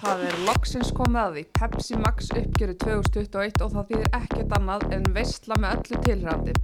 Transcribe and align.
Það 0.00 0.22
er 0.24 0.36
loksins 0.46 0.90
komið 0.96 1.20
að 1.20 1.34
því 1.34 1.42
Pepsi 1.58 1.96
Max 2.00 2.30
uppgjöru 2.32 2.74
2021 2.80 3.64
og 3.64 3.72
það 3.74 3.90
þýðir 3.90 4.14
ekkert 4.16 4.54
annað 4.56 4.84
en 4.96 5.04
veistla 5.12 5.58
með 5.60 5.74
öllu 5.76 5.98
tilhrændi. 6.06 6.54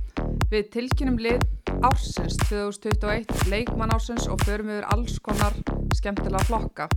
Við 0.53 0.71
tilkynum 0.73 1.19
lið 1.21 1.45
ársins 1.85 2.39
2021, 2.47 3.35
leikmann 3.53 3.93
ársins 3.93 4.25
og 4.33 4.41
förum 4.47 4.71
yfir 4.73 4.89
alls 4.95 5.19
konar 5.21 5.57
skemmtilega 5.99 6.49
flokka. 6.49 6.89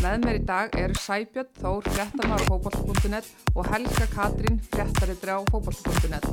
Með 0.00 0.24
mér 0.24 0.38
í 0.40 0.44
dag 0.48 0.72
eru 0.80 0.96
Sæbjörn 0.96 1.52
Þór, 1.60 1.90
fréttamar 1.92 2.40
á 2.40 2.46
fókbalt.net 2.48 3.28
og 3.52 3.68
Helga 3.68 4.08
Katrín, 4.14 4.62
fréttaritri 4.72 5.36
á 5.36 5.44
fókbalt.net. 5.52 6.26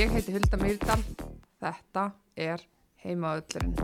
Ég 0.00 0.16
heiti 0.16 0.32
Hulda 0.32 0.62
Myrdal, 0.64 1.02
þetta 1.60 2.08
er 2.48 2.64
heimaöllurinn. 3.04 3.76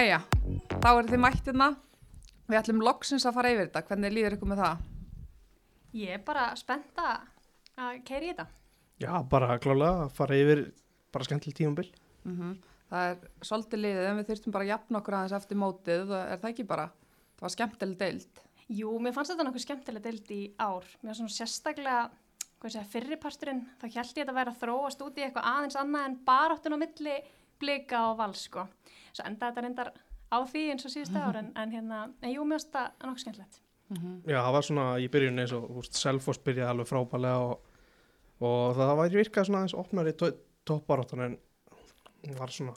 Jæja, 0.00 0.22
þá 0.80 0.86
eru 0.88 1.10
þið 1.10 1.20
mættirna. 1.20 1.66
Við 2.48 2.56
ætlum 2.56 2.78
loksins 2.80 3.26
að 3.28 3.34
fara 3.36 3.48
yfir 3.52 3.66
þetta. 3.66 3.80
Hvernig 3.90 4.12
líður 4.14 4.36
ykkur 4.38 4.48
með 4.48 4.60
það? 4.62 4.84
Ég 6.00 6.12
er 6.14 6.22
bara 6.24 6.44
spennt 6.56 7.00
að 7.02 7.98
keira 8.08 8.22
í 8.22 8.30
þetta. 8.30 8.46
Já, 9.02 9.10
bara 9.34 9.58
klálega 9.60 10.06
að 10.06 10.14
fara 10.16 10.38
yfir 10.40 10.62
bara 11.12 11.26
skemmtileg 11.28 11.58
tíumbil. 11.58 11.86
Mm 12.24 12.56
Það 12.90 13.10
er 13.10 13.18
svolítið 13.46 13.82
liðið 13.84 14.06
en 14.08 14.16
við 14.18 14.30
þurftum 14.30 14.54
bara 14.54 14.64
að 14.64 14.70
jafna 14.72 14.98
okkur 14.98 15.16
aðeins 15.18 15.34
eftir 15.36 15.58
mótið. 15.60 16.14
Er 16.16 16.40
það 16.40 16.48
ekki 16.48 16.64
bara? 16.72 16.86
Það 17.36 17.44
var 17.44 17.52
skemmtileg 17.54 18.00
deild. 18.00 18.40
Jú, 18.80 18.94
mér 19.04 19.14
fannst 19.14 19.34
þetta 19.34 19.46
nokkuð 19.46 19.64
skemmtileg 19.66 20.06
deild 20.08 20.32
í 20.32 20.40
ár. 20.58 20.88
Mér 21.02 21.12
var 21.12 21.18
svona 21.20 21.34
sérstaklega, 21.36 22.00
hvað 22.58 22.74
sé, 22.74 22.82
fyrriparturinn, 22.96 23.62
þá 23.78 23.84
held 23.84 24.00
ég 24.00 24.16
þetta 24.16 24.32
að 24.32 24.40
vera 24.40 24.56
að 24.56 24.64
þróast 24.64 25.04
út 25.06 25.20
í 25.20 25.26
eitthvað 25.28 25.50
aðeins 25.52 25.78
annað 25.78 26.08
en 26.08 26.18
baráttun 26.26 26.74
á 26.74 26.82
milli 26.82 27.14
blika 27.60 28.04
og 28.10 28.18
vals, 28.18 28.44
sko. 28.48 28.66
Svo 29.12 29.24
enda 29.26 29.50
þetta 29.50 29.62
reyndar 29.66 29.90
á 30.30 30.38
því 30.46 30.62
eins 30.72 30.84
og 30.86 30.92
síðustu 30.94 31.18
ár, 31.20 31.36
en, 31.36 31.52
en 31.60 31.70
hérna, 31.74 32.00
en 32.22 32.32
jú, 32.34 32.44
mér 32.44 32.58
finnst 32.60 32.70
þetta 32.72 33.08
nokkuð 33.08 33.20
skemmtilegt. 33.24 33.60
Mm 33.90 33.96
-hmm. 33.98 34.30
Já, 34.30 34.38
það 34.44 34.52
var 34.52 34.62
svona 34.62 34.86
í 35.02 35.08
byrjun 35.10 35.38
eins 35.42 35.52
og, 35.52 35.64
þú 35.70 35.74
veist, 35.80 35.94
Selfoss 35.98 36.38
byrjaði 36.44 36.70
alveg 36.70 36.86
frábælega 36.86 37.38
og, 37.38 37.60
og 38.40 38.76
það 38.76 38.96
var 38.96 39.08
virkað 39.10 39.44
svona 39.46 39.58
aðeins 39.58 39.74
opnar 39.74 40.08
í 40.08 40.12
toppbaráttan 40.64 41.20
en 41.24 41.38
hún 42.26 42.38
var 42.38 42.48
svona, 42.50 42.72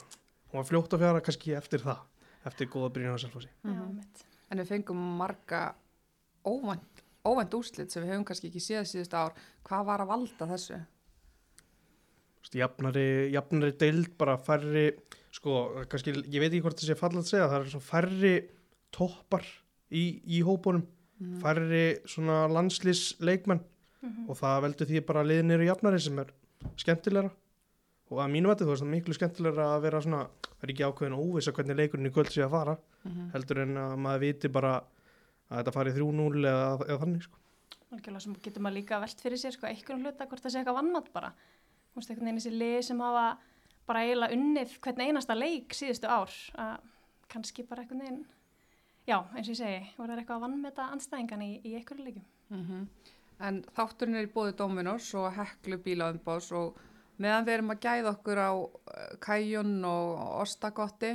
hún 0.50 0.58
var 0.58 0.64
fljótt 0.64 0.92
að 0.94 0.98
fjara 0.98 1.20
kannski 1.20 1.54
eftir 1.54 1.80
það, 1.80 1.98
eftir 2.46 2.66
góða 2.66 2.90
byrjun 2.92 3.14
á 3.14 3.18
Selfossi. 3.22 3.48
Já, 3.64 3.70
Mhm. 3.70 3.94
mitt. 3.96 4.24
En 4.50 4.58
við 4.58 4.66
fengum 4.68 5.16
marga 5.18 5.74
óvænt, 6.44 7.02
óvænt 7.24 7.54
úrslit 7.54 7.90
sem 7.90 8.02
við 8.02 8.10
höfum 8.12 8.24
kannski 8.24 8.48
ekki 8.50 8.60
séð 8.60 8.84
síðustu 8.84 9.16
ár. 9.16 9.32
Hvað 9.64 9.84
var 9.86 10.00
að 10.00 10.06
valda 10.08 10.46
þessu? 10.46 10.80
Jafnari, 12.52 13.30
jafnari 13.32 13.72
deild, 13.80 14.10
bara 14.18 14.36
færri, 14.36 14.90
sko, 15.32 15.84
kannski, 15.88 16.12
ég 16.28 16.40
veit 16.42 16.52
ekki 16.52 16.62
hvort 16.62 16.76
það 16.78 16.90
sé 16.90 16.96
falla 16.98 17.20
að 17.22 17.30
segja, 17.30 17.48
það 17.48 17.60
er 17.60 17.70
svona 17.72 17.88
færri 17.88 18.34
toppar 18.94 19.46
í, 19.90 20.20
í 20.26 20.42
hópunum, 20.46 20.84
Mm 21.20 21.38
færri 21.40 22.00
svona 22.10 22.48
landslýs 22.50 23.14
leikmenn 23.22 23.60
Mhm. 24.02 24.28
og 24.28 24.36
það 24.36 24.62
veldur 24.64 24.86
því 24.90 25.00
bara 25.06 25.22
að 25.22 25.28
liðin 25.30 25.50
eru 25.54 25.64
jafnari 25.64 26.00
sem 26.00 26.18
er 26.18 26.26
skemmtilegra 26.76 27.30
og 28.10 28.18
að 28.18 28.32
mínu 28.34 28.50
veti 28.50 28.64
þú 28.64 28.72
veist 28.74 28.82
það 28.82 28.88
er 28.88 28.94
miklu 28.94 29.14
skemmtilegra 29.14 29.68
að 29.76 29.82
vera 29.86 30.00
svona 30.04 30.26
það 30.42 30.64
er 30.66 30.72
ekki 30.74 30.84
ákveðin 30.88 31.14
og 31.16 31.22
óvisa 31.30 31.52
hvernig 31.56 31.76
leikurinn 31.78 32.10
í 32.10 32.12
kvöld 32.12 32.30
sé 32.34 32.42
að 32.44 32.50
fara 32.50 32.76
-hmm. 33.06 33.30
heldur 33.32 33.58
en 33.62 33.74
að 33.76 33.96
maður 33.96 34.20
viti 34.20 34.48
bara 34.48 34.82
að 35.50 35.56
þetta 35.62 35.72
fari 35.72 35.92
3-0 35.92 36.44
eða, 36.44 36.88
eða 36.88 36.98
þannig 37.00 37.22
sko. 37.22 37.36
Algjörlega 37.92 38.20
sem 38.20 38.34
getur 38.42 38.62
maður 38.62 38.74
líka 38.74 39.00
velt 39.00 39.20
fyrir 39.20 39.38
sér, 39.38 39.52
sko, 39.52 39.66
einhvern 39.66 40.02
hluta 40.02 40.26
hvort 40.26 40.42
það 40.42 40.50
sé 40.50 40.58
eitthvað 40.58 40.78
vannmatt 40.80 41.12
bara. 41.12 41.32
Þú 41.94 42.00
veist, 42.00 42.10
einhvern 42.10 42.26
veginn 42.26 42.38
þessi 42.40 42.58
lið 42.58 42.78
sem 42.88 43.02
hafa 43.04 43.24
bara 43.86 44.00
eiginlega 44.02 44.34
unnið 44.34 44.72
hvern 44.82 45.02
einasta 45.04 45.34
leik 45.36 45.76
síðustu 45.78 46.08
ár, 46.10 46.32
að 46.58 46.88
kannski 47.30 47.64
bara 47.68 47.84
einhvern 47.84 48.00
veginn, 48.02 48.24
já, 49.06 49.18
eins 49.36 49.46
og 49.46 49.52
ég 49.52 49.60
segi, 49.60 49.92
voru 49.98 50.10
það 50.10 50.22
eitthvað 50.22 50.40
að 50.40 50.46
vannmeta 50.46 50.86
anstæðingan 50.96 51.44
í, 51.46 51.50
í 51.62 51.74
einhverju 51.78 52.06
leikum. 52.08 52.24
Mhm. 52.50 52.88
En 53.44 53.60
þátturinn 53.76 54.18
er 54.18 54.26
í 54.26 54.32
bóði 54.32 54.56
Dominos 54.58 55.12
og 55.18 55.28
heklu 55.34 55.78
bílaðumbás 55.86 56.50
og 56.54 56.80
meðan 57.22 57.46
við 57.46 57.56
erum 57.58 57.72
að 57.74 57.86
gæða 57.86 58.12
okkur 58.14 58.40
á 58.42 58.52
eh, 58.54 59.14
kæjun 59.22 59.78
og 59.86 60.26
ostagotti, 60.42 61.12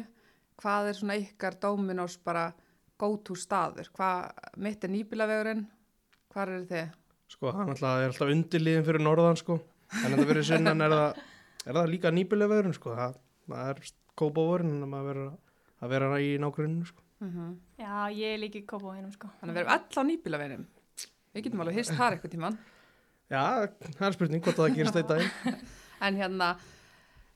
hvað 0.60 0.90
er 0.94 1.00
svona 1.00 1.20
ykkar 1.20 1.60
Dominos 1.60 2.16
bara 2.24 2.54
go-to 3.00 3.36
staður? 3.36 3.92
Hvað, 3.96 4.32
mitt 4.64 4.84
er 4.84 4.96
nýbílavegurinn, 4.96 5.68
hvað 6.32 6.56
eru 6.56 6.66
þið? 6.72 6.98
sko, 7.30 7.52
það 7.54 7.62
er 7.62 7.74
alltaf, 7.74 8.00
er 8.00 8.12
alltaf 8.12 8.34
undirliðin 8.34 8.86
fyrir 8.88 9.04
norðan 9.06 9.40
sko. 9.40 9.60
En 9.90 10.14
þetta 10.14 10.30
fyrir 10.32 10.48
sunnan 10.52 10.86
er 10.86 10.96
það, 10.96 11.22
er 11.66 11.80
það 11.80 11.92
líka 11.94 12.14
nýbilega 12.14 12.54
vörun 12.54 12.76
sko. 12.78 12.96
það, 12.98 13.20
það 13.50 13.70
er 13.74 13.94
kópa 14.20 14.48
vörun 14.50 14.84
að 14.88 15.08
vera, 15.10 15.30
að 15.80 15.94
vera 15.96 16.10
í 16.24 16.34
nágruninu 16.42 16.90
sko. 16.90 17.06
Mm 17.20 17.56
Já, 17.80 18.12
ég 18.16 18.34
er 18.34 18.40
líka 18.40 18.60
í 18.60 18.66
kópáinum, 18.68 19.12
sko. 19.12 19.30
Þannig 19.40 19.54
að 19.54 19.58
við 19.58 19.62
erum 19.64 19.74
öll 19.76 20.00
á 20.00 20.04
nýbílaveginum. 20.10 20.66
Við 21.34 21.46
getum 21.46 21.64
alveg 21.64 21.80
hist 21.80 21.96
þar 21.96 22.16
eitthvað 22.16 22.34
tíman. 22.36 22.58
já, 23.30 23.44
það 23.98 24.06
er 24.08 24.16
spurning 24.16 24.44
hvort 24.44 24.60
það 24.60 24.76
gerist 24.76 24.98
þetta 24.98 25.18
daginn 25.18 25.60
En 26.08 26.16
hérna, 26.16 26.48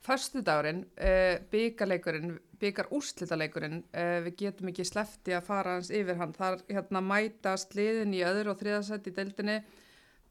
förstudagurinn, 0.04 0.80
uh, 0.96 1.36
byggarleikurinn, 1.52 2.38
byggar 2.60 2.88
úrslitaleikurinn, 2.96 3.82
uh, 3.92 4.18
við 4.24 4.36
getum 4.40 4.70
ekki 4.72 4.86
slefti 4.88 5.36
að 5.36 5.46
fara 5.50 5.76
hans 5.76 5.92
yfir 5.92 6.16
hann. 6.16 6.32
Þar 6.32 6.62
hérna 6.70 7.04
mætast 7.04 7.76
liðin 7.76 8.16
í 8.16 8.24
öðru 8.24 8.54
og 8.54 8.60
þriðasætt 8.62 9.10
í 9.10 9.14
deildinni. 9.18 9.58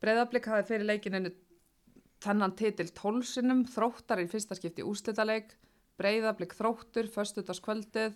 Breiðablик 0.01 0.50
hafi 0.50 0.73
fyrir 0.73 0.89
leikinu 0.89 1.22
þennan 2.23 2.56
titil 2.59 2.89
tólsinum, 2.95 3.66
þróttar 3.69 4.23
í 4.23 4.29
fyrsta 4.31 4.57
skipti 4.57 4.85
úrslitaleik, 4.88 5.53
breiðablik 6.00 6.56
þróttur, 6.57 7.09
förstudagskvöldið, 7.11 8.16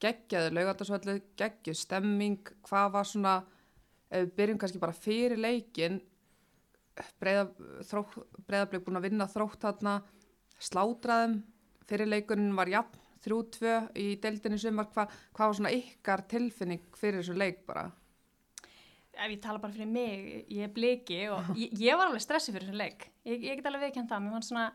geggjaðu 0.00 0.54
laugardagsvöldu, 0.56 1.16
geggjuð 1.38 1.76
stemming, 1.76 2.54
hvað 2.68 2.94
var 2.94 3.08
svona, 3.08 3.34
ef 4.08 4.24
við 4.24 4.32
byrjum 4.38 4.62
kannski 4.62 4.80
bara 4.82 4.96
fyrir 4.96 5.40
leikin, 5.40 6.00
breiðablík 7.20 8.84
búin 8.86 9.00
að 9.00 9.06
vinna 9.08 9.28
þrótt 9.30 9.62
þarna 9.66 10.00
slátraðum 10.60 11.40
fyrirleikurinn 11.90 12.52
var 12.56 12.70
jafn 12.70 12.98
3-2 13.24 13.72
í 14.00 14.06
deildinni 14.20 14.58
sumar 14.60 14.88
Hva, 14.94 15.06
hvað 15.36 15.50
var 15.50 15.58
svona 15.58 15.72
ykkar 15.76 16.24
tilfinning 16.30 16.86
fyrir 16.96 17.20
þessu 17.20 17.36
leik 17.36 17.64
bara 17.68 17.88
Ef 19.20 19.28
ég 19.28 19.40
tala 19.44 19.60
bara 19.60 19.74
fyrir 19.74 19.90
mig, 19.90 20.28
ég 20.48 20.64
er 20.64 20.72
bliki 20.72 21.18
og 21.32 21.50
ég, 21.60 21.74
ég 21.76 21.98
var 21.98 22.08
alveg 22.08 22.24
stressið 22.24 22.56
fyrir 22.56 22.70
þessu 22.70 22.80
leik. 22.80 23.08
Ég, 23.28 23.42
ég 23.50 23.58
get 23.58 23.68
alveg 23.68 23.88
viðkjönd 23.88 24.12
það, 24.12 24.22
mér 24.24 24.36
fannst 24.36 24.52
svona, 24.52 24.66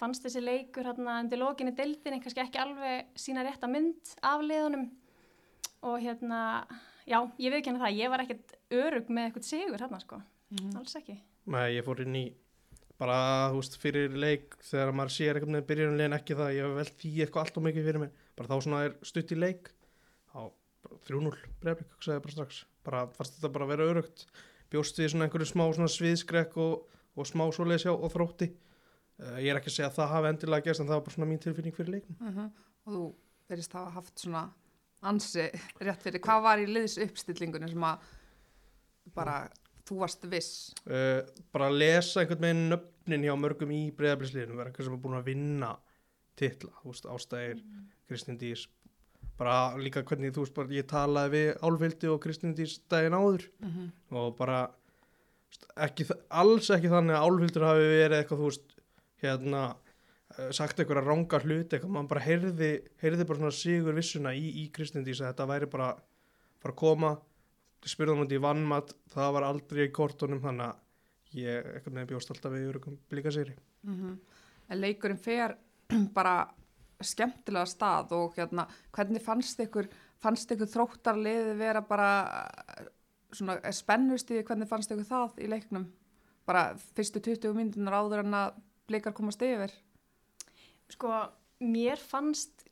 fannst 0.00 0.26
þessi 0.26 0.44
leikur 0.44 0.88
hérna 0.88 1.18
undir 1.24 1.42
lokinni 1.42 1.74
deildinni 1.76 2.20
kannski 2.24 2.44
ekki 2.44 2.62
alveg 2.62 3.10
sína 3.20 3.44
rétta 3.44 3.68
mynd 3.70 4.14
af 4.24 4.44
liðunum. 4.46 4.86
Og 5.90 5.96
hérna, 6.00 6.42
já, 7.08 7.18
ég 7.40 7.56
viðkjönd 7.56 7.82
það, 7.82 7.98
ég 8.00 8.12
var 8.12 8.24
ekkert 8.24 8.54
örug 8.80 9.10
með 9.12 9.28
eitthvað 9.28 9.50
sigur 9.50 9.84
hérna 9.84 10.00
sko, 10.00 10.20
alls 10.80 10.96
ekki. 11.00 11.20
Nei, 11.50 11.66
ég 11.76 11.84
fór 11.84 12.00
inn 12.04 12.16
í 12.20 12.28
bara, 13.00 13.50
þú 13.52 13.60
veist, 13.62 13.76
fyrir 13.80 14.16
leik 14.20 14.56
þegar 14.66 14.92
maður 14.96 15.14
sér 15.14 15.38
eitthvað 15.38 15.54
með 15.56 15.68
byrjunlegin 15.70 16.16
ekki 16.18 16.36
það 16.36 16.54
ég 16.56 16.66
hef 16.66 16.74
velt 16.76 16.96
því 17.00 17.12
eitthvað 17.24 17.46
allt 17.46 17.60
og 17.60 17.64
mikið 17.66 17.86
fyrir 17.88 18.02
mig 18.02 18.24
bara 18.36 18.50
þá 18.50 18.66
svona 18.66 18.80
er 18.86 18.96
stutt 19.08 19.32
í 19.32 19.38
leik 19.38 19.70
á 20.36 20.40
3-0 21.08 21.32
breyflik, 21.62 21.92
sagði 21.98 22.16
ég 22.16 22.24
bara 22.24 22.36
strax. 22.36 22.62
Bara 22.86 23.02
fannst 23.16 23.36
þetta 23.36 23.52
bara 23.54 23.66
að 23.66 23.72
vera 23.74 23.88
örugt 23.92 24.26
bjóst 24.70 24.98
við 25.00 25.12
svona 25.12 25.26
einhverju 25.26 25.48
smá 25.50 25.64
svona 25.74 25.90
sviðskrekk 25.90 26.56
og, 26.62 26.98
og 27.18 27.28
smá 27.28 27.44
svoleiðis 27.54 27.86
hjá 27.88 27.92
og 27.94 28.12
þrótti. 28.14 28.50
Uh, 29.20 29.36
ég 29.42 29.50
er 29.52 29.60
ekki 29.60 29.72
að 29.72 29.76
segja 29.76 29.90
að 29.90 29.98
það 29.98 30.12
hafi 30.14 30.30
endilega 30.30 30.66
gerst 30.68 30.82
en 30.82 30.88
það 30.88 30.98
var 30.98 31.06
bara 31.08 31.16
svona 31.16 31.30
mín 31.30 31.42
tilfinning 31.42 31.76
fyrir 31.76 31.94
leikum 31.96 32.16
uh 32.20 32.36
-huh. 32.36 32.46
og 32.86 32.94
þú 32.94 33.02
verðist 33.50 33.74
hafa 33.76 33.90
haft 33.98 34.22
svona 34.22 34.44
ansi 35.02 35.50
rétt 35.80 36.02
fyrir. 36.02 36.20
Hvað 36.24 36.42
var 36.46 36.62
í 36.62 36.66
liðs 36.68 36.96
uppstillingunni 36.98 37.68
sem 37.68 37.84
að 37.84 38.08
bara 39.14 39.36
þú 39.88 40.00
varst 40.00 40.24
viss? 40.30 40.72
Uh, 40.86 41.20
bara 41.52 41.68
að 41.68 41.78
lesa 41.82 42.20
einhvern 42.20 42.46
veginn 42.46 42.68
nöfnin 42.72 43.26
hjá 43.26 43.36
mörgum 43.36 43.70
í 43.74 43.82
breyðabliðsliðinu 43.96 44.56
vera 44.56 44.70
einhver 44.70 44.84
sem 44.84 44.96
er 44.96 45.02
búin 45.04 45.18
að 45.18 45.30
vinna 45.32 45.76
titla, 46.36 46.72
Ástæðir 46.84 47.60
Kristín 48.08 48.38
Dís 48.40 48.68
bara 49.40 49.56
líka 49.80 50.04
hvernig 50.04 50.34
þú 50.36 50.44
veist 50.44 50.56
bara 50.58 50.76
ég 50.76 50.88
talaði 50.90 51.32
við 51.36 51.64
Álfildi 51.64 52.10
og 52.12 52.20
Kristín 52.24 52.52
Dís 52.56 52.76
daginn 52.92 53.16
áður. 53.16 53.46
Uh 53.64 53.70
-huh. 53.76 53.88
og 54.20 54.36
bara 54.36 54.70
ekki, 55.76 56.06
alls 56.28 56.70
ekki 56.70 56.90
þannig 56.92 57.16
að 57.16 57.24
Álfildur 57.26 57.68
hafi 57.68 57.86
verið 57.88 58.18
eitthvað 58.18 58.42
þú 58.42 58.50
veist 58.50 58.76
hérna 59.22 59.62
eh, 60.38 60.50
sagt 60.56 60.78
eitthvað 60.80 61.04
ranga 61.06 61.40
hluti 61.40 61.76
eitthvað, 61.76 61.94
maður 61.94 62.12
bara 62.12 62.26
heyrði, 62.26 62.70
heyrði 63.02 63.26
bara 63.28 63.38
svona 63.38 63.56
sigur 63.56 63.94
vissuna 63.94 64.34
í, 64.34 64.46
í 64.62 64.70
Kristín 64.74 65.04
Dís 65.04 65.20
að 65.20 65.32
þetta 65.32 65.50
væri 65.50 65.70
bara 65.70 65.90
fara 66.60 66.74
að 66.74 66.80
koma 66.82 67.16
spurðum 67.88 68.24
hún 68.24 68.32
í 68.32 68.40
vannmat, 68.42 68.92
það 69.14 69.34
var 69.36 69.46
aldrei 69.48 69.86
í 69.86 69.92
kortunum 69.96 70.42
þannig 70.42 70.66
að 70.66 71.40
ég 71.40 71.68
eitthvað 71.74 71.96
með 71.96 72.10
bjóst 72.10 72.32
alltaf 72.34 72.52
við 72.52 72.68
örugum 72.72 72.98
blika 73.08 73.32
sér 73.32 73.54
Mm 73.82 74.18
En 74.70 74.78
leikurinn 74.78 75.18
fer 75.18 75.56
bara 76.16 76.46
skemmtilega 77.06 77.66
stað 77.68 78.14
og 78.16 78.38
hérna, 78.38 78.66
hvernig 78.94 79.22
fannst 79.24 79.60
ykkur 79.64 79.88
fannst 80.20 80.50
ykkur 80.52 80.68
þróttarliði 80.68 81.54
vera 81.56 81.80
bara 81.86 82.10
eh, 82.78 82.90
svona 83.32 83.58
spennust 83.72 84.32
í 84.34 84.42
hvernig 84.42 84.68
fannst 84.68 84.92
ykkur 84.92 85.08
það 85.08 85.38
í 85.40 85.48
leiknum 85.50 85.86
bara 86.48 86.72
fyrstu 86.96 87.22
20 87.22 87.56
myndunar 87.56 88.00
áður 88.00 88.24
en 88.24 88.36
að 88.40 88.58
blikar 88.90 89.14
komast 89.16 89.42
yfir 89.46 89.72
Sko, 90.90 91.10
mér 91.62 92.00
fannst, 92.02 92.64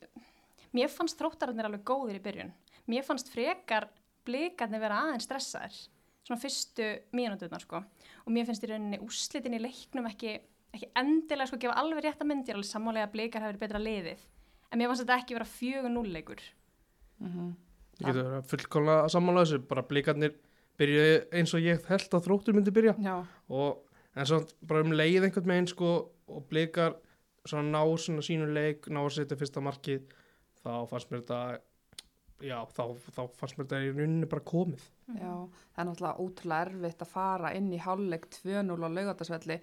mér 0.74 0.90
fannst 0.90 1.18
þróttararnir 1.20 1.68
alveg 1.68 1.84
góðir 1.86 2.18
í 2.18 2.24
byrjun. 2.24 2.52
Mér 2.90 3.06
fannst 3.06 3.30
frekar 3.30 3.88
blikarnir 4.26 4.82
vera 4.82 5.02
aðeins 5.04 5.28
stressaðir, 5.28 5.76
svona 6.26 6.40
fyrstu 6.42 6.88
mínúturnar 7.16 7.62
sko. 7.62 7.82
Og 8.26 8.34
mér 8.34 8.48
finnst 8.48 8.64
í 8.66 8.70
rauninni 8.72 9.00
úslitin 9.04 9.56
í 9.56 9.62
leiknum 9.62 10.08
ekki, 10.10 10.38
ekki 10.74 10.90
endilega 11.00 11.46
sko 11.50 11.60
gefa 11.62 11.78
alveg 11.80 12.04
rétt 12.04 12.20
að 12.22 12.30
myndi, 12.30 12.50
er 12.50 12.58
alveg 12.58 12.70
sammálega 12.70 13.08
að 13.08 13.14
blikar 13.16 13.46
hefur 13.46 13.62
betra 13.62 13.80
liðið. 13.82 14.26
En 14.68 14.78
mér 14.78 14.90
fannst 14.90 15.04
þetta 15.04 15.18
ekki 15.22 15.38
vera 15.38 15.48
fjögur 15.48 15.94
núleikur. 15.94 16.42
mm 17.18 17.28
-hmm. 17.28 17.56
Ég 17.98 18.06
getur 18.06 18.22
verið 18.22 18.38
að 18.38 18.48
fullkomlega 18.50 19.04
að 19.04 19.12
sammála 19.14 19.44
þessu, 19.44 19.58
bara 19.68 19.82
blikarnir 19.82 20.34
byrjuði 20.78 21.14
eins 21.32 21.54
og 21.54 21.64
ég 21.64 21.86
held 21.90 22.14
að 22.14 22.26
þróttur 22.26 22.54
myndi 22.54 22.74
byrja 22.74 22.94
Já, 23.02 23.26
og 23.48 23.84
en 24.14 24.26
svo 24.26 24.42
bara 24.66 24.84
um 24.84 24.94
leið 24.94 25.26
einhvern 25.26 25.52
veginn 25.52 25.70
sko 25.70 25.92
og 26.28 26.44
blikar 26.50 26.94
svona 27.48 27.72
ná 27.72 27.82
svona 27.98 28.24
sínu 28.24 28.46
leik, 28.52 28.86
ná 28.92 29.02
að 29.04 29.16
setja 29.16 29.38
fyrsta 29.40 29.62
markið 29.64 30.06
þá 30.62 30.86
fannst 30.90 31.10
mér 31.10 31.24
þetta 31.24 31.40
já, 32.44 32.58
þá, 32.74 32.82
þá 33.16 33.22
fannst 33.40 33.58
mér 33.58 33.66
þetta 33.66 33.82
í 33.82 33.92
rauninni 33.96 34.30
bara 34.30 34.46
komið 34.52 34.86
já, 35.16 35.34
það 35.74 35.82
er 35.82 35.88
náttúrulega 35.90 36.24
ótrúlega 36.24 36.68
erfitt 36.68 37.04
að 37.04 37.12
fara 37.14 37.52
inn 37.58 37.70
í 37.72 37.82
hálfleik 37.82 38.28
2-0 38.38 38.78
á 38.78 38.88
laugardagsvelli 38.98 39.58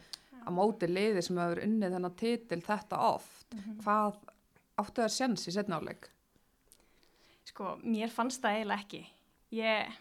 á 0.45 0.49
móti 0.53 0.87
liði 0.89 1.23
sem 1.25 1.37
hefur 1.41 1.63
unnið 1.65 1.95
þennan 1.97 2.15
titil 2.19 2.61
þetta 2.65 3.01
oft 3.09 3.55
hvað 3.83 4.19
áttu 4.81 5.01
það 5.01 5.13
sjans 5.15 5.47
í 5.49 5.53
setna 5.55 5.79
áleik? 5.79 6.09
Sko, 7.45 7.75
mér 7.85 8.11
fannst 8.11 8.41
það 8.43 8.57
eiginlega 8.59 8.83
ekki. 8.83 9.01
Ég, 9.55 9.97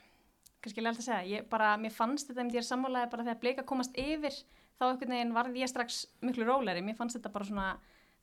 kannski 0.64 0.82
lega 0.82 0.96
að 0.96 1.06
segja, 1.06 1.24
ég 1.28 1.48
bara, 1.50 1.74
mér 1.80 1.92
fannst 1.94 2.30
þetta, 2.30 2.46
ég 2.50 2.62
er 2.62 2.66
sammálaði 2.66 3.10
bara 3.12 3.26
þegar 3.28 3.40
bleika 3.42 3.66
komast 3.68 3.96
yfir, 4.00 4.36
þá 4.80 4.86
einhvern 4.88 5.14
veginn 5.14 5.34
varði 5.36 5.62
ég 5.62 5.70
strax 5.70 6.04
miklu 6.24 6.46
róleri. 6.48 6.82
Mér 6.84 6.96
fannst 6.98 7.18
þetta 7.18 7.32
bara 7.34 7.48
svona, 7.48 7.66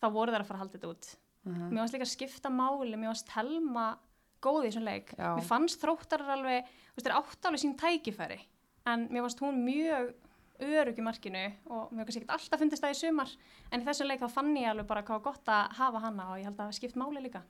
þá 0.02 0.08
voru 0.16 0.34
þær 0.34 0.44
að 0.44 0.50
fara 0.50 0.60
að 0.60 0.64
halda 0.66 0.80
þetta 0.80 0.92
út. 0.92 1.12
Mhm. 1.46 1.68
Mér 1.70 1.84
fannst 1.84 1.96
líka 1.96 2.08
að 2.08 2.16
skipta 2.16 2.50
máli, 2.54 2.98
mér 2.98 3.12
fannst 3.14 3.36
helma 3.38 3.86
góð 4.42 4.66
í 4.66 4.72
þessum 4.72 4.88
leik. 4.90 5.14
Já. 5.16 5.30
Mér 5.38 5.48
fannst 5.48 5.82
þróttar 5.82 6.26
alveg, 6.26 6.66
þú 6.66 6.98
veist, 6.98 7.06
þeir 7.06 7.18
átt 7.20 7.48
alveg 7.48 7.62
sín 7.62 7.78
tækifæri, 7.78 8.40
en 8.90 9.08
mér 9.10 9.28
fannst 9.28 9.44
hún 9.46 9.62
mjög 9.64 10.12
örug 10.62 10.98
í 11.00 11.06
markinu 11.06 11.42
og 11.70 11.92
mér 11.92 12.06
kannski 12.06 12.22
ekkert 12.22 12.36
alltaf 12.38 12.60
fundist 12.62 12.84
það 12.84 12.94
í 12.96 13.00
sumar, 13.02 13.32
en 13.72 13.82
í 13.82 13.86
þessum 13.88 14.08
leik 14.08 14.22
þá 14.22 14.30
fann 14.36 14.54
ég 14.58 14.70
alveg 14.72 14.88
bara 14.88 15.04
hvað 15.04 15.24
gott 15.24 15.52
að 15.52 15.76
hafa 15.80 16.00
hana 16.06 16.30
og 16.32 16.38
ég 16.40 16.46
held 16.50 16.60
að 16.60 16.68
það 16.70 16.78
skipt 16.80 16.96
máli 17.02 17.22
líka. 17.26 17.42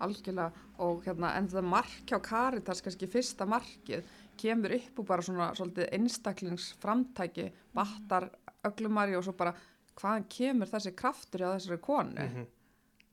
Algjörlega 0.00 0.52
og 0.80 1.02
hérna 1.04 1.34
en 1.36 1.48
það 1.52 1.66
mark 1.68 2.06
hjá 2.08 2.18
Karitas 2.24 2.80
kannski 2.80 3.06
fyrsta 3.10 3.44
markið 3.46 4.04
kemur 4.40 4.72
upp 4.78 4.98
úr 5.02 5.06
bara 5.10 5.22
svona 5.26 5.50
svolítið 5.58 5.90
einstaklingsframtæki 5.98 7.50
battar 7.76 8.30
öglumari 8.64 9.16
og 9.18 9.24
svo 9.26 9.34
bara 9.36 9.52
hvaðan 10.00 10.24
kemur 10.32 10.70
þessi 10.70 10.94
kraftur 10.96 11.40
hjá 11.44 11.50
þessari 11.58 11.80
konu 11.84 12.24
Mhm. 12.24 12.46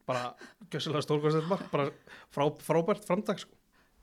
bara 0.08 0.34
gjössalega 0.72 1.02
stórkvæmst 1.04 1.50
mark 1.50 1.72
bara 1.72 1.90
frá, 2.32 2.48
frábært 2.64 3.04
framdag 3.06 3.40
sko. 3.40 3.52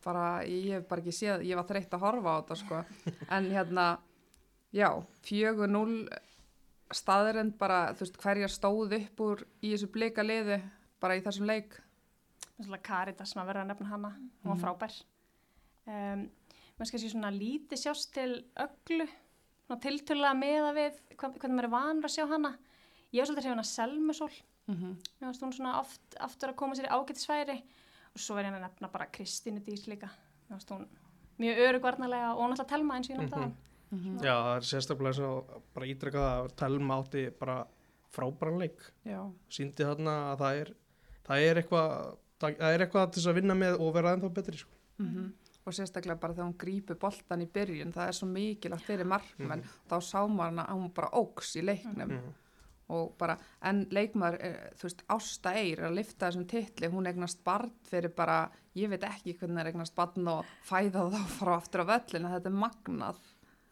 bara 0.05 0.43
ég 0.45 0.69
hef 0.75 0.89
bara 0.89 1.01
ekki 1.01 1.13
séð 1.13 1.41
ég 1.49 1.57
var 1.57 1.65
þreytt 1.65 1.89
að 1.97 2.01
horfa 2.01 2.29
á 2.29 2.41
þetta 2.43 2.57
sko 2.57 2.85
en 3.31 3.51
hérna 3.51 3.99
já, 4.75 4.89
4-0 5.29 5.97
staðirind 6.95 7.57
bara 7.59 7.81
þú 7.95 8.05
veist 8.05 8.21
hverja 8.23 8.51
stóð 8.53 8.97
upp 8.99 9.25
úr 9.25 9.43
í 9.63 9.73
þessu 9.73 9.89
blika 9.95 10.25
liði 10.25 10.61
bara 11.03 11.19
í 11.19 11.25
þessum 11.25 11.49
leik. 11.49 11.77
Caritas 12.87 13.33
sem 13.33 13.43
að 13.43 13.51
vera 13.51 13.65
að 13.65 13.73
nefna 13.73 13.91
hana. 13.91 14.15
Hún 14.43 14.53
var 14.53 14.61
frábær. 14.63 14.97
Um, 15.85 16.29
maður 16.77 16.91
skal 16.91 17.03
sé 17.03 17.11
svona 17.13 17.33
lítið 17.35 17.81
sjást 17.81 18.13
til 18.15 18.31
öllu 18.63 19.09
svona 19.65 19.81
tiltölulega 19.81 20.39
meða 20.39 20.73
við 20.77 21.01
hvernig 21.19 21.57
maður 21.57 21.69
er 21.69 21.75
vanur 21.75 22.09
að 22.09 22.15
sjá 22.15 22.25
hana. 22.31 22.55
Ég 23.15 23.23
var 23.23 23.31
svolítið 23.31 23.59
að 23.59 23.71
Selmusól 23.71 24.31
mm 24.67 24.75
-hmm. 24.75 24.95
mér 25.21 25.27
fannst 25.27 25.43
hún 25.43 25.53
svona 25.53 25.81
oft 25.81 26.17
aftur 26.21 26.51
að 26.51 26.57
koma 26.57 26.75
sér 26.75 26.87
í 26.87 26.95
ágættisfæri 26.95 27.63
og 28.15 28.21
svo 28.21 28.37
er 28.39 28.45
ég 28.45 28.55
að 28.55 28.61
nefna 28.61 28.89
bara 28.89 29.07
Kristínu 29.07 29.61
Dís 29.61 29.87
líka. 29.87 30.09
Mér 30.49 30.51
fannst 30.51 30.71
hún 30.71 30.87
mjög 31.39 31.59
örugvarnarlega 31.59 32.35
og 32.35 32.51
náttúrulega 32.51 32.69
telma 32.69 32.95
eins 32.95 33.11
og 33.11 33.17
ég 33.17 33.21
nefndi 33.21 33.55
Mhm. 33.95 34.19
það 34.19 34.25
já, 34.29 34.35
það 34.45 34.57
er 34.57 34.69
sérstaklega 34.71 35.15
svo 35.15 35.63
bara 35.75 35.87
ítrekka 35.87 36.25
að 36.43 36.51
telma 36.57 36.99
átti 37.03 37.25
bara 37.39 37.57
frábæran 38.15 38.59
leik 38.61 38.79
já, 39.07 39.21
síndi 39.51 39.85
þarna 39.87 40.17
að 40.35 40.39
það 40.45 40.61
er 40.65 40.75
það 41.29 41.47
er 41.51 41.63
eitthvað 41.63 42.17
það 42.41 42.59
það 42.59 42.75
er 42.75 42.85
eitthvað 42.87 43.13
til 43.15 43.25
að 43.31 43.35
vinna 43.41 43.55
með 43.55 43.81
og 43.81 43.95
vera 43.95 44.15
ennþá 44.17 44.33
betri 44.35 44.57
sko. 44.59 44.71
mm 44.99 45.33
og 45.67 45.73
sérstaklega 45.73 46.21
bara 46.21 46.35
þegar 46.35 46.45
hún 46.51 46.59
grípur 46.61 46.99
boltan 47.01 47.41
í 47.41 47.47
byrjun 47.49 47.93
það 47.95 48.09
er 48.09 48.13
svo 48.13 48.27
mikilvægt 48.29 48.85
fyrir 48.85 49.07
markmenn 49.09 49.63
Mhm. 49.63 49.71
þá 49.89 49.95
sá 50.05 50.21
maður 50.29 50.67
að 50.67 50.75
hún 50.77 50.93
bara 50.95 51.09
óks 51.17 51.57
í 51.57 51.63
leiknum 51.65 52.11
Mhm. 52.11 52.35
og 52.91 53.17
bara, 53.17 53.39
en 53.63 53.87
leikmaður, 53.87 54.37
er, 54.45 54.73
þú 54.77 54.83
veist, 54.83 55.03
Ásta 55.09 55.55
Eyr 55.57 55.79
að 55.89 55.95
lifta 55.95 56.27
þessum 56.29 56.45
titli, 56.47 56.89
hún 56.93 57.07
eignast 57.07 57.43
barn 57.43 57.71
fyrir 57.83 58.15
bara, 58.15 58.51
ég 58.77 58.91
veit 58.91 59.01
ekki 59.01 59.39
hvernig 59.39 59.59
er 59.61 59.73
eignast 59.73 59.95
barn 59.95 60.29
og 60.29 60.45
fæða 60.69 61.09
þá 61.11 61.25
frá 61.41 61.57
aftur 61.57 61.81
á 61.81 61.87
völlin, 61.97 62.29
þetta 62.29 62.47
er 62.47 62.53
magnað. 62.53 63.17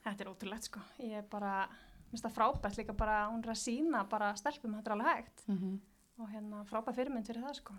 Þetta 0.05 0.25
er 0.25 0.31
ótrúlegt 0.33 0.69
sko 0.69 0.81
ég 0.99 1.19
er 1.23 1.29
bara, 1.31 1.69
minnst 2.11 2.25
það 2.27 2.37
frábært 2.39 2.79
líka 2.81 2.97
bara 2.97 3.21
hún 3.31 3.45
er 3.45 3.55
að 3.55 3.63
sína 3.63 4.05
bara 4.09 4.35
stelpum 4.37 4.75
þetta 4.79 4.91
er 4.91 4.97
alveg 4.97 5.15
hægt 5.15 5.47
Mm 5.49 5.59
-hmm. 5.59 5.79
og 6.23 6.29
hérna 6.31 6.65
frábært 6.65 6.95
fyrirmynd 6.95 7.27
fyrir 7.27 7.43
það 7.43 7.55
sko 7.55 7.75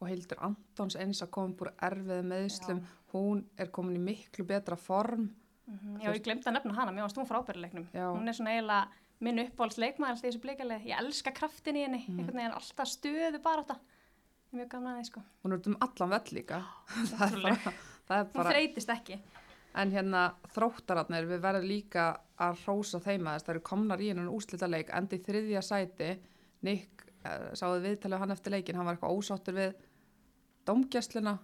Og 0.00 0.10
Hildur 0.10 0.40
Antons 0.44 0.96
eins 1.00 1.22
að 1.22 1.30
koma 1.30 1.54
búr 1.58 1.70
erfið 1.86 2.26
meðslum, 2.28 2.82
hún 3.14 3.44
er 3.56 3.70
komin 3.72 3.96
í 3.96 4.02
miklu 4.02 4.44
betra 4.44 4.76
form. 4.76 5.30
Mm 5.66 6.00
Já, 6.02 6.10
ég 6.12 6.22
glemdi 6.22 6.48
að 6.50 6.52
nefna 6.58 6.74
hana, 6.76 6.92
mér 6.92 7.06
varst 7.06 7.16
hún 7.16 7.28
frábæri 7.28 7.58
í 7.58 7.62
leiknum. 7.62 7.86
Já. 7.94 8.10
Hún 8.12 8.28
er 8.28 8.36
svona 8.36 8.50
eiginlega 8.50 8.88
minn 9.20 9.38
uppáhalds 9.38 9.78
leikmaður 9.78 10.10
alltaf 10.10 10.24
í 10.24 10.28
þessu 10.28 10.42
blíkalið. 10.42 10.84
Ég 10.90 10.98
elska 10.98 11.32
kraftin 11.32 11.76
í 11.76 11.84
henni, 11.86 12.02
einhvern 12.08 12.36
veginn 12.36 12.52
alltaf 12.58 12.88
stöðu 12.88 13.40
bara 13.42 13.62
þetta. 13.62 13.78
Mjög 14.52 14.68
gaman 14.68 14.92
að 14.92 14.98
því, 14.98 15.06
sko. 15.08 15.22
Hún 15.44 15.52
er 15.52 15.68
um 15.70 15.76
allan 15.80 16.10
vell 16.10 16.36
líka. 16.36 16.60
það 17.10 17.22
er 17.22 17.56
það 18.04 18.18
er 18.18 18.24
Hún 18.24 18.36
bara, 18.36 18.50
þreytist 18.50 18.92
ekki. 18.92 19.20
En 19.74 19.94
hérna 19.94 20.24
þróttararnir, 20.54 21.26
við 21.28 21.42
verðum 21.42 21.66
líka 21.68 22.06
að 22.42 22.60
rósa 22.66 23.00
þeim 23.02 23.26
aðeins, 23.26 23.46
það 23.46 23.54
eru 23.54 23.64
komnar 23.70 24.02
í 24.02 24.10
hennan 24.12 24.30
úslita 24.32 24.68
leik, 24.70 24.92
endi 24.94 25.20
þriðja 25.22 25.62
sæti, 25.64 26.10
Nick, 26.64 27.06
uh, 27.24 27.50
sáðu 27.58 27.82
viðtalið 27.84 28.22
hann 28.22 28.34
eftir 28.34 28.54
leikin, 28.54 28.78
hann 28.78 28.88
var 28.88 28.96
eitthvað 28.96 29.18
ósáttur 29.18 29.58
við 29.58 29.74
dómgæsluna, 30.68 31.38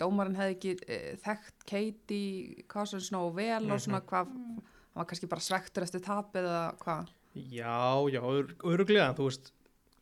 dómarinn 0.00 0.38
hefði 0.38 0.56
ekki 0.56 0.76
uh, 0.82 1.08
þekkt 1.24 1.66
Katie 1.68 2.68
Cousins 2.70 3.10
nógu 3.14 3.34
vel 3.40 3.64
og 3.68 3.82
svona 3.82 4.02
hvað, 4.06 4.30
hann 4.32 5.02
var 5.02 5.10
kannski 5.10 5.30
bara 5.30 5.44
svektur 5.44 5.86
eftir 5.86 6.04
tapið 6.04 6.46
eða 6.46 6.62
hvað. 6.84 7.10
já, 7.34 7.82
já, 8.12 8.22
öruglega 8.68 9.12
þú 9.18 9.28
veist 9.30 9.52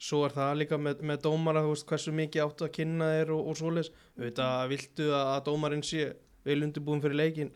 svo 0.00 0.24
er 0.24 0.34
það 0.34 0.56
líka 0.62 0.78
með, 0.80 1.02
með 1.04 1.22
dómara 1.26 1.62
þú 1.64 1.74
veist 1.74 1.86
hversu 1.90 2.12
mikið 2.16 2.44
áttu 2.46 2.66
að 2.66 2.74
kynna 2.78 3.08
þér 3.14 3.32
og, 3.36 3.48
og 3.50 3.58
svoleiðis. 3.58 3.90
Auðvitað 4.16 4.70
viltu 4.72 5.08
að, 5.10 5.26
að 5.34 5.42
dómarinn 5.50 5.84
sé 5.84 6.06
vel 6.46 6.62
undirbúin 6.66 7.02
fyrir 7.04 7.16
leikin 7.20 7.50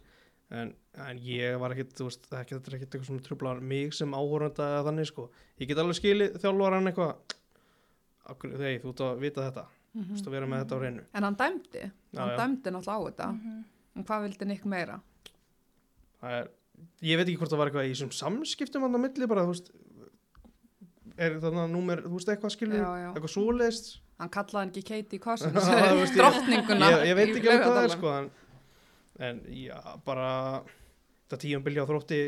en, 0.55 0.75
en 1.07 1.19
ég 1.25 1.57
var 1.59 1.73
ekkit 1.75 1.95
þú 1.99 2.09
veist, 2.11 2.27
það 2.29 2.39
er 2.39 2.43
ekkit, 2.45 2.59
þetta 2.59 2.71
er 2.71 2.77
ekkit 2.79 2.91
eitthvað 2.95 3.07
sem 3.11 3.23
trublar 3.29 3.61
mig 3.65 3.95
sem 3.97 4.13
áhóranda 4.15 4.67
eða 4.75 4.85
þannig 4.91 5.09
sko 5.11 5.29
ég 5.63 5.71
get 5.71 5.81
alveg 5.83 5.99
skilið 6.01 6.37
þjálfaran 6.43 6.91
eitthvað 6.91 7.15
þegar 8.43 8.83
þú 8.85 8.93
ert 8.93 9.05
að 9.09 9.23
vita 9.25 9.47
þetta 9.49 9.65
þú 9.95 10.05
veist 10.11 10.29
að 10.29 10.35
vera 10.37 10.51
með 10.51 10.63
þetta 10.65 10.77
á 10.77 10.83
reynu 10.85 11.03
En 11.15 11.27
hann 11.29 11.39
dæmdi, 11.41 11.85
Já, 12.15 12.21
hann 12.21 12.31
já. 12.33 12.37
dæmdi 12.41 12.71
náttúrulega 12.75 12.99
á 12.99 13.07
þetta. 13.09 13.27
Mhm. 13.33 13.65
En 13.95 14.05
hvað 14.09 14.23
vildi 14.27 14.47
Nick 14.51 14.65
meira? 14.67 15.01
það 16.25 16.33
er, 16.41 16.47
ég 17.05 17.19
veit 17.21 17.29
ekki 17.29 17.37
hvort 17.39 17.53
það 17.53 17.61
var 17.61 17.69
eitthvað 17.71 17.89
í 17.89 17.93
þessum 17.95 18.13
samskiptum 18.17 18.83
hann 18.87 18.97
á 18.97 19.01
milli 19.05 19.27
bara, 19.31 19.45
þú 19.47 19.53
veist 19.55 19.69
er 21.21 21.37
þannig 21.43 21.61
að 21.63 21.71
númer, 21.77 22.01
þú 22.03 22.17
veist 22.19 22.33
eitthvað 22.33 22.55
skilur 22.57 22.81
Já, 22.81 22.89
já. 23.05 23.09
eitthvað 23.13 23.35
svoleiðist 23.37 23.93
Hann 24.19 24.31
kallaði 24.31 24.61
hann 24.63 24.71
ekki 24.71 24.83
Katie 24.89 25.19
Cousins, 25.19 25.55
drottninguna. 26.19 26.89
ég, 26.95 27.05
ég 27.11 27.17
veit 27.19 27.31
ekki 27.35 27.49
hvað 27.51 27.65
það 27.67 27.81
er 27.85 27.95
sko 27.97 28.11
en, 28.15 28.29
en 29.19 29.41
já, 29.47 29.79
bara 30.05 30.65
þetta 31.29 31.39
tíum 31.45 31.63
bylja 31.65 31.85
á 31.85 31.91
þrótti 31.91 32.21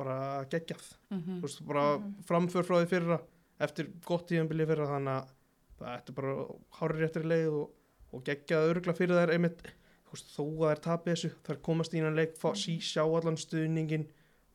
bara 0.00 0.44
geggjað 0.50 0.86
Mhm. 1.10 1.40
þú 1.40 1.42
veist, 1.42 1.66
bara 1.66 1.84
framför 2.26 2.64
frá 2.64 2.76
því 2.80 2.88
fyrra 2.88 3.20
eftir 3.60 3.90
gott 4.06 4.26
tíum 4.28 4.48
bylja 4.48 4.66
fyrra 4.66 4.86
þannig 4.86 5.16
að 5.20 5.28
það 5.80 5.98
ætti 5.98 6.14
bara 6.14 6.34
hárið 6.80 7.00
réttir 7.04 7.24
leið 7.28 7.52
og, 7.60 7.70
og 8.12 8.24
geggjað 8.24 8.70
örgla 8.74 8.94
fyrir 8.96 9.16
þær 9.20 9.32
einmitt 9.34 9.62
þú 9.62 10.12
veist, 10.14 10.30
þó 10.36 10.44
að 10.46 10.70
þær 10.74 10.80
tapir 10.86 11.14
þessu 11.14 11.30
þær 11.46 11.60
komast 11.62 11.94
í 11.94 12.00
hann 12.02 12.16
leik, 12.16 12.36
fá, 12.38 12.54
sí, 12.56 12.78
sjá 12.80 13.02
allan 13.04 13.36
stuðningin 13.36 14.08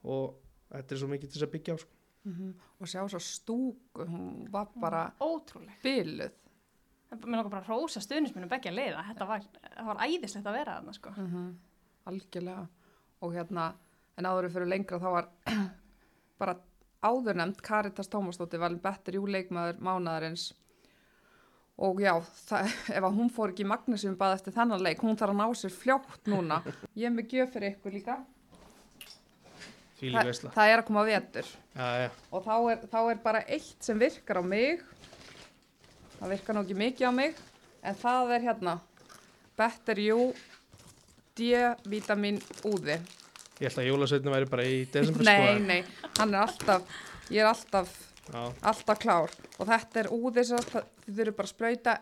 og 0.03 0.35
þetta 0.71 0.91
er 0.91 0.97
svo 0.99 1.07
mikið 1.07 1.29
til 1.31 1.39
þess 1.39 1.47
að 1.47 1.53
byggja 1.55 1.73
á 1.75 1.77
sko. 1.79 1.91
Mhm. 2.25 2.53
Og 2.81 2.87
sjá 2.87 3.01
svo 3.09 3.19
stúku, 3.21 4.05
hún 4.09 4.49
var 4.51 4.67
bara 4.81 5.13
Ótrúleg. 5.21 5.77
byluð. 5.83 6.31
Mér 7.23 7.39
langar 7.39 7.51
bara 7.53 7.63
að 7.63 7.71
rósa 7.73 8.03
stuðnismunum 8.03 8.51
begja 8.51 8.73
leiða. 8.73 9.05
Þetta 9.11 9.29
var, 9.29 9.47
það 9.63 9.89
var 9.89 10.03
æðislegt 10.05 10.49
að 10.49 10.59
vera 10.59 10.77
þarna, 10.79 10.99
sko. 10.99 11.15
Mm 11.17 11.55
Algjörlega. 12.05 12.67
Og 13.25 13.31
hérna, 13.33 13.63
en 14.19 14.27
áður 14.29 14.51
fyrir 14.53 14.69
lengra 14.69 14.99
þá 15.01 15.07
var 15.15 15.29
bara 16.41 16.53
áður 17.01 17.39
nefnd 17.39 17.63
Karitas 17.65 18.11
Tómasdóttir 18.13 18.61
valin 18.61 18.81
betri 18.83 19.17
júleikmaður 19.17 19.81
mánaðarins 19.81 20.51
og 21.75 21.99
já, 21.99 22.13
það, 22.47 22.69
ef 22.97 23.07
að 23.09 23.17
hún 23.17 23.31
fór 23.33 23.51
ekki 23.51 23.65
í 23.65 23.69
Magnusum 23.69 24.15
bað 24.19 24.37
eftir 24.37 24.55
þennan 24.55 24.83
leik, 24.83 25.01
hún 25.03 25.17
þarf 25.19 25.35
að 25.35 25.41
ná 25.41 25.59
sér 25.59 25.75
fljótt 25.75 26.31
núna. 26.31 26.61
Ég 26.99 27.09
er 27.09 27.15
með 27.15 27.35
gjöf 27.35 27.53
fyrir 27.55 27.75
ykkur 27.75 27.97
líka. 27.97 28.21
Þa, 29.95 30.51
það 30.51 30.69
er 30.69 30.81
að 30.81 30.87
koma 30.89 31.01
vetur 31.07 31.47
Já, 31.71 31.85
já. 32.03 32.07
og 32.35 32.41
þá 32.43 32.55
er, 32.73 32.81
þá 32.91 32.97
er 32.99 33.19
bara 33.23 33.39
eitt 33.47 33.85
sem 33.85 33.99
virkar 33.99 34.41
á 34.41 34.43
mig. 34.43 34.83
Það 36.19 36.31
virkar 36.31 36.55
nú 36.55 36.61
ekki 36.65 36.77
mikið 36.79 37.07
á 37.09 37.11
mig, 37.15 37.35
en 37.85 37.95
það 38.01 38.33
er 38.37 38.45
hérna 38.47 38.75
Better 39.59 39.99
You 39.99 40.33
D-vitamin 41.35 42.39
úði. 42.67 42.97
Ég 43.59 43.69
held 43.69 43.79
að 43.81 43.87
jólasveitinu 43.89 44.33
væri 44.33 44.49
bara 44.51 44.65
í 44.67 44.81
desember 44.91 45.23
Nei, 45.27 45.37
sko. 45.39 45.63
nei, 45.67 46.09
hann 46.19 46.33
er 46.35 46.41
alltaf, 46.43 46.87
ég 47.31 47.39
er 47.43 47.49
alltaf, 47.51 47.93
alltaf 48.67 48.99
klár 48.99 49.31
og 49.59 49.67
þetta 49.69 50.01
er 50.03 50.09
úði 50.15 50.43
sem 50.49 50.59
þið 50.59 51.19
þurfum 51.19 51.37
bara 51.37 51.47
að 51.47 51.53
sprauta 51.53 51.95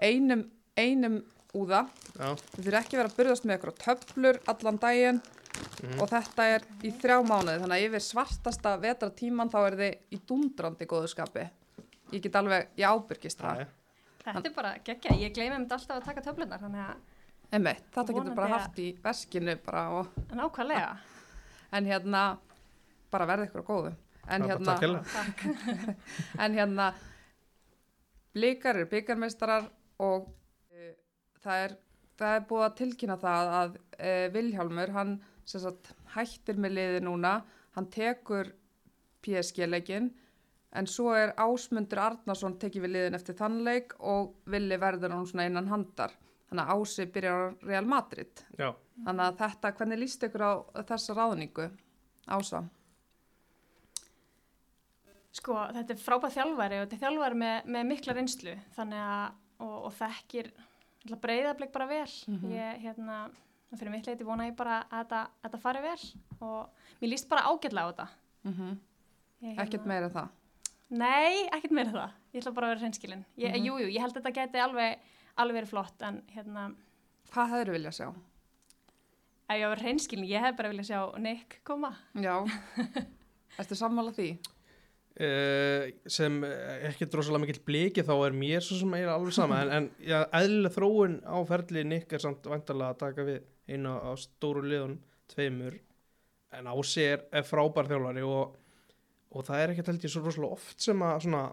einum, 0.00 0.44
einum 0.80 1.18
úða. 1.54 1.82
já, 2.16 2.30
Þið 2.56 2.64
þurfum 2.64 2.78
ekki 2.80 2.96
að 2.96 3.00
vera 3.02 3.10
að 3.12 3.16
burðast 3.18 3.44
með 3.48 3.58
ykkur 3.58 3.74
töflur 3.84 4.40
allan 4.54 4.80
daginn 4.84 5.22
Mhm. 5.84 6.00
og 6.02 6.08
þetta 6.10 6.44
er 6.56 6.62
í 6.82 6.90
þrjá 6.98 7.16
mánuði 7.28 7.60
þannig 7.62 7.76
að 7.78 7.84
yfir 7.86 8.02
svartasta 8.02 8.72
vetra 8.80 9.10
tíman 9.14 9.50
þá 9.52 9.58
er 9.68 9.76
þið 9.78 10.16
í 10.16 10.18
dundrandi 10.26 10.86
góðu 10.90 11.08
skapi. 11.12 11.44
Ég 12.14 12.22
get 12.22 12.36
alveg, 12.38 12.70
ég 12.78 12.86
ábyrgist 12.86 13.40
það. 13.42 13.64
Þetta 14.24 14.48
er 14.48 14.54
bara 14.54 14.76
geggja, 14.86 15.16
ég 15.20 15.34
gleymi 15.34 15.56
um 15.58 15.64
þetta 15.66 15.80
alltaf 15.80 15.98
að 15.98 16.06
taka 16.08 16.22
töflunar, 16.24 16.62
þannig 16.62 16.84
að 16.86 17.02
Einmitt, 17.54 17.84
þetta 17.94 18.14
getur 18.16 18.34
bara 18.34 18.56
haft 18.56 18.78
í 18.82 18.86
veskinu 19.04 19.54
bara 19.62 19.82
og, 19.94 20.14
nákvæmlega. 20.34 20.94
en 21.76 21.86
hérna, 21.86 22.22
bara 23.12 23.28
verði 23.30 23.48
ykkur 23.48 23.62
á 23.62 23.66
góðu. 23.68 23.92
En 24.24 24.46
hérna, 24.48 24.64
takk 24.72 24.82
hérlega. 24.82 25.94
en 26.46 26.56
hérna, 26.56 26.88
blikar 28.34 28.80
eru 28.80 28.88
byggarmeistarar 28.90 29.68
og 30.02 30.30
uh, 30.72 30.90
það, 31.44 31.66
er, 31.66 31.76
það 32.18 32.36
er 32.38 32.48
búið 32.50 32.66
að 32.66 32.76
tilkynna 32.80 33.18
það 33.22 33.54
að 33.60 33.78
uh, 33.78 34.26
Vilhjálmur, 34.34 34.94
hann 34.96 35.14
sem 35.44 35.62
sagt, 35.62 35.92
hættir 36.16 36.58
með 36.58 36.78
liði 36.78 37.04
núna, 37.04 37.36
hann 37.76 37.90
tekur 37.92 38.50
PSG-leikin 39.24 40.10
en 40.74 40.86
svo 40.90 41.12
er 41.14 41.32
Ásmundur 41.38 42.00
Arnarsson 42.02 42.56
tekið 42.58 42.82
við 42.86 42.92
liðin 42.96 43.14
eftir 43.18 43.36
þann 43.38 43.60
leik 43.66 43.94
og 44.00 44.34
Villi 44.50 44.76
verður 44.82 45.14
hann 45.14 45.26
svona 45.30 45.46
innan 45.46 45.68
handar. 45.70 46.10
Þannig 46.50 46.64
að 46.70 46.80
Ási 46.84 47.06
byrjar 47.14 47.34
á 47.34 47.42
Real 47.66 47.86
Madrid. 47.88 48.42
Já, 48.58 48.72
Þannig 49.04 49.24
að 49.26 49.38
þetta, 49.42 49.72
hvernig 49.78 49.98
líst 49.98 50.22
ykkur 50.28 50.42
á 50.44 50.52
þessa 50.86 51.14
ráðningu, 51.18 51.68
Ása? 52.30 52.60
Sko, 55.34 55.56
þetta 55.74 55.94
er 55.96 55.98
frábæð 55.98 56.36
þjálfari 56.36 56.76
og 56.78 56.84
þetta 56.84 56.94
er 56.94 57.02
þjálfari 57.02 57.38
með, 57.40 57.56
með 57.74 57.88
mikla 57.90 58.14
reynslu 58.14 58.52
þannig 58.76 59.00
að, 59.02 59.40
og, 59.66 59.72
og 59.88 59.96
þekkir 59.98 60.50
breyðablik 61.24 61.72
bara 61.74 61.88
vel 61.90 62.12
Mhm. 62.30 62.52
ég, 62.54 62.78
hérna, 62.84 63.16
fyrir 63.74 63.90
mitt 63.90 64.06
leiti 64.06 64.24
vona 64.24 64.46
ég 64.46 64.54
bara 64.56 64.84
að 64.86 65.02
þetta, 65.02 65.22
að 65.26 65.48
þetta 65.48 65.60
fari 65.64 65.82
vel 65.82 66.04
og 66.40 66.86
mér 67.00 67.10
líst 67.10 67.28
bara 67.28 67.48
ágætlega 67.50 67.82
á 67.82 67.90
þetta 67.90 68.08
Mm 68.44 68.78
ég, 69.42 69.58
Ekkert 69.58 69.86
meira 69.86 70.08
það. 70.12 70.28
Nei, 70.90 71.46
ekkert 71.48 71.72
meira 71.74 71.90
það, 71.94 72.10
ég 72.34 72.42
ætla 72.42 72.52
bara 72.54 72.66
að 72.68 72.74
vera 72.74 72.82
hreinskilin 72.84 73.24
ég, 73.40 73.50
Mhm. 73.54 73.64
Jú, 73.66 73.78
jú, 73.80 73.86
ég 73.88 74.00
held 74.00 74.12
að 74.16 74.22
þetta 74.22 74.34
geti 74.36 74.58
alveg, 74.62 74.98
alveg 75.38 75.56
verið 75.62 75.68
flott 75.72 76.02
en 76.02 76.22
hérna, 76.34 76.74
Hvað 77.32 77.48
hefur 77.54 77.72
vilja 77.72 77.90
sjá? 77.90 78.08
ef 79.50 79.56
ég 79.60 79.68
var 79.68 79.76
hreinskilin 79.82 80.28
ég 80.28 80.40
hef 80.40 80.56
bara 80.56 80.68
viljað 80.70 80.90
sjá 80.90 81.18
Nick 81.20 81.60
koma 81.64 81.94
Já, 82.14 82.44
ertu 83.58 83.74
sammála 83.76 84.12
því? 84.14 84.38
uh, 85.20 85.90
sem 86.06 86.38
ekki 86.44 87.06
drosalega 87.10 87.40
mikill 87.46 87.64
bliki 87.64 88.02
þá 88.06 88.14
er 88.26 88.32
mér 88.36 88.60
svo 88.64 88.78
sem 88.80 88.94
er 88.94 89.08
alveg 89.08 89.32
sama 89.36 89.60
en, 89.62 89.70
en 89.70 89.90
já, 90.00 90.24
eðlileg 90.32 90.72
þróun 90.74 91.18
á 91.24 91.36
ferli 91.48 91.84
Nick 91.84 92.12
er 92.12 92.18
samt 92.24 92.44
vantarlega 92.50 92.94
að 92.94 92.98
taka 93.04 93.26
við 93.28 93.42
einu 93.68 93.94
á 94.00 94.12
stóru 94.20 94.62
liðunum 94.66 94.98
tveimur 95.32 95.78
en 96.54 96.66
Ási 96.70 97.02
er, 97.02 97.24
er 97.32 97.42
frábær 97.42 97.88
þjálfari 97.90 98.22
og, 98.26 98.54
og 99.34 99.44
það 99.48 99.60
er 99.64 99.72
ekki 99.74 99.86
held 99.86 100.04
ég 100.06 100.12
svo 100.14 100.22
rosalega 100.24 100.52
oft 100.58 100.80
sem 100.80 101.00
að 101.02 101.20
svona, 101.26 101.44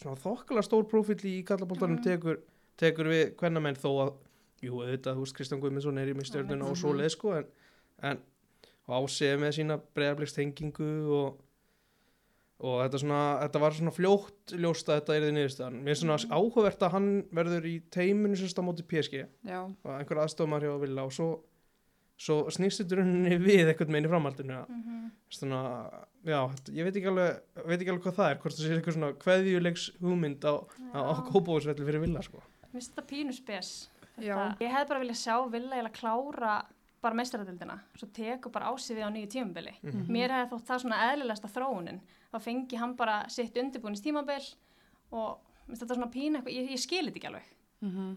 svona 0.00 0.20
þokkala 0.24 0.62
stór 0.66 0.84
prófíl 0.90 1.20
í 1.24 1.36
kallaboltanum 1.48 1.98
Mhm. 1.98 2.04
tekur, 2.04 2.40
tekur 2.76 3.08
við 3.12 3.34
hvernamenn 3.40 3.76
þó 3.80 3.90
að 4.06 4.12
jú, 4.62 4.74
auðvitað, 4.82 5.20
veist, 5.20 5.34
Kristján 5.36 5.60
Guðmundsson 5.62 5.98
er 5.98 6.08
í 6.12 6.14
mig 6.14 6.26
stjórnuna 6.28 6.68
og 6.70 6.76
svo 6.76 6.92
leið 6.92 7.10
sko 7.16 7.32
en, 7.38 7.46
en 8.02 8.18
og 8.88 9.06
Ási 9.08 9.24
er 9.30 9.38
með 9.38 9.54
sína 9.56 9.80
breyðarblikst 9.94 10.36
tengingu 10.36 10.90
og 11.14 11.38
og 12.60 12.82
þetta, 12.84 12.98
svona, 13.00 13.20
þetta 13.40 13.60
var 13.62 13.72
svona 13.72 13.92
fljótt 13.96 14.52
ljóst 14.60 14.88
að 14.92 14.98
þetta 15.00 15.14
er 15.16 15.22
því 15.24 15.28
niðurstaðan. 15.32 15.76
Mér 15.80 15.94
er 15.94 15.94
svona 15.96 16.16
Mhm. 16.20 16.32
áhugavert 16.36 16.82
að 16.84 16.90
hann 16.92 17.22
verður 17.32 17.64
í 17.64 17.80
teiminu 17.90 18.36
sérst 18.36 18.58
á 18.60 18.62
móti 18.62 18.82
PSG 18.84 19.24
Já, 19.48 19.62
og 19.64 19.90
einhver 19.96 20.18
aðstofmar 20.20 20.60
hjá 20.60 20.74
Villa 20.78 21.02
og 21.06 21.10
svo, 21.12 21.40
svo 22.20 22.36
snýst 22.52 22.82
þetta 22.82 22.98
rauninni 23.00 23.38
við 23.40 23.70
eitthvað 23.70 23.92
með 23.94 24.06
í 24.06 24.10
framhaldinu. 24.12 24.58
mm 24.68 24.82
-hmm. 24.82 25.10
Svona, 25.30 25.60
já, 26.26 26.40
þetta- 26.52 26.74
ég 26.74 26.84
veit 26.84 26.96
ekki, 26.96 27.06
alveg, 27.08 27.40
veit 27.66 27.80
ekki 27.80 27.90
alveg 27.92 28.02
hvað 28.04 28.16
það 28.18 28.30
er, 28.30 28.38
hvort 28.42 28.54
það 28.56 28.66
sé 28.66 28.74
eitthvað 28.76 28.96
svona 28.96 29.12
kveðjulegs 29.24 29.84
hugmynd 30.00 30.44
á, 30.44 30.54
á, 30.94 30.98
á 31.00 31.12
kópáðsvelli 31.30 31.86
fyrir 31.86 32.00
Villa, 32.00 32.22
sko. 32.22 32.42
Mér 32.70 32.72
finnst 32.72 32.92
þetta 32.94 33.06
pínu 33.06 33.32
spes. 33.32 33.88
Já. 34.18 34.34
Þetta, 34.36 34.58
ég 34.60 34.70
hef 34.74 34.88
bara 34.88 35.00
viljað 35.00 35.22
sjá 35.24 35.36
Villa 35.50 35.76
eiginlega 35.76 35.98
klára 36.00 36.66
bara 37.02 37.14
meistaradildina, 37.14 37.78
svo 37.96 38.08
tekur 38.12 38.52
bara 38.52 38.68
ásið 38.68 38.96
við 38.98 39.06
á 39.08 39.10
nýju 39.10 39.28
tímabili. 39.32 39.74
Mhm. 39.82 40.06
Mér 40.12 40.28
hefði 40.30 40.50
þótt 40.50 40.66
það 40.68 40.80
svona 40.82 40.98
eðlilegasta 41.12 41.48
þróunin. 41.48 42.00
Þá 42.32 42.38
fengi 42.40 42.76
hann 42.76 42.94
bara 42.96 43.24
sitt 43.28 43.54
undirbúinist 43.56 44.04
tímabil 44.04 44.54
og 45.12 45.38
mér 45.66 45.76
finnst 45.76 45.82
þetta 45.82 45.94
svona 45.96 46.12
pínu 46.12 46.42
ég, 46.44 46.70
ég 46.70 46.78
skilir 46.78 47.10
þetta 47.12 47.16
ekki 47.20 47.30
alveg. 47.30 47.46
mm 47.82 48.16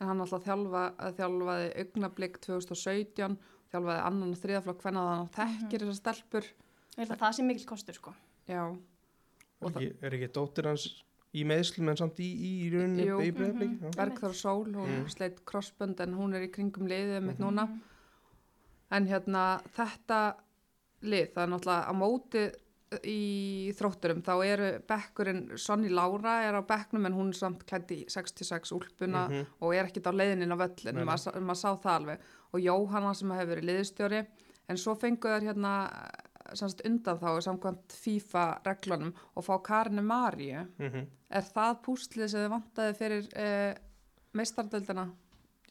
en 0.00 0.06
hann 0.10 0.20
alltaf 0.20 0.44
þjálfa, 0.44 0.82
þjálfaði 1.16 1.68
augnablík 1.82 2.38
2017, 2.44 3.36
þjálfaði 3.72 4.02
annan 4.10 4.34
og 4.34 4.40
þriðaflokk 4.42 4.82
hvernig 4.84 5.02
að 5.02 5.14
hann 5.14 5.32
þekkir 5.36 5.84
þessar 5.86 6.00
stelpur. 6.02 6.48
Ég 6.96 7.02
held 7.02 7.14
að 7.16 7.22
það 7.24 7.34
sé 7.38 7.42
mikil 7.46 7.66
kostur, 7.66 7.94
sko. 7.98 8.14
Já, 8.48 8.62
Er 9.62 9.70
það- 9.70 9.82
ekki, 9.82 9.96
er 10.06 10.10
ekki 10.18 10.32
dóttir 10.32 10.64
hans 10.68 11.02
í 11.34 11.44
meðslum 11.44 11.88
en 11.90 11.96
samt 11.96 12.18
í, 12.20 12.28
í 12.28 12.70
rauninni 12.72 13.06
Jú. 13.06 13.18
í 13.20 13.32
breyðarblik? 13.32 13.80
Mhm. 13.80 13.96
Bergþór 13.96 14.34
Sól, 14.34 14.64
hún 14.72 14.88
Mm. 15.04 15.08
sleitt 15.10 15.44
krossbönd 15.44 16.00
en 16.00 16.14
hún 16.14 16.34
er 16.34 16.42
í 16.46 16.50
kringum 16.52 16.86
liðið 16.88 17.22
mitt 17.22 17.38
Mhm. 17.38 17.44
núna. 17.44 17.80
En 18.90 19.06
hérna 19.06 19.60
þetta 19.76 20.36
lið, 21.02 21.32
það 21.32 21.42
er 21.42 21.48
náttúrulega 21.48 21.88
á 21.88 21.92
móti 21.92 22.54
í 23.02 23.72
þrótturum, 23.74 24.20
þá 24.22 24.32
eru 24.46 24.66
bekkurinn, 24.86 25.40
Sonny 25.58 25.88
Lára 25.90 26.36
er 26.46 26.54
á 26.54 26.62
bekknum 26.62 27.06
en 27.08 27.16
hún 27.18 27.32
er 27.32 27.38
samt 27.38 27.64
klætt 27.66 27.90
í 27.90 28.04
66 28.08 28.70
úlpuna 28.76 29.24
Mhm. 29.28 29.46
og 29.60 29.74
er 29.74 29.86
ekkit 29.88 30.06
á 30.06 30.12
leiðinin 30.14 30.54
á 30.54 30.58
völlin, 30.60 31.04
maður, 31.04 31.40
maður 31.42 31.60
sá 31.62 31.70
það 31.82 31.96
alveg. 31.98 32.18
Og 32.54 32.60
Jóhanna 32.62 33.14
sem 33.14 33.30
hefur 33.30 33.56
verið 33.56 33.68
liðstjóri, 33.70 34.26
en 34.68 34.76
svo 34.76 34.94
fengu 34.94 35.26
þær 35.28 35.42
hérna 35.50 35.72
semst 36.54 36.80
undan 36.86 37.18
þá 37.18 37.42
samkvæmt 37.42 37.92
FIFA 37.92 38.62
reglunum 38.64 39.12
og 39.36 39.44
fá 39.44 39.58
Karinu 39.62 40.02
Maríu. 40.02 40.66
Mhm. 40.78 41.06
Er 41.28 41.42
það 41.42 41.82
púslið 41.82 42.28
sem 42.30 42.40
þið 42.40 42.50
vantaði 42.54 42.96
fyrir 42.96 43.26
uh, 43.36 43.74
meistardöldina? 44.32 45.08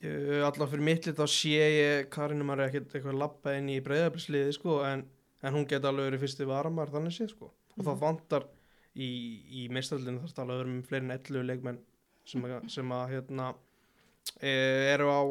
Allavega 0.04 0.68
fyrir 0.68 0.84
mitt 0.84 1.06
lit 1.08 1.16
þá 1.16 1.26
sé 1.32 1.56
ég 1.56 2.10
Karinum 2.12 2.50
er 2.52 2.66
ekkert 2.68 2.92
eitthvað 2.94 3.18
lappa 3.18 3.54
inn 3.58 3.70
í 3.72 3.80
breyðabilsliði 3.82 4.54
sko 4.54 4.84
en, 4.84 5.06
en 5.46 5.54
hún 5.54 5.68
geta 5.70 5.90
alveg 5.92 6.10
verið 6.12 6.24
fyrsti 6.26 6.48
varamar 6.50 6.90
þannig 6.94 7.14
sé 7.16 7.28
sko 7.32 7.46
og 7.52 7.78
Mhm. 7.78 7.86
það 7.88 8.00
vantar 8.02 8.46
í, 8.96 9.10
í 9.66 9.70
meistallinu 9.70 10.20
þarf 10.24 10.34
það 10.34 10.44
alveg 10.46 10.56
að 10.56 10.64
vera 10.64 10.74
með 10.76 10.88
fleiri 10.90 11.06
en 11.06 11.16
11 11.20 11.46
leikmenn 11.52 11.80
sem, 12.26 12.42
að- 12.50 12.70
sem 12.72 12.90
að 12.96 13.10
hérna 13.14 13.50
e, 14.42 14.50
eru 14.96 15.08
á 15.12 15.22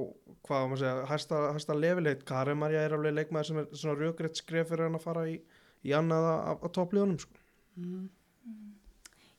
hvað 0.47 0.69
maður 0.71 0.79
segja, 0.85 1.07
hæsta, 1.11 1.39
hæsta 1.57 1.75
lefileitt 1.75 2.25
Karin 2.25 2.59
Marja 2.61 2.85
er 2.87 2.93
alveg 2.95 3.15
leikmaður 3.19 3.47
sem 3.47 3.59
er 3.59 3.65
svona 3.73 3.99
rökrétt 3.99 4.37
skref 4.39 4.69
fyrir 4.71 4.85
hann 4.87 4.95
að 5.01 5.03
fara 5.03 5.25
í, 5.27 5.41
í 5.85 5.91
annað 5.91 6.29
af, 6.33 6.61
toppliðunum 6.73 7.19
sko 7.21 7.41
Mm. 7.77 8.09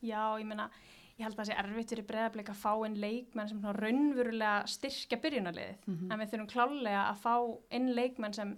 Já, 0.03 0.35
ég 0.39 0.45
meina, 0.45 0.65
ég 1.17 1.23
held 1.23 1.35
að 1.37 1.39
það 1.39 1.47
sé 1.49 1.55
erfitt 1.61 1.91
fyrir 1.93 2.05
breyðarbleik 2.09 2.49
að 2.51 2.59
fá 2.61 2.73
inn 2.85 2.97
leikmenn 2.99 3.47
sem 3.49 3.61
svona 3.61 3.73
raunverulega 3.79 4.65
styrkja 4.67 5.19
byrjunarliðið. 5.23 5.77
Mhm. 5.87 6.11
En 6.11 6.19
við 6.19 6.31
þurfum 6.33 6.49
klálega 6.51 7.03
að 7.13 7.21
fá 7.23 7.35
inn 7.71 7.87
leikmenn 7.95 8.33
sem, 8.35 8.51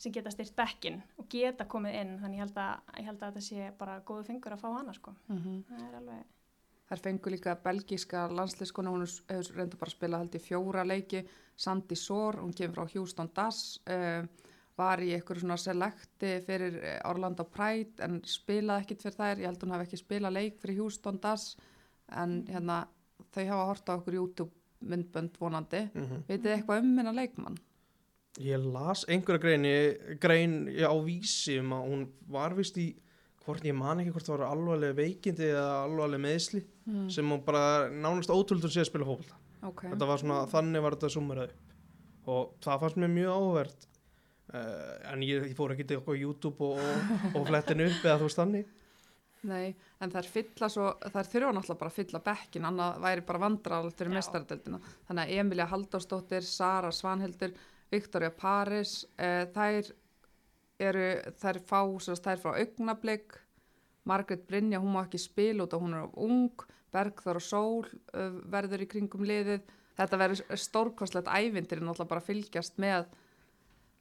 sem 0.00 0.12
geta 0.14 0.32
styrt 0.32 0.56
bekkin 0.56 1.00
og 1.20 1.28
geta 1.30 1.66
komið 1.68 1.96
inn. 2.00 2.12
Þannig 2.22 2.40
ég 2.40 2.44
held 2.46 2.60
að, 2.62 2.92
ég 2.98 3.08
held 3.10 3.22
að 3.22 3.32
þetta 3.32 3.46
sé 3.46 3.70
bara 3.78 4.00
góðu 4.06 4.26
fengur 4.30 4.56
að 4.56 4.62
fá 4.62 4.68
hana, 4.72 4.94
sko. 4.96 5.14
Mm 5.28 5.64
Það 5.70 5.88
er 5.88 5.96
alveg... 6.00 6.28
Þær 6.90 7.02
fengu 7.04 7.30
líka 7.30 7.54
belgíska 7.62 8.20
landsliðskona, 8.34 8.90
hún 8.90 9.04
hefur 9.06 9.56
reyndu 9.56 9.78
bara 9.78 9.92
að 9.92 9.94
spila 9.94 10.18
held 10.18 10.34
í 10.34 10.40
fjóra 10.42 10.82
leiki, 10.82 11.20
Sandy 11.54 11.94
Sór, 11.94 12.40
hún 12.42 12.54
kemur 12.56 12.80
frá 12.80 12.94
Houston 12.96 13.30
Das, 13.34 13.60
uh, 13.86 14.26
var 14.80 15.02
í 15.04 15.12
eitthvað 15.14 15.42
svona 15.42 15.58
selekti 15.60 16.32
fyrir 16.46 16.78
eh, 16.80 16.98
Orlando 17.08 17.44
Pride 17.44 18.02
en 18.06 18.20
spilaði 18.26 18.86
ekkit 18.86 19.04
fyrir 19.04 19.18
þær, 19.18 19.42
ég 19.42 19.50
held 19.50 19.64
hún 19.64 19.74
hafi 19.76 19.86
ekki 19.86 20.00
spilað 20.00 20.36
leik 20.36 20.60
fyrir 20.62 20.80
Houston 20.80 21.20
Das 21.22 21.52
en 22.16 22.40
hérna 22.48 22.80
þau 23.30 23.44
hafa 23.52 23.66
hort 23.70 23.92
á 23.92 23.98
okkur 23.98 24.16
YouTube 24.16 24.54
myndbönd 24.80 25.36
vonandi. 25.40 25.82
mm 25.94 26.06
-hmm. 26.06 26.22
Vitið 26.28 26.46
þið 26.46 26.56
eitthvað 26.56 26.78
um 26.82 26.94
minna 26.96 27.12
leikmann? 27.12 27.58
Ég 28.38 28.62
las 28.70 29.02
einhverja 29.10 29.42
greini, 29.42 29.74
grein 30.22 30.52
já, 30.70 30.86
á 30.86 30.96
vísi 31.02 31.58
um 31.58 31.72
að 31.74 31.86
hún 31.90 32.04
var 32.30 32.54
vist 32.54 32.78
í 32.78 32.92
hvort 33.42 33.64
ég 33.66 33.74
man 33.74 33.98
ekki 33.98 34.14
hvort 34.14 34.28
það 34.28 34.36
var 34.38 34.52
alvarlega 34.52 34.98
veikindi 35.00 35.48
eða 35.50 35.82
alvarlega 35.82 36.22
meðsli 36.22 36.62
mm. 36.62 37.08
sem 37.10 37.26
hún 37.26 37.42
bara 37.42 37.88
nánast 37.90 38.30
ótrúld 38.30 38.64
að 38.68 38.76
sé 38.76 38.84
að 38.84 38.90
spila 38.92 39.08
fókbalta 39.08 39.40
ok, 39.66 39.86
þetta 39.92 40.08
var 40.08 40.20
svona, 40.22 40.40
þannig 40.50 40.84
var 40.84 40.96
þetta 40.96 41.12
summerað 41.14 41.52
upp. 41.52 41.78
Og 42.30 42.50
það 42.62 42.82
fannst 42.82 43.00
mér 43.00 43.14
mjög 43.14 43.38
áverð 43.40 43.86
uh, 43.86 44.98
en 45.12 45.24
ég, 45.26 45.48
ég 45.50 45.56
fór 45.58 45.74
ekki 45.74 45.88
til 45.88 46.00
okkur 46.00 46.20
YouTube 46.20 46.68
og, 46.68 46.82
og, 46.84 47.24
og 47.40 47.48
flettin 47.48 47.82
upp 47.86 48.04
eða 48.04 48.20
þú 48.20 48.28
veist 48.28 48.40
þannig. 48.42 48.76
Nei, 49.48 49.70
en 50.04 50.12
þær 50.12 50.26
fylla 50.28 50.68
svo, 50.68 50.86
þær 51.00 51.28
þurfa 51.32 51.50
náttúrulega 51.56 51.80
bara 51.80 51.90
að 51.90 51.96
fylla 51.96 52.20
bekkin, 52.26 52.66
annað 52.68 52.98
væri 53.06 53.22
bara 53.24 53.40
vandrarald 53.40 53.94
fyrir 53.96 54.12
Já. 54.12 54.16
mestaradeldina, 54.18 54.80
þannig 55.08 55.22
að 55.22 55.40
Emilia 55.40 55.66
Halldórsdóttir, 55.70 56.44
Sara 56.44 56.90
Svanhildur, 56.92 57.54
Viktoria 57.90 58.30
Paris, 58.34 59.04
uh, 59.18 59.44
þær 59.54 59.92
eru, 60.80 61.06
þær 61.40 61.60
fá, 61.66 61.80
sérst, 62.00 62.26
þær 62.26 62.42
frá 62.42 62.52
augnablik, 62.56 63.38
Margrét 64.08 64.46
Brynja, 64.48 64.80
hún 64.80 64.94
má 64.94 65.02
ekki 65.04 65.20
spila 65.20 65.66
út 65.66 65.74
og 65.76 65.84
hún 65.84 65.96
er 65.96 66.06
of 66.06 66.14
ung, 66.16 66.66
Bergþór 66.90 67.38
og 67.38 67.44
Sól 67.44 67.86
uh, 67.86 68.38
verður 68.50 68.86
í 68.86 68.90
kringum 68.90 69.26
liðið, 69.28 69.66
þetta 69.98 70.20
verður 70.22 70.62
stórkostlegt 70.64 71.28
ævindir 71.28 71.82
náttúrulega 71.82 72.10
bara 72.14 72.22
að 72.24 72.30
fylgjast 72.30 72.80
með 72.82 73.10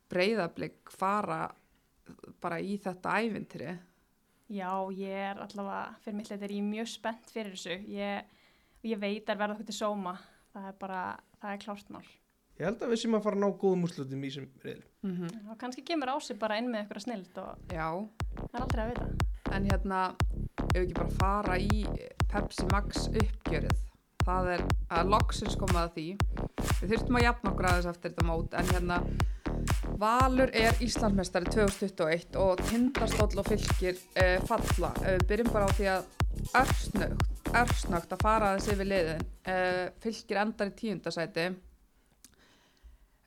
breyðablik 0.10 0.89
fara 0.93 1.43
bara 2.41 2.60
í 2.62 2.77
þetta 2.81 3.19
ævintiri. 3.22 3.75
Já, 4.50 4.72
ég 4.98 5.13
er 5.13 5.41
allavega, 5.43 5.98
fyrir 6.01 6.17
mitt 6.17 6.31
leiti 6.31 6.48
er 6.48 6.55
ég 6.55 6.65
mjög 6.65 6.89
spennt 6.89 7.29
fyrir 7.29 7.53
þessu. 7.53 7.75
Ég, 7.93 8.31
ég 8.89 9.01
veit 9.01 9.29
að 9.29 9.43
verða 9.43 9.58
okkur 9.58 9.67
til 9.69 9.77
sóma. 9.77 10.15
Það 10.55 10.72
er 10.72 10.79
bara, 10.81 11.01
það 11.41 11.53
er 11.53 11.62
klárt 11.65 11.91
mál. 11.93 12.08
Ég 12.60 12.66
held 12.68 12.82
að 12.84 12.94
við 12.94 13.01
sem 13.04 13.16
að 13.18 13.25
fara 13.25 13.39
að 13.39 13.44
ná 13.46 13.50
góðum 13.62 13.86
úrslutum 13.88 14.24
í 14.28 14.32
sem 14.36 14.48
reyðl 14.63 14.86
Mm 15.08 15.51
Og 15.51 15.58
kannski 15.62 15.84
kemur 15.88 16.12
á 16.12 16.16
sig 16.20 16.39
bara 16.39 16.58
inn 16.60 16.68
með 16.72 16.82
eitthvað 16.84 17.06
snild 17.06 17.38
og 17.39 17.72
Já, 17.72 17.88
það 18.36 18.58
er 18.60 18.66
aldrei 18.66 18.84
að 18.84 18.89
vita. 18.94 19.28
en 19.56 19.70
hérna, 19.72 20.00
ef 20.60 20.74
við 20.75 20.82
ekki 20.84 20.98
bara 21.00 21.16
fara 21.22 21.56
í 21.58 21.86
Pepsi 22.30 22.66
Max 22.72 23.08
uppgjörið, 23.10 23.80
það 24.25 24.50
er 24.54 24.63
að 24.94 25.08
loksins 25.16 25.56
koma 25.58 25.86
að 25.88 25.96
því. 25.96 26.04
Við 26.82 26.92
þurftum 26.92 27.18
að 27.18 27.24
jafna 27.24 27.51
okkur 27.54 27.68
aðeins 27.72 27.88
eftir 27.89 28.12
þetta 28.12 28.25
mót, 28.28 28.54
en 28.54 28.70
hérna, 28.70 29.00
Valur 30.00 30.51
er 30.54 30.78
Íslandsmeistari 30.86 31.50
2021 31.50 32.38
og 32.39 32.62
Tindastóll 32.70 33.42
og 33.42 33.48
Fylkir 33.50 33.98
eh, 34.22 34.38
falla. 34.48 34.92
Eh, 35.01 35.18
við 35.18 35.25
byrjum 35.32 35.50
bara 35.56 35.66
á 35.66 35.72
því 35.80 35.89
að 35.96 36.06
örsnögt 37.60 38.13
að 38.13 38.22
fara 38.22 38.51
aðeins 38.54 38.70
yfir 38.75 38.88
liðin. 38.92 39.25
Eh, 39.50 39.89
fylkir 40.04 40.44
endar 40.44 40.70
í 40.70 40.78
tíundasæti. 40.78 41.48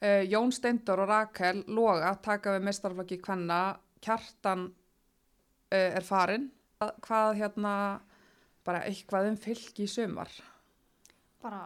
Eh, 0.03 0.25
Jón 0.27 0.51
Steindor 0.51 1.05
og 1.05 1.09
Rakel 1.13 1.61
Loga 1.71 2.15
taka 2.25 2.57
við 2.57 2.65
mestarflokki 2.67 3.21
kvenna. 3.23 3.59
Kjartan 4.03 4.65
eh, 5.71 5.93
er 5.95 6.03
farin. 6.07 6.49
Hvað, 6.81 6.97
hvað 7.07 7.37
hérna, 7.39 7.75
bara 8.67 8.81
eitthvað 8.89 9.29
um 9.31 9.37
fylki 9.39 9.85
í 9.87 9.91
sumar? 9.91 10.31
Bara 11.43 11.61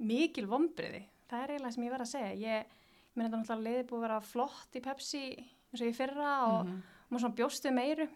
mikil 0.00 0.46
vombriði. 0.48 1.02
Það 1.28 1.42
er 1.44 1.52
eiginlega 1.52 1.74
sem 1.76 1.84
ég 1.84 1.92
verð 1.92 2.06
að 2.06 2.12
segja. 2.14 2.30
Ég, 2.40 2.64
ég 2.64 3.18
meina 3.18 3.28
þetta 3.28 3.42
náttúrulega 3.42 3.66
liðið 3.68 3.88
búið 3.90 3.98
að 4.00 4.06
vera 4.06 4.20
flott 4.30 4.78
í 4.80 4.82
Pepsi 4.88 5.22
eins 5.36 5.82
og 5.82 5.86
ég 5.90 5.98
fyrra 5.98 6.30
og 6.48 6.58
Mhm. 6.64 6.78
maður 7.10 7.20
svona 7.26 7.38
bjóstu 7.42 7.72
meiru. 7.76 8.08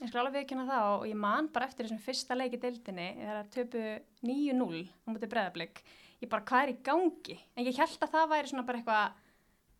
Ég 0.00 0.08
skal 0.08 0.20
alveg 0.22 0.36
viðkynna 0.38 0.66
það 0.70 0.84
og 0.94 1.02
ég 1.10 1.16
man 1.18 1.48
bara 1.52 1.66
eftir 1.66 1.84
þessum 1.86 1.98
fyrsta 2.00 2.36
leik 2.38 2.54
í 2.54 2.60
deildinni 2.62 3.08
það 3.18 3.50
töpu 3.56 3.82
9-0 4.22 4.86
á 4.86 5.06
mútið 5.10 5.28
breðablик. 5.34 5.82
Ég 6.20 6.28
bara, 6.28 6.44
hvað 6.44 6.62
er 6.66 6.72
í 6.74 6.78
gangi? 6.84 7.38
En 7.56 7.64
ég 7.64 7.76
held 7.80 7.98
að 8.04 8.10
það 8.12 8.28
væri 8.34 8.50
svona 8.52 8.66
bara 8.66 8.78
eitthvað 8.78 9.12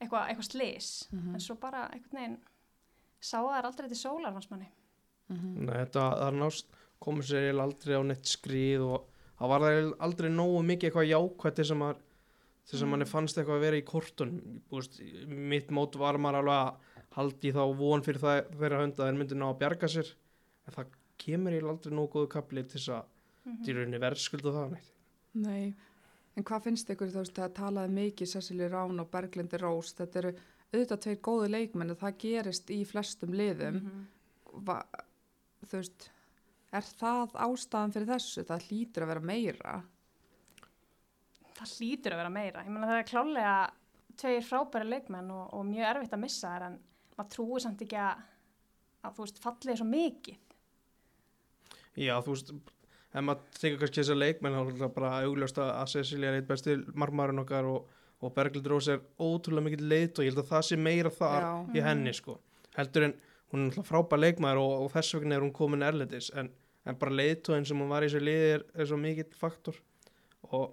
eitthvað 0.01 0.29
eitthva 0.33 0.45
slis. 0.47 0.91
Mhm. 1.13 1.35
En 1.35 1.41
svo 1.41 1.55
bara 1.61 1.89
einhvern 1.93 2.17
veginn 2.21 2.39
sá 3.21 3.39
að 3.43 3.49
það 3.51 3.59
er 3.59 3.69
aldrei 3.71 3.89
til 3.89 3.97
sólar 4.01 4.33
hans 4.33 4.51
manni. 4.51 4.69
Mhm. 5.31 5.67
Nei, 5.67 5.75
þetta 5.85 6.05
það 6.21 6.39
nást 6.41 6.65
komið 7.01 7.25
sér 7.31 7.61
aldrei 7.61 7.95
á 7.97 8.03
neitt 8.05 8.25
skrið 8.25 8.81
og 8.87 9.05
það 9.41 9.49
var 9.49 9.61
það 9.61 9.93
aldrei 10.01 10.31
nógu 10.31 10.63
mikið 10.65 10.91
eitthvað 10.91 11.11
jákvætt 11.13 11.55
til 11.57 11.65
sem 11.65 11.79
að 11.83 11.97
til 12.67 12.79
sem 12.79 12.87
Mm. 12.89 12.91
manni 12.93 13.05
fannst 13.07 13.37
eitthvað 13.37 13.57
að 13.57 13.61
vera 13.61 13.77
í 13.81 13.85
kortun 13.85 14.61
Búst, 14.71 15.01
mitt 15.27 15.69
mót 15.69 15.97
var 15.97 16.15
maður 16.19 16.41
alveg 16.45 16.59
að 16.61 16.77
haldi 17.17 17.53
þá 17.53 17.77
von 17.77 18.03
fyrir 18.03 18.21
það 18.21 18.51
þeirra 18.53 18.81
hönd 18.85 18.97
að 18.97 19.07
þeir 19.09 19.19
myndi 19.19 19.35
ná 19.35 19.47
að 19.51 19.59
bjarga 19.59 19.89
sér 19.89 20.13
en 20.69 20.75
það 20.75 20.87
kemur 21.19 21.53
eiginlega 21.53 21.71
aldrei 21.75 21.93
nógu 21.97 22.11
góðu 22.13 22.29
kapli 22.29 22.63
til 22.69 22.79
þess 22.81 22.89
að 22.89 23.05
Mhm. 23.47 23.65
dýrunni 23.65 23.99
verðskuldu 24.01 24.53
það 24.55 24.71
neitt 24.73 24.93
Nei, 25.35 25.75
en 26.37 26.45
hvað 26.47 26.63
finnst 26.69 26.91
ykkur 26.95 27.11
þú 27.11 27.23
veist 27.25 27.39
að 27.43 27.55
talaði 27.59 27.95
mikið 27.97 28.31
Cecily 28.35 28.69
Rán 28.71 29.01
og 29.03 29.11
Berglindi 29.11 29.59
Rós, 29.61 29.93
þetta 29.99 30.19
eru 30.23 30.33
auðvitað 30.73 31.01
tveir 31.05 31.21
góðu 31.27 31.49
leikmenn 31.51 31.91
og 31.91 31.99
það 31.99 32.19
gerist 32.23 32.71
í 32.71 32.81
flestum 32.87 33.33
liðum, 33.35 33.81
Mhm. 33.81 34.07
Va, 34.67 34.81
þú 35.67 35.77
veist, 35.79 36.09
er 36.73 36.83
það 36.83 37.35
ástæðan 37.39 37.93
fyrir 37.95 38.07
þessu? 38.11 38.43
Það 38.49 38.65
hlýtur 38.67 39.03
að 39.05 39.11
vera 39.13 39.21
meira. 39.21 39.75
Það 41.55 41.75
hlýtur 41.77 42.13
að 42.17 42.21
vera 42.23 42.33
meira. 42.35 42.65
Ég 42.65 42.73
meina 42.75 42.89
það 42.91 42.99
er 42.99 43.09
klálega 43.11 43.55
tveir 44.17 44.43
frábæri 44.43 44.89
leikmenn 44.91 45.31
og, 45.31 45.55
og 45.55 45.65
mjög 45.69 45.87
erfitt 45.91 46.17
að 46.17 46.23
missa 46.25 46.49
þær 46.55 46.67
en 46.67 46.79
maður 47.17 47.31
trúi 47.37 47.61
samt 47.63 47.85
ekki 47.87 47.99
að, 48.01 48.23
að 49.05 49.15
þú 49.17 49.27
veist, 49.27 49.41
fallið 49.45 49.73
er 49.75 49.81
svo 49.81 49.89
mikið. 49.91 50.39
Já, 52.01 52.15
þú 52.25 52.35
veist, 52.35 52.53
ef 53.11 53.25
maður 53.27 53.59
tekur 53.59 53.81
kannski 53.83 54.03
þessa 54.03 54.19
leikmenn 54.19 54.57
þá 54.57 54.61
er 54.63 54.77
það 54.83 54.93
bara 54.99 55.15
augljóst 55.25 55.59
að 55.63 55.89
Cecilia 55.95 56.31
er 56.31 56.39
eitt 56.39 56.49
besti 56.51 56.77
marmarinn 56.95 57.43
okkar 57.43 57.67
og, 57.71 57.89
og 58.21 58.35
Berglind 58.37 58.71
Rós 58.71 58.91
er 58.93 59.03
ótrúlega 59.19 59.67
mikill 59.67 59.89
leit 59.91 60.19
og 60.19 60.27
ég 60.27 60.33
held 60.33 60.45
að 60.45 60.53
það 60.53 60.67
sé 60.69 60.79
meira 60.79 61.13
þar 61.15 61.47
Já. 61.47 61.53
í 61.75 61.85
henni 61.85 62.15
sko. 62.15 62.39
Heldur 62.77 63.09
en 63.09 63.17
hún 63.51 63.65
er 63.65 63.71
náttúrulega 63.71 63.89
frábær 63.89 64.23
leikmaður 64.23 64.63
og, 64.63 64.75
og 64.85 64.93
þess 64.95 65.17
vegna 65.19 65.37
er 65.37 65.47
hún 65.47 65.55
komin 65.57 65.87
erlendis 65.87 66.31
en, 66.39 66.53
en 66.87 67.01
bara 67.01 67.17
leitóin 67.19 67.67
sem 67.67 67.81
hún 67.83 67.91
var 67.91 68.07
í 68.07 68.11
þessu 68.11 68.23
liði 68.23 68.53
er, 68.59 68.67
er 68.77 68.91
svo 68.91 69.01
mikill 69.01 69.41
faktor 69.41 69.81
og 70.55 70.71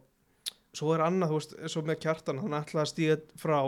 svo 0.78 0.94
er 0.94 1.04
annað, 1.08 1.32
þú 1.32 1.40
veist, 1.40 1.58
svo 1.74 1.84
með 1.88 2.02
kjartan 2.06 2.42
hann 2.44 2.58
ætlaði 2.60 2.84
að 2.84 2.92
stíða 2.92 3.18
frá 3.42 3.60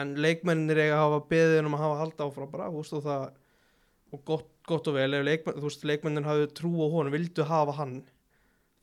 en 0.00 0.14
leikmennir 0.24 0.80
eiga 0.80 0.96
að 0.96 1.02
hafa 1.04 1.24
beðið 1.34 1.66
um 1.66 1.76
að 1.76 1.84
hafa 1.84 1.98
halda 2.00 2.28
áfram 2.28 2.52
bara, 2.52 2.70
þú 2.72 2.80
veist, 2.80 2.96
og 2.96 3.04
það 3.04 3.24
og 4.12 4.24
gott, 4.28 4.48
gott 4.68 4.88
og 4.90 4.96
vel, 4.98 5.14
ef 5.16 5.24
leikmenn, 5.24 5.58
þú 5.58 5.68
veist, 5.68 5.86
leikmennin 5.88 6.28
hafði 6.28 6.50
trú 6.58 6.72
á 6.84 6.86
honum, 6.92 7.14
vildu 7.14 7.46
hafa 7.48 7.76
hann 7.78 7.96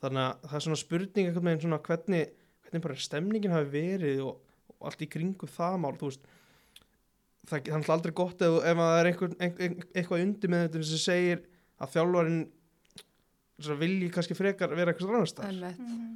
þannig 0.01 0.25
að 0.25 0.45
það 0.47 0.57
er 0.59 0.65
svona 0.65 0.79
spurning 0.79 1.29
einhvern 1.29 1.49
veginn 1.49 1.63
svona 1.65 1.81
hvernig, 1.85 2.35
hvernig 2.65 2.85
bara 2.85 2.99
stemningin 3.05 3.55
hafi 3.55 3.71
verið 3.73 4.21
og, 4.25 4.39
og 4.77 4.89
allt 4.89 5.03
í 5.05 5.09
kringu 5.11 5.49
það 5.51 5.81
mál, 5.83 5.95
þú 5.99 6.11
veist 6.11 6.29
það 7.49 7.69
það 7.69 7.81
er 7.81 7.93
aldrei 7.95 8.15
gott 8.15 8.45
ef, 8.45 8.55
ef 8.61 8.81
að 8.83 8.89
það 8.91 9.01
er 9.01 9.09
einhver, 9.11 9.35
ein, 9.39 9.83
eitthvað 9.93 10.23
undir 10.25 10.53
með 10.53 10.65
þetta 10.65 10.87
sem 10.89 11.03
segir 11.03 11.43
að 11.79 11.93
þjálfarinn 11.95 12.41
vilji 13.79 14.11
kannski 14.15 14.37
frekar 14.37 14.75
vera 14.75 14.93
eitthvað 14.93 15.17
annars 15.17 15.35
þar 15.35 15.49
Einmitt. 15.49 15.79
Mhm. 15.83 16.11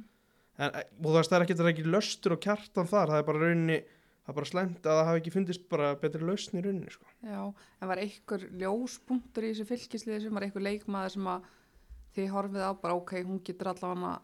en, 0.64 0.78
og 0.80 1.10
þú 1.10 1.16
veist 1.18 1.32
það 1.32 1.38
er 1.38 1.46
ekki, 1.46 1.58
það 1.58 1.66
er 1.66 1.74
ekki 1.74 1.92
löstur 1.94 2.36
og 2.36 2.42
kjartan 2.44 2.90
þar, 2.90 3.12
það 3.12 3.20
er 3.20 3.28
bara 3.28 3.42
rauninni 3.42 3.78
það 4.24 4.32
er 4.32 4.38
bara 4.38 4.48
slæmt 4.50 4.86
að 4.88 4.98
það 4.98 5.08
hafi 5.10 5.20
ekki 5.22 5.32
fundist 5.34 5.66
bara 5.68 5.90
betri 6.00 6.24
lausn 6.24 6.56
í 6.58 6.62
rauninni 6.64 6.92
sko. 6.94 7.06
Já, 7.28 7.40
en 7.80 7.90
var 7.90 8.00
einhver 8.00 8.46
ljóspunktur 8.62 9.44
í 9.44 9.50
þessu 9.52 9.66
fylgisliði 9.68 10.22
sem 10.24 10.38
var 10.38 10.46
einhver 10.46 10.64
leikmaður 10.64 11.14
sem 11.16 11.28
að 11.34 11.50
þið 12.16 12.30
horfið 12.32 12.64
á 12.64 12.72
bara 12.80 12.96
ok, 13.00 13.12
hún 13.26 13.42
getur 13.44 13.72
allavega 13.74 14.14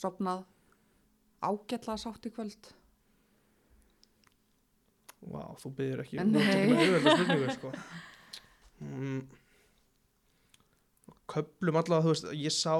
sopnað 0.00 0.44
ágætlega 1.40 1.96
sátt 2.02 2.28
í 2.28 2.32
kvöld. 2.36 2.72
Vá, 5.20 5.42
En 5.44 5.58
þú 5.60 5.70
ert 5.84 6.02
ekki 6.04 6.16
nei. 6.24 6.30
með 6.32 6.80
auðvitað 6.84 7.16
spurningu 7.16 7.54
sko. 7.56 7.72
mm, 8.80 9.20
köplum 11.30 11.78
allavega 11.80 12.06
þú 12.06 12.14
veist, 12.14 12.30
ég 12.40 12.54
sá 12.56 12.74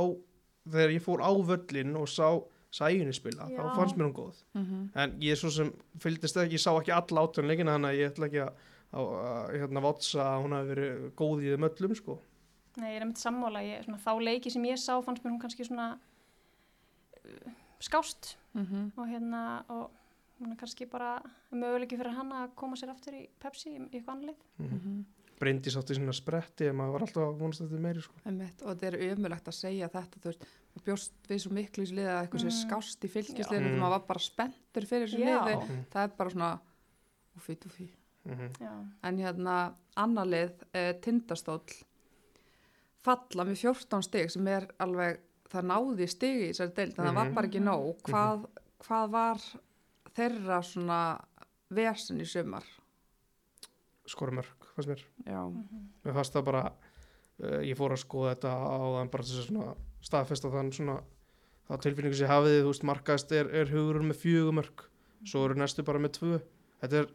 þegar 0.70 0.94
ég 0.94 1.05
fór 1.05 1.23
á 1.25 1.31
völlin 1.51 1.96
og 2.01 2.09
sá 2.11 2.29
sæjunni 2.74 3.14
spila, 3.14 3.48
Já. 3.50 3.59
þá 3.59 3.76
fannst 3.76 3.98
mér 3.98 4.09
hún 4.09 4.16
góð 4.16 4.42
Mm 4.54 4.64
-hmm. 4.64 4.88
en 5.02 5.16
ég 5.20 5.37
svo 5.37 5.50
sem 5.50 5.72
fylgdist 5.98 6.37
ekki, 6.37 6.54
ég 6.54 6.62
sá 6.62 6.70
ekki 6.78 6.92
alla 6.92 7.22
átjónleikina 7.26 7.74
þannig 7.74 7.90
að 7.90 7.98
ég 7.98 8.11
ætla 8.11 8.26
ekki 8.26 8.40
að, 8.40 8.52
að, 8.92 9.06
að 9.30 9.61
hérna 9.61 9.80
votsa 9.80 10.20
að 10.22 10.42
hún 10.42 10.52
hafi 10.52 10.68
verið 10.68 11.12
góð 11.16 11.42
í 11.42 11.50
þeim 11.50 11.68
öllum 11.68 11.94
sko. 11.94 12.18
Nei, 12.76 12.90
ég 12.90 12.96
er 12.96 13.02
einmitt 13.02 13.18
sammála. 13.18 13.62
Ég, 13.62 13.85
svona, 13.85 13.98
þá 13.98 14.12
leiki 14.22 14.50
sem 14.50 14.64
ég 14.64 14.78
sá 14.78 15.02
fannst 15.02 15.24
mér 15.24 15.33
hún 15.33 15.40
kannski 15.40 15.64
svona 15.64 15.98
uh, 17.24 17.52
skást 17.80 18.37
Mm 18.52 18.92
og 18.96 19.06
hérna 19.06 19.64
og 19.68 19.90
hún 20.40 20.52
er 20.52 20.56
kannski 20.56 20.87
bara 20.87 21.20
möguleiki 21.52 21.98
fyrir 21.98 22.16
hann 22.16 22.33
að 22.33 22.54
koma 22.56 22.76
sér 22.76 22.90
aftur 22.94 23.14
í 23.14 23.26
Pepsi 23.42 23.74
í, 23.74 23.78
í 23.78 23.98
eitthvað 23.98 24.14
annað 24.16 24.37
mm. 24.59 25.04
Bryndi 25.40 25.72
sátti 25.72 25.96
svona 25.96 26.12
spretti 26.12 26.68
en 26.68 26.76
maður 26.76 26.92
var 26.92 27.04
alltaf 27.06 27.22
að 27.24 27.38
vonast 27.40 27.62
þetta 27.62 27.78
meiri 27.80 28.02
sko. 28.04 28.18
Einmitt, 28.28 28.61
og 28.61 28.74
þetta 28.74 28.88
er 28.90 29.14
umulegt 29.14 29.46
að 29.48 29.56
segja 29.56 29.88
þetta, 29.88 30.20
þú 30.20 30.28
veist, 30.28 30.42
bjóst 30.85 31.12
við 31.28 31.38
svo 31.42 31.50
miklu 31.52 31.85
í 31.85 31.90
liði 31.92 32.09
að 32.09 32.20
eitthvað 32.28 32.40
sé 32.40 32.50
Mm. 32.50 32.70
skást 32.70 33.04
í 33.04 33.09
fylgisliðinu, 33.11 33.68
Mm. 33.68 33.74
mm. 33.74 33.80
maður 33.80 33.90
var 33.98 34.06
bara 34.06 34.18
spenntur 34.20 34.87
fyrir 34.87 35.06
þessu 35.09 35.18
liði, 35.18 35.54
Mm. 35.68 35.85
það 35.92 36.02
er 36.04 36.09
bara 36.16 36.30
svona 36.30 36.61
úfí, 37.37 37.56
úfí. 37.66 37.88
Mm 38.24 38.50
Já. 38.61 38.87
En 39.02 39.16
hérna, 39.18 39.74
annar 39.96 40.26
lið, 40.26 40.52
eh, 40.74 40.92
tindastóll, 41.00 41.62
falla 43.02 43.44
með 43.44 43.56
14 43.64 44.02
stig 44.02 44.30
sem 44.30 44.46
er 44.48 44.66
alveg, 44.78 45.18
það 45.50 45.64
náði 45.70 46.09
stigi 46.09 46.48
í 46.48 46.50
þessari 46.52 46.74
deild, 46.74 46.94
þannig 46.94 47.11
að 47.11 47.11
það 47.11 47.14
var 47.14 47.26
Mhm. 47.26 47.35
bara 47.35 47.46
ekki 47.48 47.62
nóg. 47.62 48.02
Hvað, 48.02 48.46
hvað 48.80 49.11
var 49.11 49.37
þeirra 50.14 50.62
svona 50.62 51.20
versin 51.70 52.20
í 52.20 52.26
sumar? 52.26 52.64
skora 54.11 54.33
mörg, 54.33 54.46
fannst 54.74 54.88
mér 54.88 55.02
Já, 55.24 55.46
Mhm. 55.48 55.88
mér 56.04 56.12
fannst 56.14 56.33
það 56.33 56.44
bara 56.44 56.72
uh, 57.42 57.61
ég 57.62 57.76
fór 57.76 57.92
að 57.92 58.04
skoða 58.04 58.35
þetta 58.35 58.50
á 58.50 58.78
þann 58.98 59.11
bara 59.11 59.22
þess 59.22 59.38
að 59.38 59.46
svona 59.48 59.76
staðfesta 60.04 60.50
þann 60.52 60.72
svona 60.74 61.00
þá 61.68 61.74
tilfinningu 61.84 62.16
sem 62.18 62.26
ég 62.26 62.32
hafið, 62.32 62.60
þú 62.64 62.72
veist, 62.72 62.86
markaðist 62.88 63.34
er, 63.36 63.50
er 63.54 63.70
hugurinn 63.70 64.10
með 64.10 64.22
fjögumörk, 64.24 64.86
svo 65.28 65.44
eru 65.46 65.58
næstu 65.60 65.84
bara 65.86 66.02
með 66.02 66.16
tvö, 66.18 66.40
þetta 66.82 67.02
er 67.02 67.10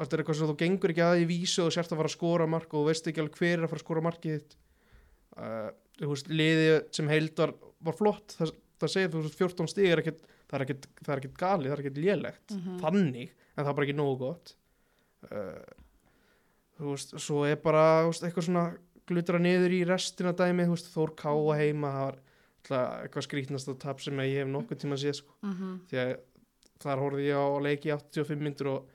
þetta 0.00 0.16
er 0.16 0.22
eitthvað 0.22 0.38
sem 0.38 0.48
þú 0.48 0.56
gengur 0.62 0.94
ekki 0.94 1.04
að 1.04 1.20
í 1.20 1.28
vísu 1.28 1.66
og 1.66 1.74
sért 1.74 1.92
að 1.92 2.00
fara 2.00 2.08
að 2.10 2.16
skora 2.16 2.48
mark 2.48 2.74
og 2.76 2.86
veist 2.88 3.08
ekki 3.10 3.20
alveg 3.22 3.40
hver 3.40 3.58
er 3.58 3.66
að 3.66 3.72
fara 3.72 3.80
að 3.80 3.84
skora 3.84 4.04
markið 4.06 4.36
þitt. 4.38 4.56
Uh, 5.36 5.68
þú 6.00 6.12
veist, 6.14 6.30
liðið 6.40 6.76
sem 6.96 7.10
heild 7.12 7.42
var, 7.42 7.52
var 7.84 7.98
flott, 7.98 8.36
það, 8.38 8.54
það 8.80 8.92
segir 8.94 9.12
þú 9.12 9.24
veist, 9.26 9.42
14 9.42 9.70
stig 9.70 9.90
er 9.90 10.02
ekkit, 10.02 10.22
það 10.48 10.56
er 10.56 10.64
ekkit 10.66 10.88
það 11.02 11.12
er 11.12 11.22
ekkit 11.22 11.36
gali, 11.42 11.68
það 11.68 11.76
er 11.76 11.84
ekkit 11.84 12.00
lélegt. 12.06 12.56
Mhm. 12.56 12.80
þannig, 12.80 13.36
en 13.50 13.60
það 13.60 13.72
er 13.72 13.78
bara 13.80 13.88
ekki 13.88 13.98
nógu 13.98 14.16
gott. 14.24 14.54
Uh, 15.28 15.76
þú 16.80 16.94
veist, 16.94 17.14
svo 17.20 17.44
er 17.44 17.60
bara 17.60 17.84
veist, 18.08 18.24
eitthvað 18.24 18.48
svona 18.48 18.66
glutra 19.10 19.40
niður 19.42 19.74
í 19.76 19.82
restina 19.88 20.32
dæmi, 20.36 20.68
þú 20.68 20.76
veist, 20.76 20.90
Þór 20.94 21.14
Káa 21.18 21.58
heima 21.60 21.92
það 21.96 22.06
var 22.06 22.20
alltaf 22.60 23.04
eitthvað 23.04 23.26
skrítnasta 23.26 23.74
tap 23.80 24.00
sem 24.04 24.22
ég 24.24 24.40
hef 24.42 24.48
nokkuð 24.50 24.80
tíma 24.84 24.98
séð 25.00 25.20
sko. 25.20 25.36
Mhm. 25.42 25.76
því 25.90 26.00
að 26.04 26.16
þar 26.80 27.04
horfði 27.04 27.28
ég 27.28 27.36
á 27.36 27.46
leiki 27.60 27.90
í 27.90 27.94
85 27.96 28.40
myndur 28.46 28.72
og 28.74 28.88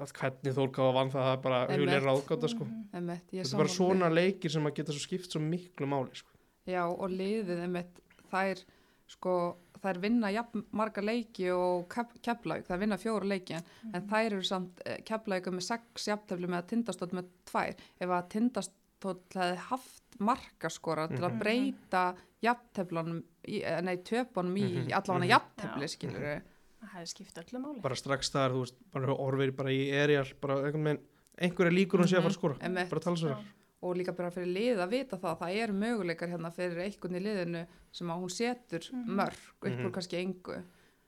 að 0.00 0.12
hvernig 0.16 0.56
Þór 0.56 0.70
Káa 0.72 0.92
vann 0.96 1.10
það, 1.12 1.24
það 1.26 1.32
er 1.36 1.42
bara 1.44 1.60
hulir 1.76 2.04
ráðgáta 2.06 2.48
sko. 2.50 2.66
Einmitt, 2.96 3.32
ég 3.34 3.44
þetta 3.44 3.56
er 3.56 3.62
bara 3.62 3.74
svona 3.76 4.08
leikir 4.10 4.50
sem 4.54 4.66
að 4.66 4.76
geta 4.78 4.94
svo 4.96 5.04
skipt 5.04 5.30
svo 5.34 5.42
miklu 5.44 5.88
máli 5.90 6.16
sko. 6.16 6.30
Já, 6.66 6.84
og 6.88 7.10
liðið 7.10 7.60
einmitt, 7.66 8.00
þær, 8.30 8.62
sko, 9.10 9.34
þær 9.82 10.00
vinna 10.00 10.30
jafn 10.32 10.64
marga 10.76 11.04
leiki 11.04 11.50
og 11.52 11.88
keflaug, 12.22 12.64
þær 12.68 12.80
vinna 12.80 12.98
fjóra 13.00 13.28
leiki 13.28 13.58
en, 13.58 13.64
en 13.92 14.08
þær 14.08 14.26
eru 14.30 14.42
samt 14.46 14.80
keflauga 15.08 15.52
með 15.52 15.66
sex 15.68 16.08
jafntefli 16.08 16.48
með 16.48 16.62
að 16.62 16.68
tindastótt 16.74 17.16
með 17.16 17.32
tvær. 17.50 17.74
Ef 18.00 18.08
að 18.16 18.28
tindastótt 18.36 18.79
hefði 19.08 19.56
haft 19.56 20.18
markaskora 20.20 21.08
til 21.08 21.18
að 21.20 21.32
Mhm. 21.32 21.38
breyta 21.40 22.16
jafnteflunum, 22.42 23.22
í, 23.48 23.62
eh, 23.64 23.80
nei, 23.82 23.96
töpunum 23.96 24.56
í 24.56 24.64
Mhm, 24.86 24.92
allavega 24.92 25.24
mhm. 25.24 25.28
jafntefli, 25.30 25.88
skilur 25.88 26.20
við. 26.20 26.42
Það 26.80 26.88
hefði 26.94 27.06
skipt 27.08 27.34
öllu 27.38 27.60
máli. 27.60 27.80
bara 27.82 27.94
strax 27.94 28.30
þar, 28.30 28.50
þú 28.50 28.60
veist, 28.60 28.74
bara 28.92 29.06
orfið 29.14 29.56
bara 29.56 29.68
í 29.70 29.90
erjar, 29.92 30.32
bara 30.40 30.54
einhvern 30.54 30.84
veginn 30.84 31.00
einhverja 31.38 31.72
líkur 31.72 32.00
hún 32.00 32.08
sé 32.08 32.16
að 32.16 32.22
fara 32.22 32.34
að 32.34 32.38
skora, 32.38 32.88
bara 32.90 33.00
talsverðar 33.00 33.44
Og 33.82 33.96
líka 33.96 34.12
bara 34.14 34.30
fyrir 34.30 34.52
lið 34.52 34.76
að 34.76 34.90
vita 34.90 35.16
það, 35.16 35.38
það 35.38 35.56
eru 35.56 35.72
möguleikar 35.72 36.28
hérna 36.28 36.52
fyrir 36.52 36.76
einhvern 36.84 37.16
í 37.16 37.20
liðinu 37.22 37.66
sem 37.90 38.08
að 38.08 38.20
hún 38.20 38.30
setur 38.30 38.80
Mhm. 38.92 39.08
mörg 39.08 39.32
upp 39.62 39.72
úr 39.72 39.84
Mhm. 39.86 39.92
kannski 39.92 40.16
engu. 40.20 40.62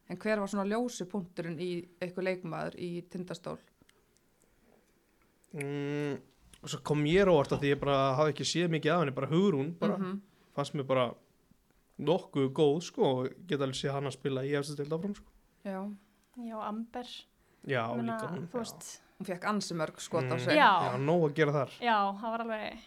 En 0.08 0.16
hver 0.16 0.38
var 0.38 0.46
svona 0.48 0.64
ljósi 0.66 1.04
punkturinn 1.04 1.58
í 1.60 1.86
eitthvað 2.00 2.24
leikmaður 2.42 2.74
í 2.78 3.02
tindastól? 3.10 3.58
mm, 5.54 6.18
og 6.62 6.68
svo 6.70 6.78
kom 6.84 7.04
ég 7.04 7.26
óvart 7.26 7.52
að 7.52 7.60
því 7.64 7.72
ég 7.74 7.80
bara 7.80 8.14
hafði 8.16 8.32
ekki 8.34 8.44
séð 8.46 8.68
mikið 8.70 8.92
af 8.94 9.00
henni, 9.02 9.14
bara 9.16 9.26
hugrún 9.26 9.72
bara, 9.78 9.96
Mhm. 9.98 10.20
fannst 10.56 10.74
mér 10.74 10.86
bara 10.86 11.14
nokkuð 11.98 12.52
góð 12.52 12.82
sko 12.82 13.02
og 13.04 13.28
geta 13.46 13.64
alveg 13.64 13.74
séð 13.80 13.92
hann 13.92 14.04
að 14.06 14.12
spila 14.16 14.42
í 14.42 14.52
eftir 14.58 14.74
stild 14.74 14.90
áfram 14.92 15.14
sko. 15.14 15.26
Já, 15.64 15.94
Já, 16.38 16.56
Amber. 16.68 17.04
já, 17.66 17.82
ég 17.90 17.96
meina, 17.96 18.16
líka 18.16 18.28
hún 18.28 18.48
hún 19.18 19.26
fekk 19.26 19.44
ansi 19.44 19.74
mörg 19.74 20.00
skot 20.00 20.24
á 20.24 20.34
Mm. 20.34 20.38
sig. 20.40 20.54
Já. 20.56 20.82
já, 20.82 20.96
nóg 20.98 21.30
að 21.30 21.34
gera 21.34 21.52
þar 21.52 21.70
já, 21.80 22.12
það 22.18 22.30
var 22.30 22.40
alveg, 22.40 22.78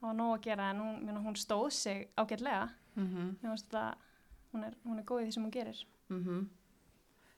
það 0.00 0.02
var 0.02 0.14
nóg 0.14 0.38
að 0.38 0.42
gera 0.42 0.70
en 0.70 0.76
hún, 0.80 1.04
meina, 1.04 1.20
hún 1.20 1.34
stóð 1.36 1.72
sig 1.72 2.08
ágætlega. 2.18 2.70
Mm 2.96 3.36
finnst 3.40 3.68
þetta, 3.70 3.94
hún 4.54 4.64
er, 4.64 4.74
hún 4.86 4.98
er 4.98 5.04
góð 5.04 5.22
í 5.22 5.26
því 5.26 5.32
sem 5.32 5.44
hún 5.44 5.50
gerir. 5.52 5.84
-hmm. 6.10 6.46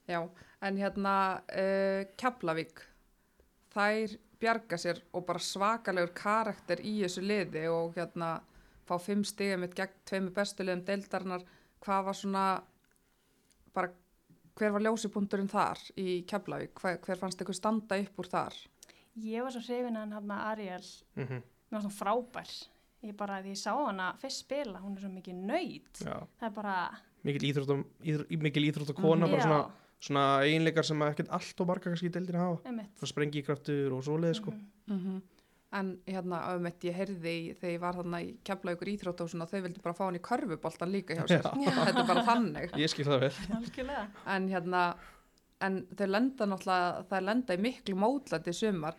Já, 0.08 0.28
en 0.62 0.76
hérna 0.76 1.42
uh, 1.52 2.04
Keflavík, 2.16 2.80
þær 3.74 4.16
bjarga 4.40 4.76
sér 4.78 5.00
og 5.12 5.26
bara 5.26 5.38
svakalegur 5.42 6.12
karakter 6.14 6.80
í 6.80 7.00
þessu 7.02 7.22
liði 7.26 7.66
og 7.72 7.94
hérna 7.98 8.40
fá 8.88 8.96
fimm 9.02 9.24
stigum 9.24 9.60
mitt 9.60 9.74
gegn 9.76 9.96
tveimur 10.08 10.34
bestu 10.36 10.64
liðum 10.64 10.84
deildarinnar. 10.88 11.42
Hvað 11.84 12.04
var 12.08 12.14
svona, 12.18 12.44
bara 13.74 13.90
hver 14.58 14.72
var 14.74 14.82
ljósipunkturinn 14.86 15.50
þar 15.50 15.78
í 16.00 16.22
Keflavík? 16.28 16.72
Hver, 16.80 16.98
hver 17.04 17.20
fannst 17.20 17.42
ykkur 17.44 17.54
standa 17.54 17.98
upp 18.02 18.18
úr 18.18 18.30
þar? 18.32 18.56
Ég 19.18 19.42
var 19.42 19.54
svo 19.54 19.60
hrifin 19.66 19.96
að 19.98 20.04
hann 20.06 20.12
hann 20.16 20.30
Ariel, 20.30 20.84
mm 21.16 21.24
-hmm. 21.26 21.42
mér 21.70 21.78
var 21.78 21.80
svona 21.80 21.98
frábær. 22.00 22.50
Ég 23.02 23.16
bara, 23.16 23.42
því 23.42 23.50
ég 23.54 23.58
sá 23.58 23.72
hana 23.86 24.12
fyrst 24.18 24.38
spila, 24.44 24.78
hún 24.80 24.96
er 24.96 25.00
svo 25.00 25.08
mikið 25.10 25.34
nöyt. 25.34 25.98
já, 26.04 26.26
Það 26.40 26.46
er 26.46 26.50
bara, 26.50 26.90
mikil 27.22 27.52
íþrótt 27.52 27.84
íþr, 28.02 28.38
mikil 28.42 28.64
íþrótt 28.64 28.94
kona, 28.94 29.26
Mhm. 29.26 29.30
bara 29.30 29.42
svona, 29.42 29.70
svona 30.00 30.26
einleikar 30.46 30.84
sem 30.86 31.00
að 31.02 31.10
ekkert 31.14 31.32
allt 31.34 31.60
og 31.60 31.66
marga 31.72 31.90
kannski 31.90 32.06
í 32.10 32.14
deildinu 32.14 32.38
hafa, 32.38 32.60
svona 32.98 33.10
sprengi 33.10 33.42
kraftur 33.46 33.92
og 33.98 34.04
svoleið 34.06 34.38
sko, 34.42 34.54
Mhm. 34.88 35.00
Mm 35.18 35.22
En 35.70 35.98
hérna, 36.08 36.38
auðvitað, 36.48 36.84
ég 36.88 36.94
heyrði 36.96 37.28
í, 37.28 37.54
þegar 37.60 37.72
ég 37.74 37.80
var 37.82 37.92
þarna 37.98 38.18
í 38.24 38.28
Keflavíkur 38.42 38.88
íþróttásun 38.88 39.42
og 39.44 39.50
þau 39.50 39.60
vildi 39.66 39.82
bara 39.84 39.94
fá 39.98 40.04
hann 40.06 40.16
í 40.16 40.20
körfuboltan 40.24 40.88
líka 40.94 41.12
hjá 41.18 41.26
sér. 41.28 41.42
Þetta 41.84 42.00
er 42.00 42.06
bara 42.08 42.22
þannig. 42.24 42.70
ég 42.80 42.88
skil 42.88 43.04
það 43.04 43.20
vel. 43.20 43.32
En 44.32 44.48
hérna 44.48 44.94
en 45.60 45.76
þau 45.92 46.06
lenda 46.08 46.46
náttúrulega 46.48 47.04
það 47.10 47.26
lenda 47.28 47.52
í 47.58 47.60
miklu 47.60 47.98
mótlandi 48.00 48.54
sumar. 48.56 48.96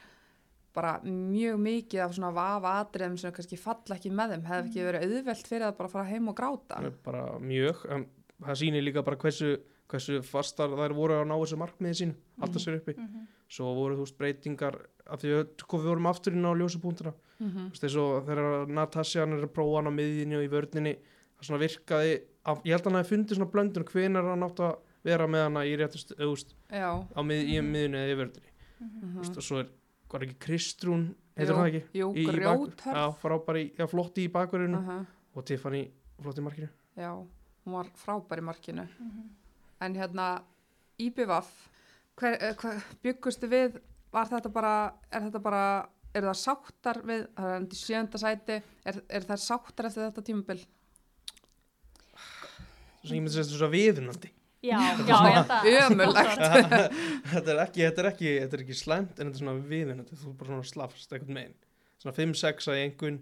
Bara 0.78 1.00
mjög 1.02 1.58
mikið 1.66 2.04
af 2.06 2.14
svona 2.20 2.32
vafa 2.38 2.76
atriðum 2.84 3.18
sem 3.18 3.34
kannski 3.34 3.58
falla 3.58 3.98
ekki 3.98 4.12
með 4.14 4.36
þeim. 4.36 4.46
Hefði 4.52 4.70
ekki 4.70 4.86
verið 4.92 5.08
auðvelt 5.10 5.48
fyrir 5.50 5.66
það 5.66 5.78
bara 5.82 5.90
að 5.90 5.96
fara 5.98 6.10
heim 6.14 6.30
og 6.30 6.36
gráta. 6.38 6.84
Bara 7.10 7.24
mjög, 7.42 7.82
en 7.90 8.06
það 8.46 8.62
sýnir 8.62 8.86
líka 8.86 9.02
bara 9.10 9.18
hversu, 9.26 9.56
hversu 9.90 10.22
fastar 10.26 10.70
þær 10.70 10.96
voru 10.98 11.20
að 11.20 11.28
ná 11.30 11.36
þessu 11.40 11.60
markmiði 11.60 12.00
sín, 12.02 12.16
alltaf 12.40 12.64
sér 12.64 12.80
uppi. 12.80 12.96
Mm 12.98 13.28
svo 13.50 13.72
voru 13.74 13.96
þú 13.98 14.06
veist 14.06 14.18
breytingar 14.20 14.76
af 15.10 15.22
því 15.24 15.32
að 15.34 15.48
sko, 15.64 15.80
við 15.82 15.90
vorum 15.90 16.10
aftur 16.10 16.36
inn 16.38 16.46
á 16.46 16.54
ljósupúntina 16.54 17.14
mm 17.40 17.56
þú 17.56 17.64
veist 17.72 17.88
eins 17.88 17.96
og 17.98 18.28
þegar 18.28 18.68
Natasja 18.70 19.24
hann 19.24 19.34
er 19.38 19.48
að 19.48 19.56
prófa 19.56 19.80
hann 19.80 19.90
á 19.90 19.94
miðjunni 19.96 20.38
og 20.38 20.46
í 20.46 20.52
vörninni 20.54 20.94
það 21.40 21.48
svona 21.48 21.62
virkaði, 21.64 22.14
af, 22.46 22.62
ég 22.68 22.76
held 22.76 22.84
að 22.86 22.92
hann 22.92 23.00
hefði 23.00 23.14
fundið 23.16 23.40
svona 23.40 23.52
blöndun 23.56 23.88
hvenar 23.90 24.30
hann 24.30 24.46
átt 24.46 24.62
að 24.68 24.76
vera 25.10 25.28
með 25.32 25.46
hana 25.48 25.66
í 25.66 25.74
veist, 25.80 26.54
já. 26.70 26.90
á 26.94 27.22
mið, 27.26 27.42
í 27.48 27.58
miðjunni 27.64 28.02
eða 28.04 28.14
í 28.14 28.20
vörninni. 28.20 28.54
-hmm. 28.80 29.14
þú 29.16 29.24
veist, 29.24 29.38
og 29.38 29.48
svo 29.48 29.60
er, 29.64 29.70
hvað 30.10 30.22
er 30.22 30.28
ekki 30.28 30.40
Kristrún, 30.46 31.06
Jú, 31.40 31.46
það 31.48 31.68
ekki? 31.70 31.84
jú, 31.96 32.12
grjóthörð 32.14 33.00
Já, 33.00 33.06
frábæri, 33.22 33.64
já, 33.80 33.86
flotti 33.88 34.28
í 34.28 34.32
bakverðinu 34.34 34.78
uh 34.78 35.06
og 35.38 35.46
Tiffany 35.46 35.84
flotti 36.20 36.42
í 36.42 36.44
markinu. 36.44 36.68
Já, 36.98 37.12
hún 37.16 37.74
var 37.74 37.88
frábær 37.96 38.42
í 38.42 38.44
markinu. 38.44 38.84
Mhm. 39.00 39.39
En 39.84 39.96
hérna 39.96 40.32
IBVF 41.00 41.52
eh, 42.28 42.66
byggustu 43.04 43.50
við? 43.52 43.80
Var 44.14 44.32
þetta 44.32 44.52
bara, 44.52 44.74
er 45.12 45.28
þetta 45.28 45.42
bara 45.44 45.64
er 46.16 46.26
það 46.26 46.40
sáttar 46.42 47.00
við, 47.06 47.24
það 47.38 47.54
er 47.54 47.64
í 47.64 47.78
sjönda 47.78 48.22
sæti 48.22 48.58
er, 48.60 49.00
er 49.06 49.26
það 49.30 49.42
sáttar 49.44 49.90
eftir 49.90 50.06
þetta 50.08 50.26
tímabil? 50.26 50.60
Sem 53.00 53.16
ég 53.16 53.22
myndi 53.22 53.34
segja 53.36 53.46
þetta 53.48 53.60
svo 53.62 53.70
viðunandi. 53.72 54.32
Já, 54.60 54.76
já, 54.76 54.96
ég 55.08 55.36
held 55.38 55.52
að. 55.56 55.68
Ömurlegt. 55.86 56.42
þetta 57.32 57.54
er 57.54 57.62
ekki, 57.64 57.84
þetta 57.86 58.02
er 58.02 58.10
ekki, 58.10 58.32
þetta 58.42 58.58
er 58.58 58.64
ekki 58.66 58.76
slæmt 58.76 59.14
en 59.14 59.30
þetta 59.30 59.38
er 59.38 59.44
svona 59.44 59.70
viðunandi, 59.70 60.18
þú 60.20 60.32
er 60.34 60.40
bara 60.42 60.52
svona 60.52 60.72
slafst 60.74 61.14
einhvern 61.16 61.38
megin, 61.38 61.54
svona 62.02 62.16
5-6 62.18 62.68
að 62.74 62.82
einhvern 62.82 63.22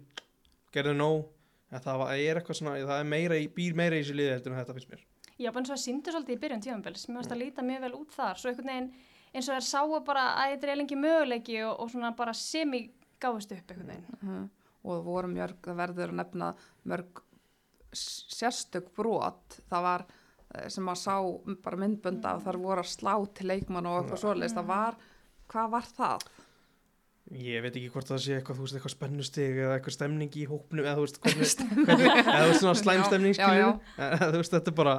gerði 0.74 0.96
nóg. 0.98 1.28
Það 1.68 2.00
var, 2.00 2.10
er 2.16 2.40
eitthvað 2.40 2.58
svona, 2.58 2.74
það 2.80 3.04
er 3.04 3.08
meira 3.12 3.38
í, 3.38 3.46
býr 3.52 3.76
meira 3.76 3.98
í 3.98 4.02
þessu 4.02 4.16
liði 4.16 4.32
heldur 4.32 4.54
en 4.54 4.60
þetta 4.62 4.74
finnst 4.78 4.90
mér 4.94 5.06
Já, 5.38 5.50
bara 5.52 5.62
eins 5.62 5.70
og 5.70 5.76
það 5.76 5.84
síndu 5.84 6.12
svolítið 6.14 6.34
í 6.34 6.40
byrjun 6.42 6.64
tímanbils. 6.64 7.06
Mér 7.08 7.20
finnst 7.20 7.34
að 7.36 7.42
líta 7.44 7.62
mjög 7.66 7.84
vel 7.86 7.94
út 8.00 8.14
þar. 8.16 8.38
Svo 8.40 8.50
einhvern 8.50 8.72
veginn 8.72 8.88
eins 9.34 9.48
og 9.48 9.54
þær 9.58 9.66
sáu 9.68 10.00
bara 10.08 10.24
að 10.42 10.54
þetta 10.56 10.70
er 10.72 10.80
lengi 10.80 10.98
möguleiki 10.98 11.58
og, 11.68 11.74
og 11.84 11.90
svona 11.92 12.10
bara 12.18 12.34
semi 12.34 12.80
gáðust 13.22 13.52
upp 13.54 13.70
einhvern 13.74 13.92
veginn. 13.94 14.18
Mhm. 14.22 14.46
og 14.88 14.94
það 14.94 15.04
voru 15.10 15.28
mörg, 15.28 15.56
það 15.66 15.78
verður 15.82 16.12
að 16.12 16.18
nefna 16.20 16.48
mörg 16.88 17.20
sérstök 17.98 18.90
brot 18.96 19.58
það 19.68 19.82
var 19.86 20.04
eh, 20.54 20.68
sem 20.72 20.84
maður 20.86 21.00
sá 21.02 21.16
bara 21.64 21.80
myndbönda 21.82 22.34
og 22.38 22.44
þar 22.46 22.58
voru 22.62 22.84
að 22.84 22.90
slá 22.92 23.14
til 23.36 23.48
leikmann 23.50 23.88
og 23.88 24.02
eitthvað 24.02 24.22
svoleiðist, 24.22 24.58
það 24.58 24.68
var 24.70 24.98
hvað 25.52 25.70
var 25.74 25.88
það? 25.98 26.26
ég 27.38 27.60
veit 27.64 27.74
ekki 27.76 27.90
hvort 27.92 28.08
það 28.08 28.22
sé 28.24 28.36
eitthvað, 28.38 28.56
þú 28.60 28.64
veist, 28.66 28.76
eitthvað 28.78 28.94
spennustig 28.94 29.58
eða 29.60 29.74
eitthvað 29.76 29.96
stemning 29.98 30.36
í 30.40 30.44
hópnum 30.48 30.86
eða 30.86 30.96
þú 30.96 31.04
veist, 31.04 31.18
hvernig, 31.24 31.54
hvernig 31.84 32.12
eða 32.22 32.38
þú 32.38 32.52
veist, 32.52 32.62
svona 32.62 32.76
slæm 32.82 33.02
Já, 33.02 33.06
stemning 33.10 33.34
já, 33.34 33.40
skilur 33.42 33.60
já. 33.60 33.72
þú 34.22 34.38
veist, 34.38 34.54
þetta 34.56 34.72
er 34.72 34.78
bara 34.78 34.94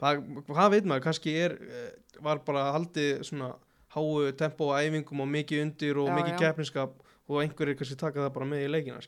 það, 0.00 0.22
hvað 0.48 0.70
veit 0.74 0.88
maður, 0.90 1.04
kannski 1.08 1.34
er 1.44 1.56
eh, 1.64 1.90
var 2.24 2.42
bara 2.46 2.70
haldið 2.76 3.24
svona 3.28 3.52
háu 3.94 4.30
tempo 4.38 4.70
á 4.74 4.82
æfingum 4.82 5.22
og 5.24 5.30
mikið 5.30 5.62
undir 5.66 6.00
og 6.02 6.08
Já, 6.10 6.14
mikið 6.18 6.32
já. 6.34 6.38
keppniskap 6.44 6.96
og 7.28 7.42
einhverjir 7.42 7.78
kannski 7.78 7.98
taka 8.00 8.24
það 8.24 8.32
bara 8.38 8.50
með 8.52 8.64
í 8.66 8.72
leikina 8.72 9.04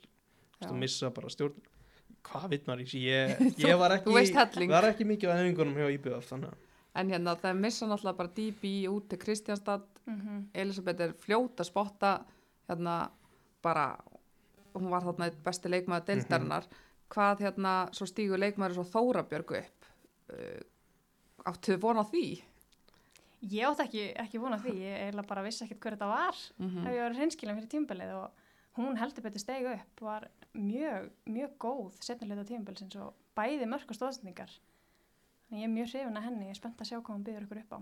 að 0.66 0.79
missa 0.81 1.11
bara 1.12 1.33
stjórn 1.33 1.59
hvað 2.27 2.46
veit 2.51 2.68
maður, 2.68 2.94
ég, 2.99 3.42
ég 3.66 3.79
var 3.79 3.99
þú 4.03 4.14
veist 4.16 4.38
ekki 4.40 4.70
var 4.70 4.88
ekki 4.90 5.07
mikið 5.07 5.31
á 5.31 5.35
æfingunum 5.40 5.77
hjá 5.79 5.90
IBF 5.99 6.31
þannig 6.31 6.55
að 6.55 6.62
en 6.96 7.11
hérna 7.12 7.35
það 7.37 7.59
missa 7.61 7.87
náttúrulega 7.87 8.18
bara 8.22 8.33
DB 8.38 8.70
út 8.88 9.11
til 9.11 9.20
Kristjánstad 9.20 9.85
Mm 10.07 10.44
Elisabeth 10.55 11.03
er 11.03 11.12
fljót 11.18 11.59
að 11.61 11.66
spotta 11.66 12.11
hérna 12.68 13.11
bara 13.62 13.96
hún 14.77 14.90
var 14.92 15.03
þarna 15.07 15.31
besti 15.44 15.70
leikmaður 15.72 16.07
deildarinnar. 16.11 16.68
Hvað 17.12 17.42
hérna 17.46 17.75
svo 17.94 18.07
stígur 18.07 18.40
leikmaður 18.42 18.79
svo 18.79 18.85
Þórabjörgu 18.92 19.59
upp 19.61 19.90
uh, 21.47 21.53
áttuðu 21.53 21.81
von 21.87 22.03
á 22.03 22.05
því 22.11 22.25
Ég 23.47 23.63
átti 23.69 23.83
ekki, 23.85 24.05
ekki 24.19 24.39
vona 24.41 24.57
því. 24.59 24.73
Ég 24.81 24.95
eiginlega 25.05 25.29
bara 25.29 25.43
vissi 25.45 25.63
ekkert 25.67 25.79
hver 25.85 25.95
þetta 25.95 26.07
var. 26.09 26.39
mm 26.59 26.79
Ef 26.89 26.95
ég 26.97 27.03
var 27.05 27.15
hreinskilin 27.15 27.59
fyrir 27.59 27.69
tímabilið 27.75 28.15
og 28.17 28.31
hún 28.81 28.97
heldur 28.99 29.23
betur 29.27 29.43
stegu 29.43 29.69
upp, 29.75 30.01
var 30.03 30.25
mjög, 30.57 31.11
mjög 31.31 31.53
góð 31.63 31.99
setnilega 32.03 32.47
tímabilsins 32.49 32.97
og 32.97 33.13
bæði 33.37 33.69
mörg 33.71 33.93
og 33.93 33.99
stóðsendingar. 33.99 34.51
Þannig 35.47 35.63
ég 35.63 35.69
er 35.69 35.75
mjög 35.77 35.93
hrifin 35.93 36.17
að 36.19 36.27
henni, 36.27 36.49
ég 36.49 36.57
er 36.57 36.59
spennt 36.59 36.81
að 36.83 36.89
sjá 36.91 36.97
hvað 36.99 37.13
hún 37.15 37.27
byður 37.29 37.45
ykkur 37.47 37.61
upp 37.63 37.77
á. 37.77 37.79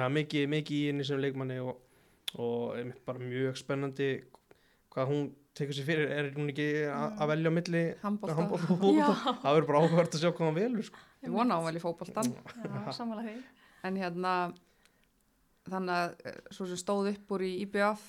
Já, 0.00 0.04
mikið, 0.16 0.48
mikið 0.56 0.80
í 0.80 0.88
henni 0.90 1.06
sem 1.06 1.20
leikmanni 1.22 1.60
og, 1.62 1.76
og 2.40 2.74
einmitt 2.80 3.04
bara 3.06 3.20
mjög 3.22 3.60
spennandi 3.60 4.08
hvað 4.90 5.12
hún 5.12 5.28
tekur 5.54 5.76
sér 5.76 5.86
fyrir, 5.92 6.10
er 6.16 6.32
hún 6.34 6.50
ekki 6.50 6.66
a- 6.88 7.12
að 7.20 7.30
velja 7.36 7.52
á 7.52 7.56
milli 7.60 7.84
fótbolta? 8.00 9.36
Það 9.44 9.54
verður 9.54 9.70
bara 9.70 9.84
áhugavert 9.84 10.16
að 10.16 10.24
sjá 10.24 10.32
hvað 10.32 10.46
hann 10.48 10.58
velur 10.58 10.88
sko. 10.88 11.06
Ég 11.20 11.30
vona 11.34 11.58
á 11.58 11.60
vel 11.66 11.76
í 11.76 11.82
fótboltan. 11.82 12.30
Já, 12.64 12.92
sammála 12.96 13.22
því. 13.26 13.34
En 13.84 13.96
hérna, 14.00 14.32
þannig 15.68 15.94
að 15.96 16.26
eh, 16.30 16.38
svo 16.50 16.66
sem 16.70 16.78
stóð 16.80 17.10
upp 17.14 17.34
úr 17.36 17.44
í 17.44 17.52
IBF, 17.66 18.04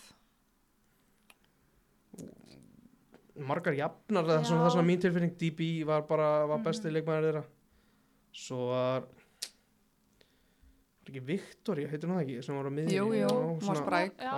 Margar 3.41 3.73
jafnar, 3.73 4.25
það 4.27 4.35
er 4.37 4.43
svona 4.45 4.61
Já. 4.61 4.65
það 4.67 4.73
sem 4.75 4.87
mín 4.91 5.01
tilfinning 5.01 5.31
DB 5.39 5.67
var 5.87 6.03
bara, 6.05 6.27
var 6.47 6.59
Mhm. 6.59 6.65
besti 6.67 6.91
leikmannir 6.91 7.23
þeirra 7.31 7.43
svo 8.33 8.57
var 8.69 9.01
var 11.01 11.09
ekki 11.09 11.21
Viktoria, 11.25 11.87
heitir 11.89 12.07
hún 12.09 12.17
það 12.19 12.25
ekki 12.27 12.43
sem 12.45 12.55
var 12.55 12.65
á 12.69 12.71
miðjunni 12.75 12.97
Jú, 12.97 13.05
jú, 13.15 13.29
Já, 14.19 14.31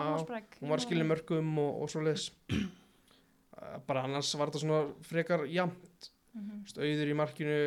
hún 0.62 0.70
var 0.70 0.80
skilin 0.80 1.08
mörgum 1.10 1.58
og, 1.60 1.82
og 1.84 1.90
svo 1.90 2.02
leis 2.06 2.32
bara 3.88 4.04
annars 4.08 4.34
var 4.40 4.48
þetta 4.50 4.62
svona 4.64 4.94
frekar 5.02 5.46
jafnt 5.52 6.10
Mm 6.34 6.64
veist, 6.64 6.78
auður 6.80 7.10
í 7.12 7.14
markinu 7.14 7.58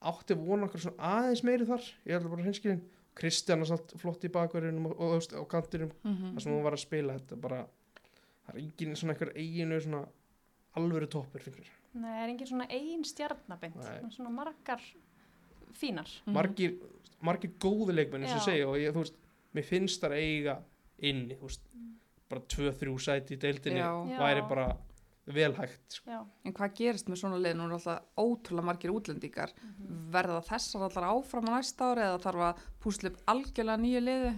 átti 0.00 0.36
vona 0.38 0.68
okkur 0.68 0.80
svona 0.80 1.10
aðeins 1.16 1.42
meiri 1.46 1.66
þar 1.68 1.88
ég 2.04 2.12
held 2.16 2.30
bara 2.30 2.46
hinskilin 2.46 2.84
Kristján 3.16 3.64
er 3.64 3.70
samt 3.70 3.94
flott 3.96 4.24
í 4.28 4.32
bakverðinum 4.32 4.90
og, 4.90 5.00
og, 5.00 5.30
og, 5.40 5.48
kantinum 5.48 5.92
mm 6.02 6.34
það 6.36 6.42
sem 6.44 6.52
hún 6.52 6.66
var 6.66 6.76
að 6.76 6.84
spila 6.84 7.16
þetta 7.16 7.40
bara 7.40 7.64
það 8.46 8.54
er 8.54 8.62
engin 8.62 8.96
svona 8.96 9.14
einhver 9.16 9.32
eiginu 9.34 9.80
svona 9.80 10.04
alvöru 10.76 11.08
toppur 11.08 11.48
mér 11.48 11.72
Nei, 11.96 12.10
það 12.12 12.22
er 12.22 12.30
engin 12.30 12.50
svona 12.50 12.66
ein 12.76 13.04
stjarnabind, 13.08 13.76
svona 14.12 14.32
margar 14.32 14.82
fínar. 15.76 16.10
Mhm. 16.24 16.34
margir, 16.36 16.74
margir 17.24 17.52
góði 17.60 17.94
leikmenn 17.96 18.26
eins 18.26 18.36
og 18.36 18.44
segi 18.44 18.64
og 18.64 18.76
ég, 18.80 18.92
þú 18.92 19.04
veist, 19.04 19.16
mér 19.56 19.64
finnst 19.64 20.02
það 20.02 20.16
eiga 20.20 20.58
inni, 20.98 21.36
þú 21.36 21.48
veist, 21.48 21.64
bara 22.28 22.42
tvö, 22.52 22.72
þrjú 22.80 22.98
sæti 23.00 23.36
í 23.36 23.40
deildinni. 23.40 23.80
Já. 23.80 24.18
væri 24.20 24.44
bara 24.48 24.66
velhægt 25.26 25.96
sko. 25.98 26.10
Já. 26.10 26.20
En 26.44 26.54
hvað 26.56 26.74
gerist 26.78 27.08
með 27.10 27.22
svona 27.22 27.38
lið? 27.42 27.56
Nú 27.58 27.66
er 27.66 27.76
alltaf 27.76 28.02
ótrúlega 28.22 28.68
margir 28.70 28.92
útlendingar. 28.94 29.54
Mhm. 29.62 30.10
Verða 30.14 30.42
þessar 30.46 30.86
allar 30.86 31.08
áfram 31.12 31.48
á 31.50 31.54
næsta 31.56 31.90
ári 31.92 32.04
eða 32.06 32.20
þarf 32.26 32.44
að 32.50 32.60
púsla 32.80 33.10
upp 33.10 33.24
algjörlega 33.26 33.82
nýju 33.82 34.04
liði? 34.04 34.36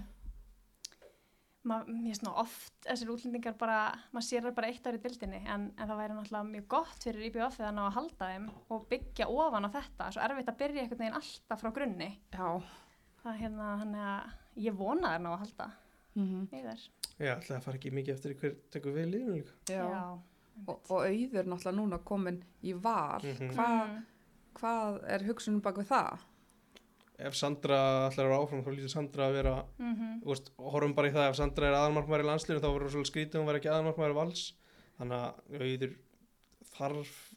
Ma, 1.69 1.83
mér 1.85 2.15
finnst 2.15 2.23
nú 2.25 2.31
oft 2.39 2.73
þessir 2.87 3.11
útlendingar 3.13 3.57
bara, 3.59 3.79
maður 4.15 4.27
sér 4.29 4.45
það 4.47 4.55
bara 4.57 4.69
eitt 4.71 4.87
ár 4.87 4.97
í 4.97 5.01
dildinni 5.03 5.41
en, 5.43 5.67
en 5.77 5.91
það 5.91 5.99
væri 6.01 6.15
náttúrulega 6.17 6.49
mjög 6.53 6.69
gott 6.69 7.05
fyrir 7.05 7.27
IBF 7.29 7.59
að 7.61 7.75
ná 7.77 7.83
að 7.85 7.97
halda 7.99 8.29
þeim 8.31 8.47
og 8.71 8.87
byggja 8.93 9.27
ofan 9.29 9.69
á 9.69 9.71
þetta, 9.75 10.07
svo 10.15 10.23
erfitt 10.25 10.53
að 10.53 10.61
byrja 10.63 10.85
einhvern 10.85 11.03
veginn 11.03 11.19
alltaf 11.19 11.61
frá 11.61 11.73
grunni 11.75 12.09
Já. 12.33 12.49
það 13.25 13.31
er 13.35 13.43
hérna, 13.43 13.69
þannig 13.83 14.07
að 14.15 14.65
ég 14.69 14.79
vona 14.79 15.13
þær 15.13 15.23
ná 15.27 15.31
að 15.35 15.43
halda 15.45 15.69
Mm 16.19 16.49
þær 16.51 16.81
Já, 17.19 17.35
ætla 17.35 17.59
að 17.59 17.65
fara 17.67 17.79
ekki 17.79 17.93
mikið 17.95 18.15
eftir 18.15 18.35
hver 18.39 18.57
tekur 18.73 18.95
við 18.95 19.11
liðinu 19.13 19.37
líka 19.37 19.75
Já. 19.75 19.85
Og, 20.67 20.81
og 20.91 21.05
auður 21.07 21.45
náttúrulega 21.47 21.77
núna 21.79 21.99
komin 22.05 22.43
í 22.65 22.73
var. 22.83 23.21
Mhm. 23.23 23.51
Hva, 23.55 23.69
Mm. 23.87 24.05
hvað 24.55 25.05
er 25.09 25.25
hugsunum 25.29 25.61
bak 25.63 25.77
við 25.77 25.87
það? 25.87 26.19
Ef 27.19 27.35
Sandra 27.35 28.09
ætlar 28.11 28.27
að 28.27 28.29
vera 28.29 28.39
áfram 28.43 28.65
þá 28.65 28.71
lítur 28.75 28.91
Sandra 28.91 29.29
að 29.29 29.33
vera 29.35 29.65
Mhm. 29.79 30.23
þú 30.23 30.27
veist, 30.27 30.51
horfum 30.59 30.95
bara 30.95 31.09
í 31.09 31.13
það 31.13 31.29
ef 31.31 31.37
Sandra 31.37 31.67
er 31.69 31.75
aðalmarkmaður 31.75 32.25
í 32.25 32.29
landslinu 32.29 32.61
þá 32.61 32.69
verður 32.75 32.91
svolítið 32.95 33.11
skrítið 33.13 33.35
hún 33.41 33.47
verður 33.47 33.61
ekki 33.61 33.71
aðalmarkmaður 33.73 34.11
í 34.11 34.15
vals 34.15 34.53
þannig 34.99 35.19
að 35.19 35.35
auður 35.61 35.97
þarf 36.75 37.35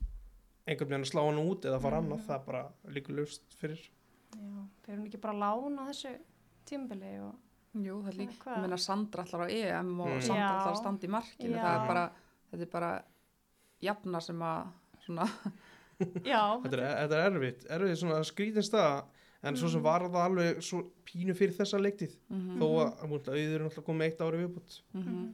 einhvern 0.68 0.90
veginn 0.92 1.06
að 1.06 1.12
slá 1.12 1.22
hann 1.26 1.42
út 1.50 1.66
eða 1.66 1.82
fara 1.82 2.02
Mhm. 2.02 2.12
annað, 2.12 2.26
það 2.28 2.36
er 2.40 2.46
bara 2.46 2.64
líka 2.90 3.10
löst 3.16 3.42
fyrir 3.60 3.90
Já, 4.32 4.68
fyrir 4.86 4.98
hún 5.00 5.08
ekki 5.08 5.22
bara 5.22 5.34
lán 5.34 5.80
á 5.80 5.84
þessu 5.90 6.18
tímabili 6.66 7.20
og 7.22 7.36
Jú, 7.74 8.04
það 8.04 8.08
er 8.10 8.18
líka, 8.28 8.52
ég 8.58 8.62
meina 8.62 8.78
Sandra 8.78 9.24
allar 9.24 9.48
á 9.48 9.50
EM 9.50 10.00
og 10.02 10.08
Mm. 10.08 10.22
Sandra 10.22 10.50
allar 10.60 10.74
að 10.74 10.78
standa 10.82 11.08
í 11.08 11.10
markinu, 11.10 11.56
Já. 11.56 11.64
það 11.64 11.82
er 11.82 11.88
bara, 11.88 12.12
þetta 12.52 12.62
er 12.62 12.66
bara 12.66 13.04
jafna 13.82 14.20
sem 14.22 14.40
að, 14.42 14.68
svona, 15.06 15.26
já, 16.32 16.42
þetta 16.64 16.78
er, 16.78 16.84
þetta 17.08 17.18
er 17.18 17.32
erfitt, 17.32 17.66
erfitt 17.70 17.98
svona 18.02 18.22
skrítin 18.28 18.64
stað 18.66 19.04
en 19.44 19.56
svo 19.58 19.70
sem 19.70 19.82
Mhm. 19.82 19.84
var 19.84 20.02
það 20.10 20.26
alveg 20.26 20.62
svo 20.62 20.84
pínu 21.06 21.34
fyrir 21.38 21.56
þessa 21.58 21.80
leiktið 21.82 22.16
mm 22.30 22.60
þó 22.62 22.68
að 22.86 23.06
mm 23.08 23.12
auður 23.12 23.56
er 23.56 23.64
náttúrulega 23.66 23.88
komið 23.90 24.06
eitt 24.10 24.22
ári 24.22 24.42
viðbútt 24.44 24.82
Mhm. 24.94 25.34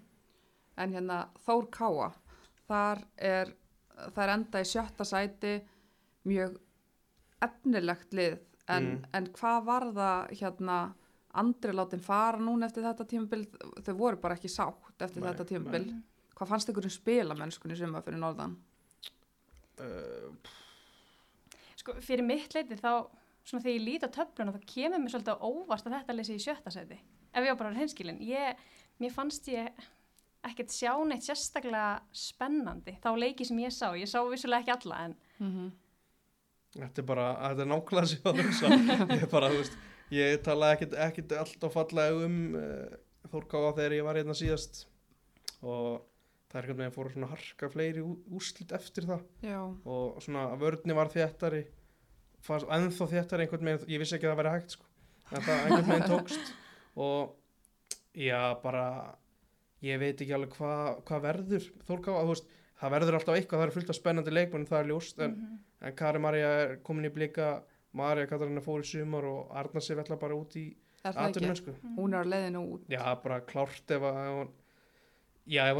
en 0.78 0.94
hérna 0.94 1.28
Þór 1.46 1.70
Káa, 1.72 2.12
þar 2.70 3.04
er, 3.18 3.54
það 3.98 4.24
er 4.24 4.30
enda 4.38 4.60
í 4.62 4.68
sjötta 4.70 5.04
sæti, 5.06 5.62
mjög 6.26 6.58
efnilegt 7.42 8.14
lið, 8.14 8.38
en, 8.70 8.86
Mm. 8.98 9.06
en 9.14 9.26
hvað 9.34 9.64
var 9.66 9.82
það 9.94 10.30
hérna, 10.40 10.94
andri 11.34 11.72
látin 11.74 12.02
fara 12.02 12.38
núna 12.40 12.66
eftir 12.66 12.84
þetta 12.84 13.06
tímabil, 13.08 13.46
þau 13.84 13.94
voru 13.98 14.18
bara 14.22 14.36
ekki 14.36 14.50
sátt 14.50 15.00
eftir 15.00 15.22
Nei, 15.22 15.32
þetta 15.34 15.46
tímabil, 15.46 15.86
Mhm. 15.86 16.04
Hvað 16.38 16.52
fannst 16.52 16.72
ykkur 16.72 16.88
um 16.88 16.94
spilamennskunni 16.94 17.78
sem 17.78 17.96
að 17.98 18.10
fyrir 18.10 18.22
norðan? 18.22 18.56
uh, 19.82 20.54
sko 21.78 21.98
fyrir 22.04 22.26
mitt 22.26 22.56
leiti 22.56 22.78
þá 22.80 23.08
svona 23.48 23.64
þegar 23.64 23.76
ég 23.76 23.86
líti 23.86 24.10
á 24.10 24.16
töfluna 24.18 24.56
þá 24.56 24.66
kemur 24.74 25.04
mér 25.04 25.14
svolítið 25.14 25.38
á 25.38 25.46
óvart 25.46 25.88
að 25.88 25.98
þetta 25.98 26.18
leysi 26.18 26.38
í 26.38 26.44
sjötta 26.44 26.74
seti 26.74 26.98
ef 26.98 27.44
ég 27.44 27.52
var 27.52 27.60
bara 27.62 27.78
hinskilin 27.78 28.22
ég, 28.26 28.58
mér 29.02 29.14
fannst 29.14 29.48
ég 29.52 29.70
ekkert 30.48 30.74
sjá 30.74 30.94
neitt 31.06 31.26
sérstaklega 31.26 32.00
spennandi 32.16 32.96
þá 33.04 33.12
leiki 33.18 33.46
sem 33.48 33.60
ég 33.62 33.74
sá, 33.74 33.92
ég 33.98 34.10
sá 34.10 34.22
vissulega 34.28 34.66
ekki 34.66 34.78
alla 34.78 35.06
en 35.08 35.18
Mm 35.38 35.52
-hmm. 35.54 35.72
þetta 36.82 37.02
er 37.02 37.06
bara, 37.06 37.26
þetta 37.50 37.62
er 37.62 37.68
nákvæmlega 37.70 38.32
hugsa 38.42 38.68
ég 39.18 39.22
er 39.22 39.30
bara, 39.30 39.50
þú 39.50 39.58
veist 39.58 39.78
ég 40.10 40.42
talaði 40.42 40.74
ekkit, 40.74 40.94
ekkit 40.94 41.32
alltaf 41.38 41.74
fallega 41.74 42.26
um 42.26 42.56
uh, 42.56 42.98
Þórkáa 43.28 43.74
þegar 43.76 43.96
ég 43.98 44.06
var 44.08 44.16
hérna 44.20 44.36
síðast. 44.38 44.86
Og 45.66 46.02
það 46.58 46.64
er 46.64 46.66
einhvern 46.66 46.80
veginn 46.82 46.96
fóru 46.98 47.12
svona 47.14 47.28
harka 47.30 47.70
fleiri 47.70 48.02
úrslit 48.34 48.72
eftir 48.74 49.06
það. 49.06 49.22
Já, 49.46 49.60
og 49.86 50.18
svona 50.26 50.48
vörðni 50.58 50.96
var 50.98 51.12
þéttari 51.14 51.64
ennþá 52.48 53.08
þéttari 53.12 53.46
einhvern 53.46 53.68
veginn 53.68 53.92
ég 53.94 54.02
vissi 54.02 54.16
ekki 54.18 54.28
að 54.28 54.34
það 54.34 54.42
væri 54.42 54.54
hægt 54.56 54.76
sko. 54.78 54.86
En 55.32 55.42
það 55.46 55.64
einhvern 55.68 55.90
veginn 55.92 56.12
tókst. 56.14 56.52
Og 56.98 57.36
já 58.18 58.42
bara 58.64 58.84
ég 59.86 60.00
veit 60.02 60.22
ekki 60.24 60.34
alveg 60.34 60.56
hvað 60.58 61.02
hva 61.06 61.20
verður 61.22 61.66
Þórká, 61.86 62.16
þú 62.18 62.32
veist, 62.32 62.48
það 62.82 62.94
verður 62.96 63.18
alltaf 63.20 63.36
eitthvað 63.38 63.60
það 63.62 63.68
er 63.68 63.76
fullt 63.76 63.92
af 63.94 63.98
spennandi 64.00 64.34
leikmenn, 64.34 64.66
það 64.70 64.80
er 64.84 64.90
ljóst 64.92 65.22
en, 65.22 65.36
Mhm. 65.38 65.58
en 65.88 65.96
Kari 65.96 66.20
Marja 66.20 66.48
er 66.64 66.76
komin 66.82 67.06
í 67.06 67.14
blika 67.14 67.62
Marja 67.94 68.26
Katarina 68.28 68.62
fór 68.62 68.82
í 68.82 68.86
sumar 68.90 69.26
og 69.26 69.52
Arna 69.54 69.80
sér 69.82 70.02
ætla 70.02 70.18
bara 70.20 70.34
út 70.36 70.56
í 70.58 70.76
atvinnumennsku. 71.06 71.76
Hún 71.98 72.14
er 72.18 72.26
á 72.26 72.30
leiðinu 72.34 72.64
út. 72.74 72.88
já, 72.90 73.04
bara 73.24 73.42
klárt 73.42 73.92
ef 73.92 74.02
að 74.02 74.48
já, 75.48 75.64
ef 75.72 75.78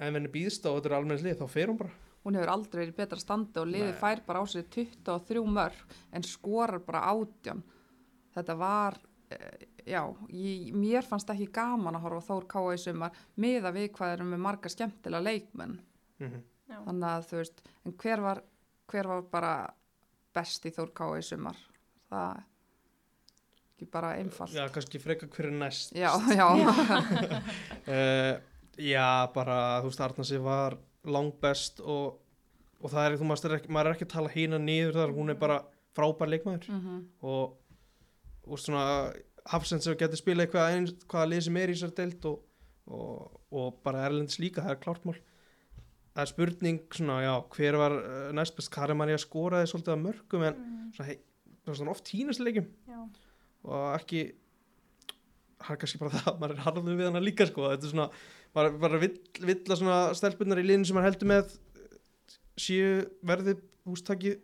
henni 0.00 0.30
býðst 0.34 0.66
á 0.66 0.74
þetta 0.74 0.90
er 0.90 0.96
almenns 0.98 1.22
lið, 1.24 1.38
þá 1.42 1.46
fer 1.52 1.70
hún 1.72 1.78
bara 1.84 1.94
Hún 2.24 2.38
hefur 2.38 2.48
aldrei 2.54 2.78
verið 2.80 2.94
í 2.94 2.96
betra 2.96 3.18
standi 3.20 3.60
og 3.60 3.66
liðið 3.68 3.90
Nei. 3.90 3.98
fær 4.00 4.20
bara 4.24 4.40
á 4.40 4.44
sig 4.48 4.64
23 4.72 5.42
mörg 5.44 5.82
en 6.16 6.22
skorar 6.24 6.80
bara 6.80 7.02
átján. 7.12 7.58
Þetta 8.32 8.54
var, 8.56 8.96
eh, 9.28 9.66
já, 9.84 10.00
ég, 10.32 10.70
mér 10.72 11.04
fannst 11.04 11.28
ekki 11.34 11.50
gaman 11.52 11.98
að 11.98 12.06
horfa 12.06 12.22
Þór 12.30 12.46
Káa 12.48 12.72
í 12.72 12.80
sumar 12.80 13.12
miða 13.36 13.74
við 13.76 13.90
hvað 13.98 14.14
erum 14.14 14.32
með 14.32 14.40
marga 14.46 14.72
skemmtilega 14.72 15.20
leikmenn. 15.26 15.76
mm 16.24 16.40
Já. 16.64 16.78
Þannig 16.86 17.04
að 17.10 17.26
þú 17.28 17.36
veist, 17.42 17.60
en 17.84 17.92
hver 18.00 18.20
var, 18.24 18.40
hver 18.88 19.06
var 19.12 19.22
bara 19.36 19.52
best 20.34 20.64
í 20.64 20.72
Þór 20.72 20.94
Káa 20.96 21.18
í 21.20 21.22
sumar? 21.28 21.60
Það 22.08 22.30
er 22.38 22.42
ekki 23.74 23.90
bara 23.92 24.14
einfalt. 24.16 24.54
já, 24.56 24.64
kannski 24.72 24.98
freka 25.02 25.28
hver 25.28 25.50
er 25.50 25.56
næst 25.60 25.92
Já, 25.92 26.08
já. 26.32 26.48
uh, 26.48 28.40
já, 28.78 29.26
bara, 29.34 29.58
þú 29.82 29.90
veist, 29.90 30.02
Arna 30.04 30.26
sér 30.26 30.42
var 30.44 30.76
langbest 31.04 31.80
og, 31.84 32.18
og 32.80 32.92
það 32.92 33.06
er, 33.06 33.18
þú 33.20 33.28
er 33.34 33.56
ekki, 33.58 33.72
maður 33.74 33.90
er 33.90 33.96
ekki 33.96 34.08
að 34.08 34.14
tala 34.14 34.32
hína 34.32 34.60
niður 34.62 34.98
þar, 35.00 35.14
hún 35.18 35.32
er 35.34 35.38
bara 35.40 35.60
frábær 35.94 36.32
leikmaður. 36.32 36.68
Mm 36.70 36.80
og, 37.22 37.54
og 38.44 38.60
svona 38.60 39.12
Hafsend 39.44 39.84
sem 39.84 39.96
getur 40.00 40.16
spilað 40.16 40.46
eitthvað 40.46 40.74
eins, 40.74 40.92
hvaða 41.04 41.28
lið 41.28 41.42
sem 41.44 41.56
er 41.60 41.70
í 41.70 41.76
sér 41.76 41.90
deilt 41.96 42.24
og, 42.24 42.38
og, 42.88 43.40
og 43.52 43.74
bara 43.84 44.06
Erlendis 44.06 44.40
líka, 44.40 44.62
það 44.64 44.72
er 44.72 44.80
klárt 44.80 45.04
mál. 45.04 45.18
Það 46.14 46.22
er 46.22 46.30
spurning 46.30 46.78
svona, 46.94 47.18
já, 47.24 47.32
hver 47.56 47.76
var 47.76 47.96
uh, 47.98 48.30
næst 48.32 48.56
best, 48.56 48.70
Karin 48.72 48.96
Maria 48.96 49.18
skoraði 49.20 49.68
svolítið 49.68 49.96
að 49.96 50.04
mörgum 50.06 50.46
en 50.48 50.56
Mm, 50.64 50.88
svona, 50.96 51.08
hei, 51.10 51.18
svona 51.66 51.92
oft 51.92 52.06
tínast 52.08 52.40
leikjum. 52.40 52.70
Já, 52.88 53.02
og 53.64 53.84
ekki 53.98 54.22
það 55.64 55.74
er 55.74 55.80
kannski 55.82 56.00
bara 56.00 56.20
það, 56.20 56.38
maður 56.40 56.54
er 56.56 56.64
harður 56.66 56.98
við 56.98 57.08
hana 57.08 57.22
líka 57.24 57.46
sko, 57.48 57.68
þetta 57.72 57.88
er 57.88 57.92
svona, 57.92 58.08
maður 58.54 58.78
bara 58.84 58.98
vill, 59.02 59.14
vill 59.40 59.60
að 59.64 59.78
svona 59.80 59.98
stelpunar 60.14 60.60
í 60.62 60.66
liðinu 60.68 60.86
sem 60.88 60.96
maður 60.98 61.08
heldur 61.10 61.30
með 61.32 61.54
séu 62.64 62.90
verði 63.26 63.56
hústakki 63.88 64.36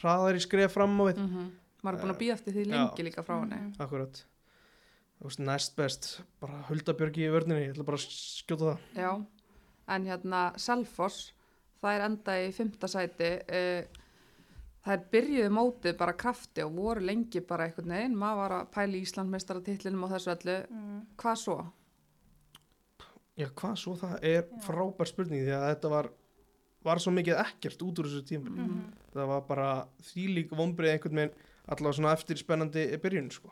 hraðar 0.00 0.38
í 0.38 0.42
skref 0.44 0.72
fram 0.76 0.96
á 1.00 1.04
við, 1.10 1.20
-hmm. 1.20 1.50
Maður 1.84 1.98
er 1.98 2.02
búin 2.02 2.14
að 2.14 2.18
býða 2.22 2.34
eftir 2.34 2.52
því 2.56 2.62
Já. 2.64 2.70
lengi 2.72 3.02
líka 3.06 3.22
frá 3.22 3.34
henni. 3.40 3.56
Mhm. 3.56 3.74
akkurat 3.78 4.24
veist, 5.22 5.38
næst 5.40 5.76
best, 5.76 6.20
bara 6.40 6.62
Huldabjörgi 6.68 7.24
í 7.26 7.30
vörninni, 7.32 7.66
ég 7.66 7.74
ætla 7.74 7.84
bara 7.84 7.96
að 7.96 8.08
skjóta 8.10 8.64
það 8.76 8.78
Já, 8.96 9.26
en 9.88 10.04
hérna 10.06 10.40
Selfoss, 10.58 11.32
það 11.82 11.94
er 11.96 12.04
enda 12.04 12.32
í 12.32 12.52
fymta 12.52 12.86
sæti 12.88 13.30
uh, 13.48 13.86
það 14.84 14.92
er 14.92 15.04
byrjuði 15.12 15.50
mótið 15.50 15.96
bara 15.96 16.12
krafti 16.12 16.62
og 16.62 16.74
voru 16.76 17.00
lengi 17.00 17.40
bara 17.40 17.64
einhvern 17.66 17.88
veginn, 17.88 18.16
maður 18.16 18.36
var 18.36 18.50
að 18.60 18.70
pæla 18.74 18.96
í 18.96 19.02
Íslandmeistaratitlinum 19.06 20.04
og 20.04 20.10
þessu 20.10 20.30
öllu, 20.36 20.66
Mm. 20.70 21.06
hvað 21.16 21.36
svo? 21.36 21.72
Já, 23.36 23.46
hvað 23.52 23.74
svo 23.76 23.94
það 24.00 24.14
er 24.24 24.46
frábær 24.64 25.10
spurning 25.10 25.42
því 25.44 25.52
að 25.58 25.66
þetta 25.74 25.90
var 25.92 26.08
var 26.86 27.00
svo 27.02 27.10
mikið 27.12 27.40
ekkert 27.42 27.82
út 27.82 27.98
úr 27.98 28.06
þessu 28.06 28.22
tíma 28.28 28.50
Mhm. 28.54 28.82
það 29.12 29.26
var 29.32 29.40
bara 29.48 29.68
þýlík 30.06 30.50
vombrið 30.54 30.92
einhvern 30.94 31.16
veginn 31.20 31.34
allavega 31.68 31.96
svona 31.98 32.12
eftir 32.14 32.36
spennandi 32.38 32.84
byrjun 33.02 33.30
sko. 33.34 33.50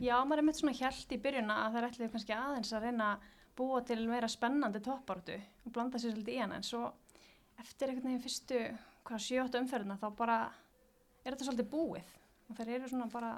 Já, 0.00 0.16
maður 0.24 0.38
er 0.38 0.42
mitt 0.42 0.56
svona 0.58 0.74
hjælt 0.74 1.12
í 1.14 1.20
byrjuna 1.22 1.56
að 1.66 1.72
það 1.72 1.78
er 1.82 1.88
ætlið 1.90 2.10
kannski 2.12 2.34
aðeins 2.34 2.72
að 2.72 2.82
reyna 2.82 3.06
að 3.14 3.28
búa 3.56 3.80
til 3.86 4.06
meira 4.08 4.28
spennandi 4.28 4.80
toppartu 4.82 5.36
og 5.66 5.72
blanda 5.72 5.98
sér 5.98 6.12
svolítið 6.14 6.34
í 6.34 6.40
hana 6.40 6.56
en 6.56 6.62
svo 6.62 6.92
eftir 7.60 7.88
einhvern 7.88 8.08
veginn 8.10 8.24
fyrstu 8.24 8.60
hvað 9.04 9.24
sjötta 9.26 9.60
umferðina 9.60 9.98
þá 10.00 10.16
bara 10.16 10.38
er 11.24 11.32
þetta 11.34 11.44
svolítið 11.48 11.70
búið 11.70 12.02
og 12.50 12.56
þær 12.56 12.68
eru 12.74 12.88
svona 12.88 13.10
bara 13.12 13.32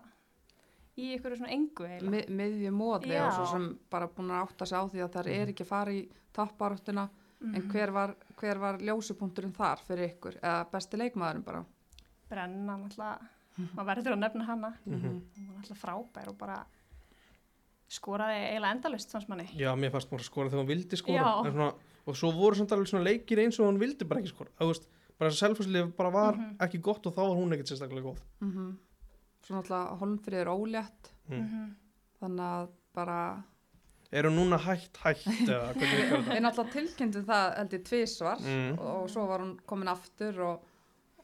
í 0.98 1.12
einhverju 1.14 1.36
svona 1.40 1.52
engu 1.54 1.84
eiginlega. 1.88 2.10
Mi, 2.10 2.22
miðju 2.36 2.70
móði 2.76 3.12
Já. 3.14 3.26
og 3.26 3.32
svo 3.32 3.46
sem 3.52 3.78
bara 3.90 4.08
búin 4.08 4.30
að 4.30 4.42
átta 4.46 4.66
sig 4.66 4.76
á 4.78 4.84
því 4.92 5.00
að 5.04 5.12
það 5.16 5.26
er 5.32 5.48
ekki 5.52 5.64
að 5.64 5.70
fara 5.72 5.90
í 5.92 6.08
toppáráttuna 6.34 7.08
en 7.42 7.52
Mhm. 7.62 7.70
hver 7.72 7.90
var, 7.92 8.14
hver 8.36 8.58
var 8.58 8.78
ljósupunkturinn 8.78 9.52
þar 9.56 9.78
fyrir 9.86 10.10
ykkur 10.14 10.36
eða 10.40 10.70
besti 10.70 10.96
leikmaðurinn 10.96 11.44
bara 11.44 11.64
Brenna 12.30 12.76
náttúrulega, 12.78 13.18
maður 13.76 13.86
verður 13.86 14.12
að 14.12 14.18
nefna 14.18 14.44
hana, 14.46 14.74
Mhm. 14.86 15.00
hún 15.02 15.48
var 15.48 15.56
náttúrulega 15.62 15.80
frábær 15.82 16.28
og 16.28 16.38
bara 16.38 16.64
skoraði 17.92 18.38
eiginlega 18.52 18.72
endalust 18.76 19.10
fannst 19.12 19.28
manni. 19.28 19.48
Já, 19.58 19.74
mér 19.76 19.90
fannst 19.92 20.10
bara 20.10 20.22
skora 20.22 20.48
þegar 20.48 20.62
hún 20.64 20.70
vildi 20.70 20.96
skora 20.96 21.24
svona, 21.44 21.74
og 22.06 22.14
svo 22.16 22.30
voru 22.32 22.54
samt 22.56 22.72
alveg 22.72 22.88
svona 22.88 23.04
leikir 23.04 23.38
eins 23.38 23.58
og 23.60 23.66
hún 23.68 23.78
vildi 23.82 24.04
bara 24.08 24.20
ekki 24.22 24.32
skora 24.32 24.48
þú 24.60 24.68
veist, 24.70 24.86
bara 25.18 25.30
selfhúslið 25.30 25.92
bara 25.96 26.10
var 26.10 26.34
Mhm. 26.36 26.56
ekki 26.58 26.80
gott 26.80 27.06
og 27.06 27.14
þá 27.14 27.20
var 27.28 27.36
hún 27.36 27.52
ekkert 27.52 27.68
sérstaklega 27.68 28.02
góð 28.02 28.18
mm 28.40 28.52
-hmm. 28.52 28.76
Svo 29.42 29.56
náttúrulega 29.56 29.96
Holmfrið 30.00 30.40
er 30.42 30.50
ólétt 30.52 31.10
mm. 31.28 31.38
Mhm. 31.38 31.72
þannig 32.20 32.46
að 32.50 32.68
bara 32.94 33.20
Er 34.12 34.26
hún 34.28 34.36
núna 34.36 34.58
hægt 34.60 34.98
hægt 35.00 35.26
er 35.48 36.42
náttúrulega 36.44 36.72
tilkynntum 36.72 37.24
það 37.24 37.56
held 37.58 37.72
ég 37.78 37.84
tvísvar 37.88 38.38
Mm. 38.44 38.78
og, 38.78 39.02
og 39.02 39.10
svo 39.10 39.26
var 39.26 39.40
hún 39.40 39.54
komin 39.66 39.88
aftur 39.88 40.40
og, 40.40 40.62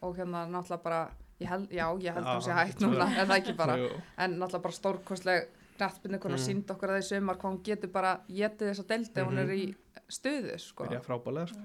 og 0.03 0.17
hérna 0.17 0.47
náttúrulega 0.49 0.83
bara 0.83 1.03
ég 1.41 1.47
held, 1.49 1.69
já, 1.71 1.85
ég 2.01 2.15
held 2.15 2.25
Já, 2.27 2.35
hún 2.35 2.43
sé 2.43 2.53
hægt 2.57 2.81
núna 2.81 3.07
en 3.13 3.29
það 3.29 3.37
ekki 3.43 3.57
bara, 3.57 3.77
en 4.25 4.39
náttúrulega 4.41 4.63
bara 4.63 4.73
stórkostleg 4.81 5.49
rættbyrni 5.79 6.19
konar 6.19 6.39
Mm. 6.39 6.45
sínd 6.47 6.71
okkur 6.71 6.91
að 6.91 6.97
því 6.99 7.05
sumar 7.09 7.37
hvað 7.37 7.51
hún 7.53 7.63
getur 7.63 7.91
bara 7.93 8.17
getið 8.29 8.73
þessa 8.73 8.87
delta 8.89 9.21
mm 9.23 9.29
hún 9.29 9.39
er 9.39 9.53
í 9.55 9.75
stuðu 10.09 10.59
sko. 10.59 10.85
Byrja 10.89 11.01
frábælega 11.05 11.47
sko. 11.53 11.61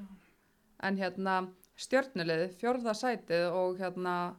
en 0.83 0.97
hérna 0.97 1.47
stjörnulegði, 1.79 2.49
fjórða 2.59 2.93
sætið 2.93 3.47
og 3.55 3.77
hérna 3.79 4.35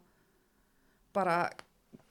bara, 1.14 1.50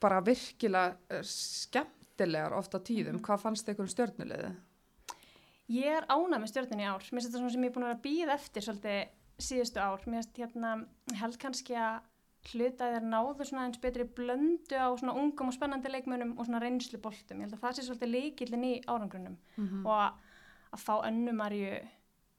bara 0.02 0.22
virkilega 0.24 0.96
eh, 1.10 1.26
skemmtilegar 1.28 2.56
ofta 2.56 2.80
tíðum, 2.80 3.20
hvað 3.24 3.42
fannst 3.42 3.68
ykkur 3.68 3.86
um 3.86 3.92
stjörnulegði? 3.92 4.54
Ég 5.72 5.98
er 5.98 6.08
ánað 6.12 6.42
með 6.42 6.50
stjórnun 6.52 6.82
í 6.82 6.88
ár. 6.88 7.04
Mér 7.04 7.22
finnst 7.22 7.30
þetta 7.30 7.40
svona 7.40 7.52
sem 7.54 7.62
ég 7.64 7.70
er 7.70 7.76
búin 7.76 7.86
að 7.88 8.02
býða 8.04 8.34
eftir 8.36 8.66
svolítið 8.66 9.44
síðustu 9.46 9.80
ár. 9.80 10.02
Mér 10.04 10.20
finnst 10.20 10.42
hérna, 10.42 10.72
held 11.20 11.38
kannski 11.40 11.78
að 11.80 12.02
hluta 12.52 12.90
þeir 12.92 13.06
náðu 13.08 13.46
svona 13.48 13.64
eins 13.64 13.80
betri 13.80 14.04
blöndu 14.04 14.76
á 14.76 14.92
svona 15.00 15.14
ungum 15.16 15.48
og 15.48 15.56
spennandi 15.56 15.88
leikmönum 15.88 16.34
og 16.36 16.44
svona 16.44 16.60
reynslu 16.60 17.00
boltum. 17.00 17.40
Ég 17.40 17.48
held 17.48 17.56
að 17.56 17.62
það 17.62 17.76
sé 17.76 17.86
svolítið 17.86 18.12
leikillin 18.12 18.66
í 18.68 18.74
árangrunum 18.84 19.38
Mm 19.56 19.86
og 19.86 19.94
að, 19.96 20.12
að 20.76 20.84
fá 20.84 20.94
önnumarju 21.08 21.72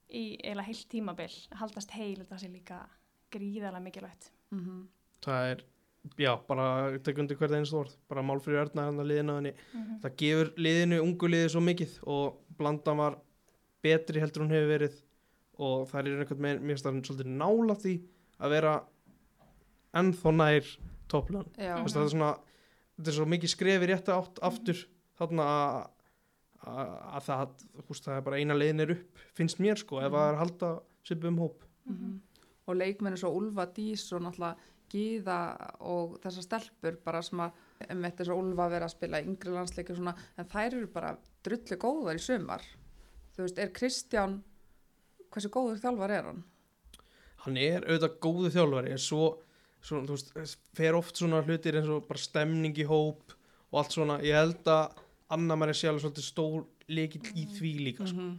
í 0.09 0.25
eiginlega 0.43 0.67
heilt 0.67 0.89
tímabil, 0.89 1.31
að 1.51 1.57
haldast 1.63 1.91
heil, 1.91 2.25
það 2.29 2.41
sé 2.41 2.49
líka 2.49 2.79
gríðarlega 3.33 3.83
mikilvægt. 3.83 4.31
-hmm. 4.51 4.87
Það 5.25 5.49
er, 5.51 5.63
já, 6.19 6.31
bara 6.47 6.65
tek 7.03 7.19
undir 7.21 7.37
hvert 7.39 7.55
einst 7.57 7.75
orð, 7.75 7.93
bara 8.09 8.23
málfrýri 8.25 8.59
örna 8.61 8.87
hann 8.89 9.01
að 9.01 9.11
liðina. 9.11 9.37
Mm 9.41 10.01
Það 10.03 10.17
gefur 10.21 10.51
liðinu, 10.57 10.99
ungu 11.03 11.29
liði 11.31 11.51
svo 11.53 11.63
mikið 11.65 11.95
og 12.15 12.39
blandan 12.59 12.99
var 13.01 13.17
betri 13.85 14.21
heldur 14.23 14.45
hún 14.45 14.53
hefur 14.55 14.71
verið 14.73 14.99
og 15.55 15.87
það 15.89 15.99
er 15.99 16.19
einhvern 16.23 16.43
veginn, 16.43 16.61
mér 16.61 16.75
finnst 16.75 16.87
það 16.87 17.01
svolítið 17.07 17.31
nála 17.39 17.77
því 17.79 17.95
að 18.43 18.55
vera 18.55 18.75
ennþá 19.95 20.35
nær 20.35 20.71
topplan. 21.11 21.49
Mm. 21.55 21.87
það 21.87 22.01
er 22.03 22.13
svona, 22.13 22.31
þetta 22.97 23.11
er 23.11 23.17
svo 23.19 23.27
mikið 23.31 23.53
skrefi 23.53 23.91
rétt 23.91 24.11
átt 24.11 24.41
aftur 24.43 24.85
þarna 25.19 25.49
að 25.55 25.83
að 26.65 26.93
að 27.15 27.25
það, 27.27 27.49
húst, 27.87 28.05
það 28.07 28.15
er 28.17 28.23
bara 28.25 28.37
eina 28.41 28.55
leiðin 28.57 28.81
er 28.81 28.93
upp 28.95 29.25
finnst 29.37 29.59
mér 29.61 29.77
sko, 29.77 29.99
ef 30.01 30.09
það 30.09 30.23
er 30.23 30.33
að 30.33 30.39
halda 30.41 30.69
svipum 31.05 31.35
um 31.35 31.43
hóp 31.43 31.67
mm 31.85 32.15
og 32.65 32.79
leikmenni 32.79 33.19
svo 33.19 33.29
Ulfa 33.37 33.67
Dís 33.75 34.07
og 34.15 34.23
náttúrulega 34.25 34.55
Gíða 34.95 35.37
og 35.83 36.17
þessar 36.23 36.47
stelpur 36.47 36.97
bara 37.03 37.21
sem 37.25 37.43
að 37.43 37.61
með 37.91 38.17
þess 38.17 38.31
að 38.31 38.41
Ulfa 38.41 38.67
vera 38.71 38.87
að 38.87 38.95
spila 38.95 39.21
yngri 39.25 39.53
landsleikir 39.53 39.99
svona, 39.99 40.15
en 40.39 40.51
þær 40.51 40.67
eru 40.79 40.89
bara 40.95 41.13
drullu 41.45 41.79
góðar 41.81 42.19
í 42.19 42.23
sumar 42.23 42.63
þú 43.35 43.43
veist, 43.43 43.59
er 43.59 43.73
Kristján 43.75 44.37
hversu 45.33 45.51
góður 45.51 45.81
þjálfar 45.83 46.15
er 46.15 46.29
hann? 46.29 46.43
hann 47.45 47.59
er 47.61 47.83
auðvitað 47.85 48.19
góðu 48.23 48.51
þjálfari 48.55 48.93
en 48.95 49.01
svo, 49.01 49.25
svo 49.83 50.01
þú 50.07 50.17
veist, 50.37 50.61
fer 50.77 50.97
oft 50.97 51.19
svona 51.19 51.43
hlutir 51.45 51.77
eins 51.79 51.91
og 51.91 52.07
bara 52.07 52.21
stemning 52.21 52.77
í 52.79 52.87
hóp 52.89 53.35
og 53.71 53.81
allt 53.81 53.97
svona, 53.97 54.19
ég 54.25 54.37
held 54.37 54.71
að 54.71 55.03
Anna 55.35 55.57
Maria 55.57 55.77
sé 55.77 55.89
alveg 55.89 56.05
svolítið 56.05 56.27
stór 56.27 56.65
líkill 56.95 57.31
í 57.33 57.45
því 57.55 57.71
líka 57.87 58.07
sko. 58.07 58.21
-hmm. 58.21 58.35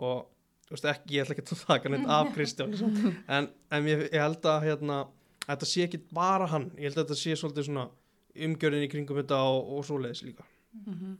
og 0.00 0.28
þú 0.66 0.74
veist 0.74 0.86
ekki, 0.92 1.14
ég 1.14 1.24
ætla 1.24 1.34
ekki 1.36 1.44
að 1.46 1.66
taka 1.66 1.92
neitt 1.92 2.08
af 2.08 2.30
Kristján 2.36 2.76
sko. 2.76 2.90
en, 3.28 3.50
en 3.70 3.88
ég, 3.88 4.06
ég 4.12 4.20
held 4.20 4.44
að 4.44 4.64
hérna, 4.68 4.98
þetta 5.46 5.68
sé 5.68 5.86
ekki 5.86 6.00
bara 6.12 6.48
hann. 6.50 6.70
Ég 6.78 6.90
held 6.90 6.98
að 6.98 7.04
þetta 7.06 7.20
sé 7.22 7.36
svolítið 7.38 7.68
svona 7.68 7.86
umgjörðin 8.32 8.86
í 8.86 8.90
kringum 8.92 9.20
þetta 9.20 9.38
og, 9.50 9.70
og 9.76 9.86
svoleiðis 9.88 10.24
líka. 10.26 10.46
Mhm. 10.78 11.16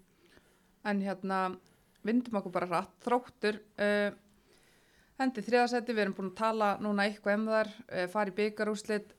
En 0.91 1.01
hérna, 1.05 1.39
vindum 2.03 2.41
okkur 2.41 2.55
bara 2.57 2.67
rætt, 2.67 2.95
þróttur, 3.05 3.61
uh, 3.79 4.11
hendi 5.21 5.45
þriðasetti, 5.47 5.95
við 5.95 6.05
erum 6.07 6.15
búin 6.17 6.31
að 6.33 6.39
tala 6.41 6.71
núna 6.83 7.05
eitthvað 7.07 7.39
um 7.39 7.45
þar, 7.53 7.71
uh, 7.87 8.07
fara 8.11 8.33
í 8.33 8.35
byggarúslit, 8.41 9.13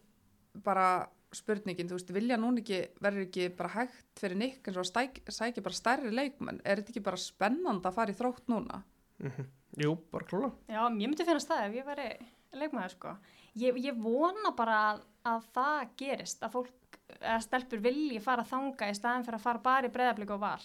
bara 0.66 0.88
spurningin, 1.34 1.88
þú 1.90 1.98
veist, 1.98 2.12
vilja 2.14 2.38
núna 2.38 2.60
ekki, 2.62 2.82
verður 3.02 3.28
ekki 3.30 3.48
bara 3.58 3.72
hægt 3.78 4.20
fyrir 4.22 4.38
nikk 4.38 4.68
eins 4.68 4.78
og 4.78 4.84
að 4.84 4.90
stæk, 4.92 5.22
sækja 5.34 5.64
bara 5.66 5.80
stærri 5.80 6.12
leikmenn, 6.14 6.60
er 6.62 6.82
þetta 6.82 6.94
ekki 6.94 7.06
bara 7.08 7.22
spennand 7.22 7.88
að 7.88 7.96
fara 7.96 8.14
í 8.14 8.18
þrótt 8.20 8.52
núna? 8.52 8.84
mm 9.24 9.52
Jú, 9.82 9.96
bara 10.14 10.26
klála 10.30 10.52
Já, 10.70 10.84
ég 10.86 11.08
myndi 11.10 11.26
finnast 11.26 11.50
það 11.50 11.64
ef 11.66 11.76
ég 11.80 11.86
væri 11.88 12.04
leikmaður 12.60 12.92
sko. 12.94 13.14
Ég, 13.62 13.78
ég 13.86 14.00
vona 14.02 14.54
bara 14.58 14.78
að, 14.92 15.04
að 15.30 15.46
það 15.54 15.84
gerist, 16.02 16.42
að 16.44 16.56
fólk, 16.58 16.98
að 17.22 17.44
stelpur 17.46 17.84
vilji 17.84 18.22
fara 18.24 18.46
þanga 18.48 18.90
í 18.90 18.98
staðin 18.98 19.26
fyrir 19.28 19.38
að 19.38 19.46
fara 19.46 19.64
bara 19.68 19.90
í 19.90 19.94
breyðablík 19.94 20.34
og 20.34 20.42
val. 20.42 20.64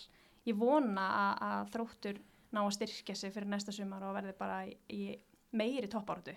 Ég 0.48 0.56
vona 0.56 1.04
að, 1.18 1.44
að 1.48 1.72
þróttur 1.74 2.20
ná 2.56 2.62
að 2.64 2.72
styrkja 2.78 3.16
sig 3.20 3.34
fyrir 3.34 3.50
næsta 3.52 3.74
sumar 3.76 4.06
og 4.08 4.16
verði 4.16 4.32
bara 4.38 4.62
í, 4.64 4.72
í 4.88 5.02
meiri 5.52 5.90
toppáratu. 5.92 6.32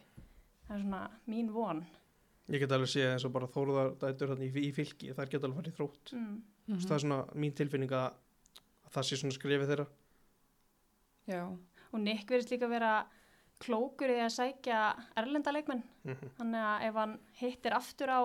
Það 0.67 0.75
er 0.75 0.83
svona 0.83 1.01
mín 1.31 1.51
von. 1.55 1.79
Ég 2.51 2.59
get 2.65 2.73
alveg 2.75 2.91
séð 2.91 3.13
eins 3.13 3.25
og 3.27 3.31
bara 3.35 3.47
þóruðar 3.51 3.93
dætur 4.01 4.33
í, 4.43 4.49
í 4.49 4.71
fylki, 4.75 5.13
þær 5.15 5.31
geta 5.31 5.47
alveg 5.47 5.61
farið 5.61 5.71
í 5.71 5.77
þrótt 5.77 6.13
Mm. 6.17 6.37
mm 6.67 6.83
það 6.83 6.95
er 6.97 7.03
svona 7.05 7.19
mín 7.39 7.55
tilfinning 7.55 7.91
að, 7.95 8.13
að 8.85 8.91
það 8.97 9.07
sé 9.07 9.17
svona 9.21 9.35
skrefið 9.37 9.71
þeirra 9.71 9.85
Já, 11.31 11.43
Og 11.91 11.99
Nick 11.99 12.29
verðist 12.31 12.51
líka 12.53 12.69
vera 12.71 12.91
klókur 13.61 14.09
í 14.09 14.17
að 14.25 14.31
sækja 14.35 14.79
erlenda 15.21 15.51
leikmenn. 15.53 15.83
mm 16.03 16.13
-hmm. 16.13 16.29
Þannig 16.37 16.63
að 16.67 16.85
ef 16.89 16.95
hann 16.95 17.15
hittir 17.41 17.73
aftur 17.77 18.09
á, 18.09 18.21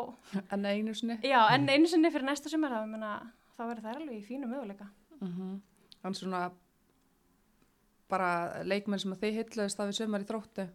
en 0.53 0.65
einu 0.67 0.95
sinni. 0.95 1.19
já, 1.23 1.41
enn 1.55 1.69
einu 1.69 1.87
sinni 1.87 2.11
fyrir 2.11 2.25
næsta 2.27 2.49
sumar, 2.49 2.71
þá, 2.73 2.83
ég 2.85 2.91
meina, 2.91 3.33
þá 3.57 3.63
verður 3.69 3.83
það 3.83 3.97
alveg 3.97 4.17
í 4.19 4.27
fínu 4.27 4.47
möguleika. 4.47 4.87
Mm 5.21 5.61
En 6.05 6.15
svona, 6.15 6.51
bara 8.09 8.63
leikmenn 8.65 8.99
sem 9.01 9.13
að 9.13 9.19
þið 9.21 9.35
hitlaðist 9.35 9.81
af 9.81 9.89
í 9.89 9.93
sumar 9.93 10.21
í 10.21 10.25
þróttu, 10.25 10.69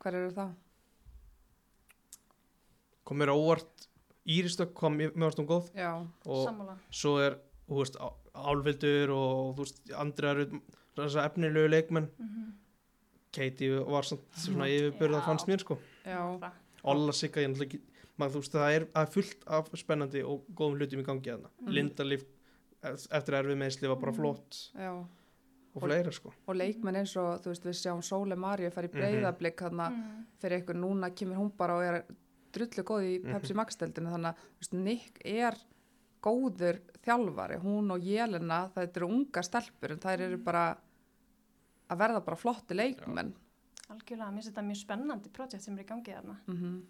hver 0.00 0.14
eru 0.14 0.30
það? 0.30 0.54
kom 3.04 3.18
mér 3.18 3.30
á 3.30 3.36
óvart 3.36 3.88
Íristök 4.26 4.72
kom 4.74 4.96
varst 5.14 5.38
hún 5.38 5.46
góð 5.46 5.68
Já, 5.76 5.92
og 6.26 6.48
Sammála. 6.48 6.76
svo 6.90 7.18
er 7.22 7.36
veist, 7.68 7.96
Á- 7.96 8.16
Álfildur 8.34 9.10
og 9.14 9.56
veist, 9.60 9.78
að 11.20 11.30
efnilegu 11.30 11.68
leikmenn 11.70 12.08
Mm 12.18 12.52
Katie 13.36 13.82
var 13.84 14.08
samt 14.08 14.40
svona 14.44 14.68
yfirbyrða 14.72 15.20
fannst 15.26 15.48
mér 15.50 15.62
sko 15.64 15.78
já, 16.06 16.20
Það. 16.40 16.52
Olla 16.86 17.12
Sigga, 17.12 17.40
ég 17.42 17.50
náttúrulega 17.50 17.66
ekki 17.66 17.80
maður, 18.16 18.32
þú 18.36 18.40
veist, 18.42 18.52
það 18.56 18.74
er, 18.76 18.84
það 18.94 19.02
er 19.06 19.12
fullt 19.16 19.46
af 19.58 19.70
spennandi 19.80 20.20
og 20.24 20.44
góðum 20.56 20.76
hlutum 20.80 21.00
í 21.02 21.06
gangi 21.08 21.30
þarna 21.32 21.50
Mhm. 21.60 21.72
Linda 21.74 22.04
Líf 22.04 22.24
eftir 23.10 23.34
erfið 23.40 23.58
meðsli 23.62 23.88
var 23.88 23.96
bara 23.96 24.12
Mhm. 24.12 24.20
flott 24.20 24.70
já. 24.78 24.92
og 25.76 25.82
fleira 25.82 26.12
sko 26.12 26.32
Og 26.48 26.54
leikmenn 26.56 26.96
eins 26.96 27.16
og, 27.16 27.42
þú 27.42 27.48
veist, 27.52 27.64
við 27.64 27.76
sjáum 27.82 28.02
Sóle 28.02 28.36
Maríu 28.36 28.70
fara 28.72 28.88
í 28.88 28.90
Mhm. 28.90 29.00
breyðablík 29.00 29.70
Mm. 29.72 30.24
fyrir 30.40 30.62
ykkur 30.62 30.76
núna 30.76 31.10
kemur 31.14 31.36
hún 31.36 31.52
bara 31.56 31.74
og 31.76 31.82
er 31.82 32.04
drullu 32.52 32.82
góð 32.84 33.02
í 33.02 33.22
Mhm. 33.24 33.32
Pepsi 33.34 33.54
Max-deldinu 33.54 34.08
þannig 34.10 34.32
að 34.32 34.36
þú 34.36 34.60
veist, 34.60 34.72
Nick 34.72 35.20
er 35.24 35.54
góður 36.22 36.78
þjálfari, 37.04 37.60
hún 37.62 37.90
og 37.92 38.00
Jelena 38.02 38.70
það 38.74 38.96
eru 38.96 39.06
unga 39.08 39.42
stelpur 39.42 39.90
en 39.92 39.98
þær 39.98 40.20
eru 40.20 40.38
bara 40.38 40.76
að 41.90 41.98
verða 42.02 42.24
bara 42.24 42.36
flotti 42.36 42.74
leikmenn 42.74 43.34
algjörlega, 43.88 44.30
mér 44.32 44.42
finnst 44.42 44.50
þetta 44.50 44.66
mjög 44.66 44.80
spennandi 44.82 45.30
projekt 45.30 45.62
sem 45.62 45.76
er 45.78 45.84
í 45.84 45.86
gangi 45.88 46.12
þarna. 46.16 46.36
Mm 46.46 46.82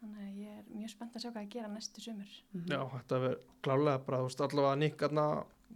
Þannig 0.00 0.20
að 0.24 0.36
ég 0.40 0.52
er 0.56 0.64
mjög 0.72 0.88
spennt 0.94 1.12
að 1.16 1.20
sjá 1.20 1.28
hvað 1.30 1.42
að 1.42 1.48
gera 1.52 1.68
næstu 1.68 2.00
sumur. 2.00 2.28
Já, 2.70 2.78
þetta 2.88 3.16
verður 3.20 3.40
klálega 3.62 3.98
bara, 4.06 4.18
þú 4.22 4.28
veist, 4.30 4.40
allavega 4.40 5.06
aðna 5.06 5.24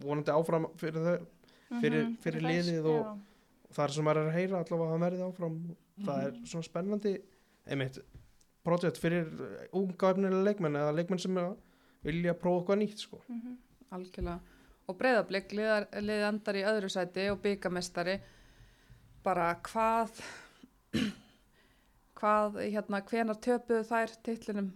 vonandi 0.00 0.32
áfram 0.32 0.66
fyrir 0.80 1.04
þau 1.04 1.26
Fyrir- 1.80 2.04
Mhm, 2.06 2.16
fyrir 2.22 2.40
þær, 2.40 2.48
liðið 2.48 2.84
og- 2.86 3.06
og 3.06 3.74
það 3.74 3.84
er 3.84 3.92
sem 3.92 4.04
maður 4.04 4.16
er 4.16 4.30
að 4.30 4.34
heyra 4.38 4.58
allavega 4.64 4.86
að 4.86 4.92
hann 4.94 5.04
verði 5.04 5.26
áfram 5.28 5.76
það 6.06 6.24
er 6.24 6.32
Mhm. 6.32 6.46
svona 6.46 6.64
spennandi 6.64 7.22
einmitt, 7.66 7.98
projekt 8.64 8.98
fyrir 8.98 9.68
unga 9.72 10.12
efnilega 10.14 10.44
leikmenn 10.44 10.76
eða 10.76 10.94
leikmenn 10.96 11.20
sem 11.20 11.34
vilja 12.04 12.34
prófa 12.34 12.64
eitthvað 12.64 12.78
nýtt 12.80 12.98
sko. 12.98 13.20
Mhm. 13.28 13.56
Algjörlega. 13.92 14.40
Og 14.88 14.98
breyðablík 14.98 15.48
liði 15.52 16.28
endar 16.28 16.54
í 16.54 16.64
öðru 16.64 16.88
sæti 16.90 17.30
og 17.30 17.42
byggamestari 17.42 18.20
bara 19.24 19.50
hvað 19.66 20.20
hvað, 22.18 22.58
hérna, 22.72 23.00
hvenar 23.08 23.38
töpuðu 23.44 23.84
þær 23.88 24.12
titlinum? 24.24 24.68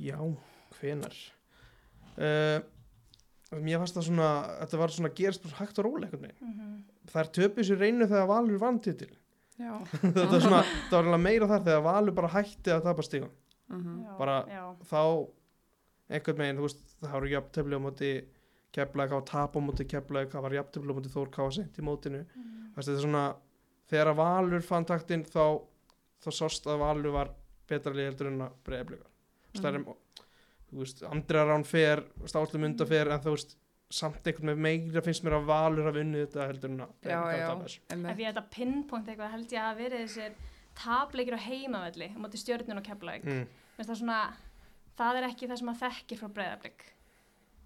Já, 0.00 0.18
hvenar 0.80 1.14
uh, 2.18 2.60
Mér 3.54 3.78
fannst 3.78 3.94
það 3.94 4.06
svona 4.08 4.28
þetta 4.64 4.80
var 4.80 4.92
svona 4.96 5.12
gerist 5.14 5.44
bara 5.44 5.60
hægt 5.60 5.78
og 5.78 5.86
rólega 5.86 6.08
einhvern 6.10 6.26
veginn 6.26 6.50
Mhm. 6.54 6.72
Það 7.12 7.20
er 7.20 7.28
töpuð 7.36 7.66
sér 7.68 7.78
reynu 7.84 8.06
þegar 8.10 8.26
Valur 8.32 8.58
vann 8.62 8.80
titil 8.82 9.12
Já. 9.60 9.74
þetta 10.02 10.26
var 10.32 10.40
svona, 10.42 10.62
það 10.90 11.10
var 11.12 11.20
meira 11.22 11.46
þar 11.52 11.62
þegar 11.68 11.84
Valur 11.86 12.16
bara 12.16 12.32
hætti 12.34 12.72
að 12.74 12.84
tapa 12.88 13.02
stígum 13.06 13.32
Mm 13.70 14.02
Já, 14.04 14.16
Bara- 14.18 14.44
já. 14.50 14.64
þá 14.90 15.00
einhvern 16.12 16.36
veginn, 16.42 16.58
þú 16.58 16.66
veist, 16.66 16.82
það 17.00 17.12
voru 17.14 17.30
jafntefli 17.32 17.78
á 17.78 17.80
móti 17.80 18.10
keflaði, 18.74 19.12
hvað 19.14 19.24
tap 19.30 19.56
á 19.56 19.60
móti 19.64 19.86
keflaði, 19.88 20.30
hvað 20.32 20.46
var 20.46 20.58
jafntefli 20.58 20.94
á 20.94 20.96
móti 20.98 21.12
Þór, 21.14 21.32
hvað 21.34 21.48
var 21.48 21.56
sent 21.58 21.78
í 21.78 21.86
mótinu. 21.86 22.22
Þessi, 22.74 22.88
þetta 22.88 22.96
er 22.96 23.04
svona, 23.06 23.24
þegar 23.90 24.12
að 24.12 24.20
Valur 24.20 24.66
fann 24.66 24.88
taktinn 24.88 25.26
þá, 25.28 25.44
þá 26.24 26.30
sást 26.34 26.70
að 26.70 26.80
Valur 26.82 27.14
var 27.14 27.34
betra 27.70 27.94
lið 27.94 28.10
heldur 28.10 28.30
en 28.30 28.46
að 28.46 28.56
breyðablíkar 28.66 29.10
mm. 29.62 29.84
þú 30.70 30.80
veist, 30.82 31.04
Andrea 31.08 31.44
Rán 31.48 31.66
fer 31.68 32.02
Stáslu 32.28 32.60
Munda 32.60 32.86
fer, 32.88 33.10
en 33.12 33.22
þú 33.24 33.36
veist 33.36 33.54
samt 33.94 34.26
einhvern 34.26 34.50
veginn 34.50 34.64
meira 34.64 35.02
finnst 35.04 35.24
mér 35.24 35.38
að 35.38 35.50
Valur 35.50 35.88
hafi 35.88 36.02
unnið 36.02 36.24
þetta 36.24 36.48
heldur 36.48 36.72
en 36.72 36.84
að 36.86 36.94
þessu. 37.62 37.82
Ef 37.94 38.22
ég 38.22 38.30
ætta 38.30 38.42
að 38.42 38.50
pinpoint 38.56 39.10
eitthvað 39.10 39.34
held 39.36 39.54
ég 39.54 39.68
að 39.68 39.82
verið 39.82 40.02
þessir 40.04 40.34
tapleikir 40.80 41.36
á 41.38 41.40
heimavelli 41.44 42.08
á 42.10 42.18
móti 42.18 42.40
stjörnun 42.40 42.80
og 42.80 42.88
keflaug. 42.88 43.28
mm. 43.28 43.44
Það 43.76 43.92
er 43.94 44.00
svona, 44.00 44.18
það 44.98 45.20
er 45.20 45.28
ekki 45.28 45.50
það 45.50 45.60
sem 45.60 45.70
að 45.72 45.80
þekkir 45.84 46.20
frá 46.20 46.32
breyðablík. 46.38 46.84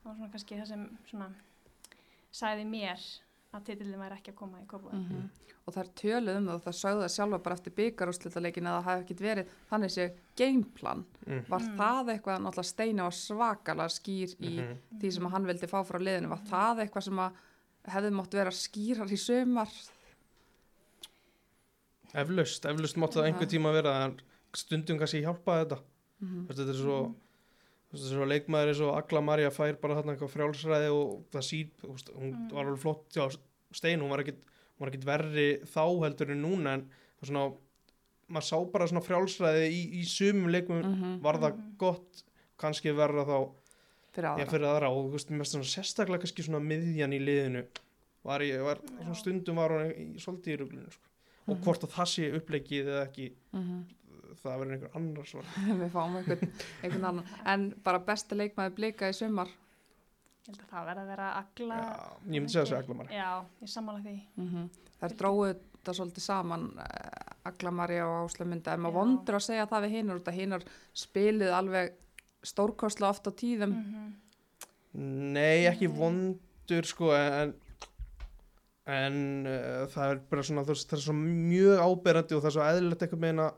Var 0.09 0.17
svona 0.17 0.31
kannski 0.33 0.57
það 0.57 0.71
sem 0.73 0.85
svona 1.11 1.29
sagði 2.39 2.65
mér 2.71 3.03
að 3.57 3.65
titillin 3.69 4.01
væri 4.01 4.17
ekki 4.19 4.33
að 4.33 4.41
koma 4.41 4.63
í 4.65 4.67
kópaði. 4.71 5.05
Mm 5.05 5.29
Og 5.69 5.75
það 5.75 5.83
er 5.83 5.89
töluð 6.01 6.37
um 6.39 6.47
það 6.49 6.55
og 6.55 6.63
það 6.65 6.77
sögðu 6.79 7.01
það 7.05 7.11
sjálfa 7.13 7.39
bara 7.45 7.57
eftir 7.59 7.73
byggarúslitaleikin 7.77 8.69
að 8.71 8.77
það 8.79 8.87
hafi 8.87 9.03
ekkit 9.05 9.19
verið 9.21 9.51
þannig 9.69 9.91
sé 9.93 10.05
gameplan. 10.41 11.03
Mm. 11.27 11.43
Var 11.51 11.61
Mm. 11.61 11.75
það 11.77 12.09
eitthvað 12.15 12.39
náttúrulega 12.41 12.65
steina 12.71 13.05
og 13.05 13.13
svakalega 13.13 13.93
skýr 13.93 14.33
í 14.41 14.53
Mhm. 14.63 14.79
því 15.03 15.11
sem 15.13 15.27
hann 15.35 15.45
vildi 15.51 15.69
fá 15.69 15.85
frá 15.85 15.99
liðinu? 16.01 16.29
Var 16.33 16.41
það 16.49 16.81
eitthvað 16.87 17.03
sem 17.05 17.19
að 17.19 17.33
hefði 17.85 18.13
mátt 18.17 18.33
vera 18.33 18.51
skýrar 18.51 19.13
í 19.13 19.19
sömar? 19.21 19.69
Eflaust, 22.15 22.65
eflaust 22.65 22.97
mátti 22.97 23.19
það 23.21 23.27
einhver 23.29 23.51
tíma 23.53 23.73
vera 23.77 23.93
en 24.07 24.15
stundum 24.57 24.99
kannski 24.99 25.21
hjálpaði 25.25 25.65
þetta 25.67 25.79
Mm 26.21 26.47
veist, 26.49 26.59
þetta 26.59 26.73
er 26.73 26.81
svo 26.81 27.15
er 27.93 27.99
svo 28.13 28.27
leikmaður 28.29 28.69
eins 28.73 28.81
og 28.85 28.97
Agla 28.99 29.21
Marja 29.25 29.51
fær 29.55 29.77
bara 29.81 29.95
þarna 29.97 30.15
eitthvað 30.17 30.35
frjálsræði 30.35 30.91
og 30.93 31.25
það 31.33 31.47
sír 31.49 31.69
hún 31.83 32.33
Mm. 32.35 32.51
var 32.53 32.65
alveg 32.67 32.79
flott 32.83 33.09
já, 33.17 33.39
stein, 33.73 34.01
hún 34.01 34.11
var 34.11 34.21
ekkit 34.91 35.05
verri 35.05 35.61
þá 35.65 35.85
heldur 36.05 36.31
en 36.31 36.43
núna 36.43 36.75
en 36.75 36.85
svona, 37.25 37.53
maður 38.29 38.45
sá 38.51 38.59
bara 38.73 38.87
svona 38.87 39.01
frjálsræði 39.07 39.71
í, 39.73 39.81
í 40.01 40.05
sumum 40.05 40.51
leikum 40.53 40.83
-hmm. 40.83 41.21
var 41.23 41.35
það 41.41 41.57
Mhm. 41.57 41.77
gott 41.79 42.23
kannski 42.59 42.93
verra 42.95 43.25
þá 43.25 43.51
Fyrir 44.13 44.29
aðra. 44.35 44.47
fyrir 44.51 44.67
aðra 44.67 44.91
og 44.91 45.13
veist, 45.13 45.29
svona 45.29 45.65
sérstaklega 45.65 46.21
kannski 46.21 46.43
svona 46.45 46.61
miðjan 46.61 47.13
í 47.13 47.21
liðinu 47.25 47.67
var, 48.25 48.41
ég, 48.41 48.61
var 48.63 48.79
stundum 49.15 49.57
var 49.57 49.71
hún 49.71 49.93
í, 49.97 50.17
svolítið 50.21 50.55
í 50.55 50.59
ruglunu 50.59 50.91
sko. 50.91 51.05
og 51.49 51.57
Mhm. 51.57 51.65
hvort 51.65 51.81
að 51.85 51.91
það 51.91 52.07
sé 52.07 52.33
uppleikið 52.37 52.85
eða 52.87 53.07
ekki 53.09 53.33
Mm 53.53 53.85
það 54.43 54.59
verður 54.63 54.75
einhver 54.77 54.97
annar 55.01 55.29
svona 55.31 55.65
Við 55.83 55.91
fáum 55.95 56.17
einhvern, 56.21 56.53
einhvern 56.83 57.09
annan. 57.13 57.33
En 57.55 57.67
bara 57.85 58.01
besti 58.09 58.39
leikmaði 58.39 58.75
blika 58.79 59.09
í 59.11 59.17
sömar. 59.17 59.51
Ég 60.49 60.55
held 60.55 60.63
að 60.65 60.71
það 60.73 60.87
verði 60.89 61.03
að 61.05 61.11
vera 61.13 61.29
agla. 61.43 61.79
Já, 61.79 62.05
ég 62.25 62.29
myndi 62.39 62.53
segja 62.55 62.65
þessu 62.65 62.77
Agla 62.79 62.95
Marja 63.03 63.19
Já, 63.19 63.31
ég 63.67 63.73
sammála 63.75 64.05
því. 64.07 64.17
Mm 64.41 64.69
Þær 64.99 65.13
dróðu 65.21 65.49
þetta 65.53 65.93
svolítið 65.95 66.25
saman 66.25 66.63
uh, 66.83 67.51
Agla 67.53 67.71
Marja 67.71 68.07
og 68.09 68.17
Ásla 68.31 68.47
Mynda 68.51 68.73
en 68.75 68.81
maður 68.83 68.97
vondur 68.99 69.37
að 69.39 69.45
segja 69.45 69.67
það 69.71 69.85
við 69.87 69.93
hinar 69.99 70.19
út 70.23 70.31
að 70.33 70.39
hinar 70.41 70.65
spilið 71.05 71.53
alveg 71.55 71.93
stórkostlega 72.49 73.13
oft 73.15 73.29
á 73.29 73.33
tíðum 73.39 73.77
Mhm. 73.79 74.09
Nei, 75.37 75.67
ekki 75.69 75.87
Nei. 75.87 75.95
vondur 76.01 76.89
sko 76.89 77.13
en 77.15 77.53
en 78.89 79.19
uh, 79.47 79.85
það 79.93 80.13
er 80.15 80.21
bara 80.31 80.45
svona 80.49 80.65
það 80.65 80.95
er 80.97 81.03
svo 81.05 81.15
mjög 81.19 81.83
áberandi 81.85 82.35
og 82.37 82.41
það 82.43 82.49
er 82.51 82.55
svo 82.57 82.65
eðlilegt 82.65 83.03
eitthvað 83.05 83.25
meina 83.27 83.49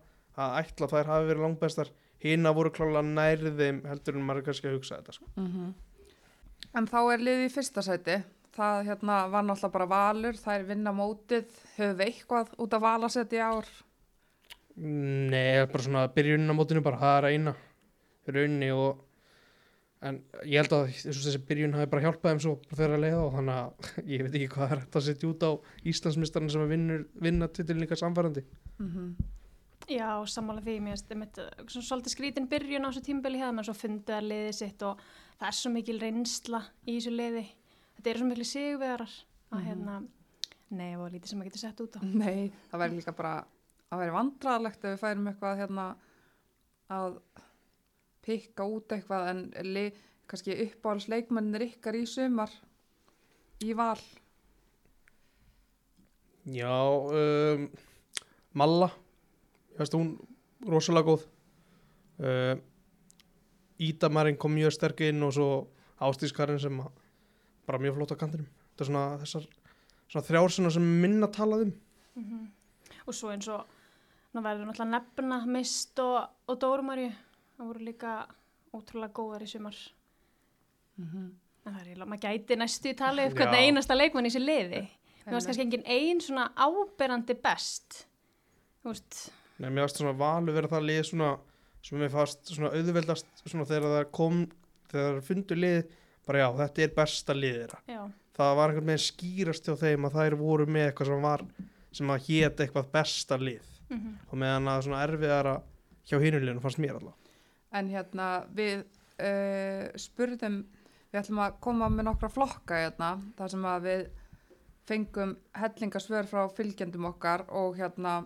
að 0.40 0.56
ætla 0.62 0.88
að 0.88 0.94
þær 0.94 1.12
hafi 1.12 1.28
verið 1.30 1.44
langbestar. 1.46 1.92
Hina 2.20 2.52
voru 2.56 2.72
klálega 2.74 3.02
nærið 3.06 3.62
þeim 3.62 3.80
heldur 3.88 4.18
en 4.18 4.26
maður 4.28 4.46
kannski 4.48 4.68
að 4.68 4.76
hugsa 4.78 5.00
þetta 5.00 5.16
sko. 5.18 5.30
mm 5.36 5.70
En 6.76 6.86
þá 6.86 6.98
er 7.00 7.22
liðið 7.24 7.46
í 7.46 7.50
fyrsta 7.50 7.82
sæti. 7.82 8.16
Það 8.54 8.82
hérna 8.86 9.14
var 9.32 9.46
náttúrulega 9.46 9.72
bara 9.74 9.86
valur. 9.90 10.36
Þær 10.38 10.66
vinna 10.68 10.92
mótið, 10.94 11.48
höfum 11.78 11.96
við 11.98 12.04
eitthvað 12.04 12.52
út 12.62 12.76
af 12.76 12.82
valasetti 12.84 13.38
í 13.38 13.42
ár? 13.42 13.70
Nei, 14.76 15.66
bara 15.66 15.82
svona 15.82 16.04
byrjunin 16.14 16.52
á 16.52 16.54
mótinu 16.54 16.82
bara, 16.84 17.00
það 17.00 17.16
er 17.16 17.26
að 17.26 17.34
eina 17.34 17.54
raunni 18.30 18.68
og 18.76 19.00
en 20.06 20.20
ég 20.48 20.62
held 20.62 20.72
að 20.72 20.92
þessi 21.02 21.40
byrjun 21.48 21.74
hafi 21.76 21.90
bara 21.92 22.04
hjálpað 22.06 22.32
þeim 22.32 22.42
svo 22.44 22.54
þegar 22.70 22.94
að 22.96 23.02
leiða 23.04 23.24
og 23.24 23.34
þannig 23.34 23.58
að 23.58 23.90
ég 24.14 24.22
veit 24.24 24.38
ekki 24.38 24.52
hvað 24.54 24.70
er 24.70 24.82
hægt 24.84 24.96
að 25.00 25.06
setja 25.08 25.28
út 25.28 25.44
á 25.44 25.50
Íslandsmistarinn 25.92 26.52
sem 26.54 26.64
að 26.64 26.72
vinnur, 26.74 27.04
vinna 27.26 27.50
titilin 27.52 27.84
líka 27.84 28.00
samfærandi 28.00 28.46
mm 28.78 29.12
Já, 29.90 30.10
sammála 30.30 30.62
því, 30.62 30.74
mér 30.84 31.00
finnst 31.00 31.38
uh, 31.42 31.48
svona 31.66 31.86
svolítið 31.88 32.12
skrítin 32.14 32.46
byrjun 32.50 32.86
á 32.86 32.90
þessu 32.92 33.02
tímbili 33.08 33.40
hefða, 33.40 33.54
menn 33.56 33.66
svo 33.66 33.74
fundið 33.74 34.14
að 34.16 34.28
liðið 34.30 34.52
sitt 34.60 34.84
og 34.86 35.00
það 35.40 35.48
er 35.48 35.56
svo 35.58 35.72
mikil 35.74 35.96
reynsla 36.02 36.60
í 36.86 36.94
þessu 36.98 37.12
liði. 37.14 37.42
Þetta 37.96 38.10
eru 38.12 38.22
svo 38.22 38.28
mikil 38.30 38.46
sigurvegarar 38.46 39.14
að 39.50 39.58
Mhm. 39.58 39.66
hérna, 39.66 39.96
nei, 40.70 40.92
það 40.94 41.00
var 41.02 41.10
lítið 41.16 41.26
sem 41.32 41.38
maður 41.40 41.50
getur 41.50 41.64
sett 41.64 41.80
út 41.80 41.96
á. 41.98 42.00
Nei, 42.04 42.52
það 42.70 42.80
væri 42.84 42.96
líka 43.00 43.16
bara 43.16 43.32
að 43.90 43.98
væri 44.04 44.14
vandræðalegt 44.14 44.84
ef 44.84 44.90
við 44.94 45.00
færum 45.02 45.28
eitthvað 45.32 45.58
hérna 45.58 45.86
að 46.90 47.18
pikka 48.22 48.62
út 48.70 48.88
eitthvað 48.94 49.28
en 49.30 49.40
li, 49.74 49.84
kannski 50.30 50.54
uppáhalds 50.68 51.08
leikmennir 51.10 51.64
ykkar 51.66 51.98
í 51.98 52.06
sumar 52.06 52.50
í 53.66 53.72
val 53.74 53.98
Já, 56.46 56.70
um, 56.70 57.68
Malla, 58.54 58.88
ég 59.72 59.78
veist 59.78 59.96
hún 59.96 60.14
rosalega 60.68 61.08
góð. 61.10 61.26
Uh, 62.20 62.56
Ídamarinn 63.80 64.36
kom 64.36 64.52
mjög 64.52 64.74
sterk 64.76 65.00
inn 65.06 65.22
og 65.24 65.32
svo 65.32 65.50
Ástískarinn 66.00 66.60
sem 66.60 66.76
að, 66.80 66.90
bara 67.68 67.80
mjög 67.80 67.96
flott 67.96 68.12
á 68.12 68.20
kantinum. 68.20 68.48
Þetta 68.72 68.84
er 68.84 68.88
svona 68.90 69.04
þessar 69.20 69.48
svona 70.10 70.26
þrjár 70.26 70.54
svona 70.54 70.72
sem 70.74 70.88
minna 71.02 71.28
talað 71.32 71.68
um. 71.68 71.76
Mm 72.20 72.48
Og 73.06 73.14
svo 73.16 73.30
eins 73.32 73.48
og, 73.48 73.64
nú 74.34 74.42
verður 74.44 74.68
náttúrulega 74.68 74.90
nefna 74.92 75.38
Mist 75.46 75.98
og, 75.98 76.18
og 76.46 76.58
Dórumarju, 76.60 77.08
það 77.56 77.70
voru 77.70 77.84
líka 77.86 78.12
ótrúlega 78.76 79.14
góðar 79.14 79.42
í 79.42 79.48
sumar. 79.48 79.76
mm 80.96 81.06
-hmm. 81.06 81.30
En 81.64 81.74
það 81.74 81.80
er 81.80 81.86
eiginlega, 81.86 82.10
maður 82.10 82.22
gæti 82.22 82.56
næstu 82.56 82.88
í 82.88 82.96
tali 82.96 83.26
upp 83.26 83.34
hvernig 83.34 83.60
einasta 83.60 83.94
leikmann 83.94 84.26
í 84.26 84.28
þessu 84.28 84.44
liði. 84.44 84.88
Mér 85.26 85.32
varst 85.32 85.46
kannski 85.46 85.62
engin 85.62 85.86
ein 85.86 86.20
svona 86.20 86.52
áberandi 86.56 87.34
best. 87.34 88.06
Þú 88.82 88.88
veist, 88.88 89.32
Nei, 89.60 89.68
mér 89.68 89.84
varst 89.84 90.00
svona 90.00 90.16
valu 90.16 90.54
verið 90.56 90.74
það 90.74 90.86
lið 90.88 91.02
svona 91.10 91.30
sem 91.84 92.00
mér 92.00 92.12
fannst 92.12 92.52
svona 92.52 92.72
auðveldast 92.76 93.42
svona 93.44 93.66
þegar 93.68 93.94
það 93.94 94.06
kom, 94.16 94.40
þegar 94.92 95.18
það 95.18 95.26
fundu 95.28 95.58
lið 95.58 95.80
bara 96.28 96.42
já, 96.42 96.48
þetta 96.60 96.84
er 96.84 96.94
besta 96.96 97.36
lið 97.36 97.58
þeirra. 97.58 97.80
já. 97.88 98.00
það 98.36 98.54
var 98.58 98.72
einhvern 98.72 98.92
veginn 98.92 99.04
skýrast 99.06 99.68
hjá 99.68 99.76
þeim 99.80 100.08
að 100.08 100.16
þær 100.18 100.36
voru 100.40 100.66
með 100.68 100.86
eitthvað 100.88 101.10
sem 101.10 101.26
var 101.26 101.44
sem 101.90 102.12
að 102.14 102.28
hétt 102.28 102.64
eitthvað 102.64 102.94
besta 102.94 103.40
lið 103.40 103.66
Mm 103.90 104.18
og 104.30 104.38
meðan 104.38 104.68
að 104.70 104.84
svona 104.86 105.02
erfiðara 105.02 105.52
hjá 106.06 106.20
hinuleginu 106.22 106.62
fannst 106.62 106.78
mér 106.78 106.98
allavega 107.00 107.16
En 107.74 107.88
hérna 107.90 108.26
við 108.54 108.84
uh, 108.84 109.90
spurðum, 109.98 110.60
við 111.10 111.20
ætlum 111.20 111.42
að 111.42 111.56
koma 111.64 111.88
með 111.90 112.06
nokkra 112.08 112.30
flokka 112.30 112.78
hérna, 112.84 113.10
þar 113.38 113.52
sem 113.52 113.66
að 113.66 113.86
við 113.88 114.04
fengum 114.90 115.36
hellingasvör 115.58 116.28
frá 116.30 116.42
fylgjendum 116.54 117.08
okkar 117.10 117.44
og 117.50 117.78
hérna, 117.78 118.24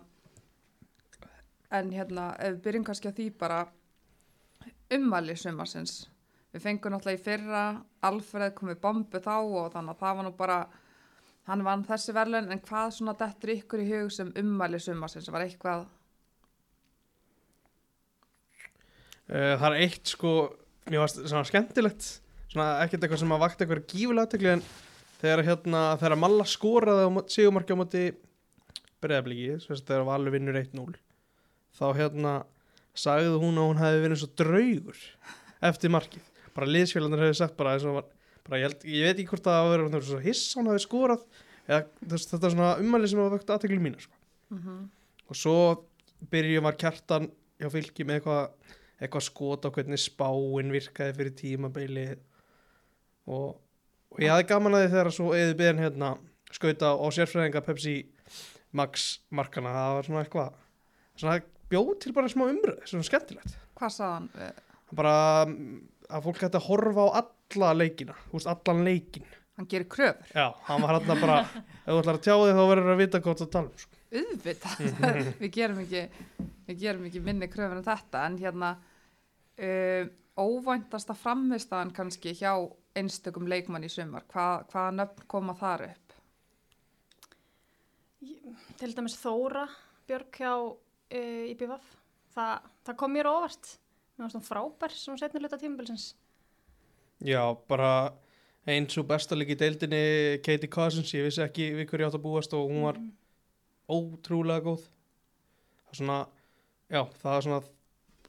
en 1.73 1.91
hérna, 1.93 2.31
ef 2.39 2.57
við 2.57 2.61
byrjum 2.67 2.87
kannski 2.87 3.09
að 3.09 3.19
því 3.19 3.27
bara 3.39 3.59
ummæli 4.95 5.35
sumarsins. 5.39 6.05
Við 6.55 6.63
fengum 6.63 6.93
náttúrulega 6.93 7.19
í 7.19 7.23
fyrra, 7.25 7.65
Alfred 8.07 8.55
kom 8.55 8.71
við 8.71 8.81
bombu 8.83 9.19
þá 9.19 9.35
og 9.35 9.71
þannig 9.73 9.95
að 9.95 10.01
það 10.03 10.17
var 10.19 10.27
nú 10.27 10.33
bara 10.37 10.59
hann 11.49 11.65
vann 11.65 11.85
þessi 11.85 12.15
verðlun 12.15 12.53
en 12.53 12.63
hvað 12.63 12.93
svona 12.95 13.17
dettur 13.19 13.53
ykkur 13.57 13.83
í 13.83 13.89
hug 13.91 14.13
sem 14.13 14.31
ummæli 14.39 14.79
sumarsins? 14.81 15.29
Var 15.33 15.47
eitthvað 15.47 15.87
Uh, 19.25 19.55
það 19.57 19.71
er 19.71 19.83
eitt 19.87 20.11
sko, 20.11 20.31
mér 20.85 21.01
varst 21.01 21.17
svona 21.23 21.47
skemmtilegt, 21.49 22.09
svona 22.51 22.75
ekkert 22.83 23.07
eitthvað 23.07 23.23
sem 23.23 23.31
að 23.33 23.39
vakta 23.41 23.65
eitthvað 23.65 23.87
gífulega 23.89 24.27
aðtekli 24.27 24.51
en 24.51 24.61
þegar 25.17 25.41
hérna, 25.47 25.79
þegar 25.97 26.15
Malla 26.21 26.45
skoraði 26.45 27.07
á 27.09 27.09
sigumarki 27.33 27.73
á 27.73 27.79
móti 27.79 28.03
breyðabliki, 29.01 29.55
þegar 29.65 30.05
Valur 30.11 30.35
vinnur 30.35 30.59
1-0, 30.59 30.93
þá 31.75 31.85
hérna 31.99 32.35
sagði 32.95 33.37
hún 33.41 33.59
að 33.59 33.69
hún 33.69 33.81
hefði 33.81 34.03
verið 34.05 34.21
svo 34.21 34.31
draugur 34.41 34.99
eftir 35.69 35.93
markið. 35.95 36.27
Bara 36.55 36.71
liðsfélagarnir 36.71 37.25
hefði 37.27 37.39
sagt 37.41 37.57
bara 37.59 37.75
eins 37.75 37.87
og 37.87 37.97
var, 37.99 38.11
bara 38.47 38.61
ég, 38.61 38.69
held, 38.69 38.85
ég 38.87 39.09
veit 39.09 39.17
ekki 39.17 39.31
hvort 39.33 39.47
það 39.47 39.61
að 39.61 39.71
vera 39.75 40.03
svo 40.09 40.21
hiss 40.23 40.53
hún 40.55 40.69
hefði 40.71 40.85
skorað, 40.85 41.25
eða 41.67 41.81
þess, 42.13 42.29
þetta 42.31 42.47
er 42.47 42.55
svona 42.55 42.75
ummæli 42.83 43.09
sem 43.11 43.23
að 43.23 43.33
vakta 43.35 43.57
aðtekli 43.57 43.81
mína 43.83 44.03
sko. 44.03 44.15
Mm 44.53 44.85
og 45.29 45.37
svo 45.37 45.57
byrjum 46.31 46.65
var 46.67 46.77
kjartan 46.79 47.29
hjá 47.59 47.69
fylki 47.73 48.05
með 48.05 48.19
eitthvað 48.19 48.73
eitthvað 48.95 49.25
skot 49.27 49.67
á 49.67 49.69
hvernig 49.75 50.01
spáin 50.01 50.73
virkaði 50.73 51.15
fyrir 51.17 51.35
tímabili 51.39 52.05
og, 53.25 53.57
og 53.57 54.21
ég 54.21 54.31
hafði 54.31 54.47
gaman 54.51 54.77
að 54.77 54.85
því 54.85 54.91
þegar 54.93 55.11
svo 55.17 55.31
eða 55.35 55.57
byrjun 55.59 55.83
hérna 55.83 56.11
skauta 56.55 56.93
á 56.95 57.05
sérfræðinga 57.17 57.63
Pepsi 57.65 57.95
Max 58.75 59.05
markana, 59.31 59.71
það 59.71 59.95
var 59.95 60.07
svona 60.07 60.23
eitthvað 60.23 60.55
svona 61.15 61.35
bjóð 61.71 61.95
til 62.03 62.13
bara 62.15 62.31
smá 62.31 62.45
umröð 62.47 62.83
svona 62.85 63.07
skemmtilegt. 63.07 63.57
Hvað 63.79 63.95
sagði 63.95 64.13
hann? 64.17 64.29
Eh, 64.41 64.77
bara 64.95 65.15
mm, 65.49 65.79
að 66.09 66.27
fólk 66.27 66.45
hætti 66.45 66.61
að 66.61 66.69
horfa 66.69 67.07
á 67.07 67.09
alla 67.23 67.73
leikina, 67.79 68.15
þú 68.29 68.39
veist, 68.39 68.51
allan 68.51 68.85
leikin 68.87 69.27
hann 69.55 69.67
gerir 69.71 69.87
kröfur. 69.89 70.27
Já, 70.35 70.55
hann 70.67 70.81
var 70.81 70.97
hérna 70.97 71.15
bara 71.19 71.37
ef 71.85 71.87
þú 71.87 71.99
ætlar 72.01 72.17
að 72.17 72.23
tjá 72.25 72.33
þig 72.35 72.57
þá 72.57 72.63
verður 72.71 72.91
að 72.91 73.01
vita 73.01 73.21
hvað 73.23 73.41
það 73.41 73.51
tala 73.53 73.69
um 73.69 73.79
sko. 73.83 73.99
auðvitað, 74.15 74.81
við 75.41 75.51
gerum 75.55 75.81
ekki 75.85 76.03
við 76.67 76.81
gerum 76.81 77.07
ekki 77.09 77.23
minni 77.23 77.49
kröfur 77.51 77.79
en 77.79 77.87
þetta 77.87 78.23
en 78.27 78.39
hérna 78.41 78.71
uh, 78.75 80.01
óvæntasta 80.35 81.15
frammistaðan 81.17 81.93
kannski 81.95 82.35
hjá 82.35 82.51
einstökum 82.95 83.47
leikmann 83.51 83.87
í 83.87 83.91
sumar 83.91 84.25
Hva, 84.31 84.65
hvaða 84.71 84.95
nöfn 84.99 85.27
koma 85.31 85.55
þar 85.59 85.87
upp? 85.89 86.17
Til 88.75 88.91
dæmis 88.95 89.15
Þóra 89.21 89.67
Björk 90.05 90.41
hjá 90.41 90.51
uh, 91.11 91.45
IBVF 91.51 91.89
það, 92.35 92.65
það 92.85 92.97
kom 93.01 93.13
mér 93.15 93.29
á 93.29 93.33
óvart. 93.37 93.71
Mér 94.15 94.25
varst 94.27 94.37
hún 94.39 94.45
frábær 94.47 94.93
sem 94.95 95.17
setni 95.19 95.41
hluta 95.43 95.57
tímabilsins. 95.59 96.13
Já, 97.25 97.41
bara 97.69 98.13
eins 98.67 98.97
og 98.97 99.05
besta 99.07 99.35
líka 99.37 99.53
í 99.55 99.59
deildinni 99.59 100.01
Katie 100.43 100.69
Cousins, 100.71 101.11
ég 101.15 101.27
vissi 101.27 101.43
ekki 101.43 101.69
við 101.77 101.87
hverju 101.89 102.05
ég 102.05 102.09
átt 102.09 102.17
að 102.19 102.23
búast 102.25 102.53
og 102.57 102.69
hún 102.71 102.83
var 102.87 102.97
Mhm. 102.97 103.11
ótrúlega 103.89 104.63
góð. 104.65 104.81
Það 105.85 105.91
er 105.91 105.97
svona, 105.99 106.27
já, 106.89 107.01
það 107.21 107.37
er 107.37 107.41
svona 107.41 107.63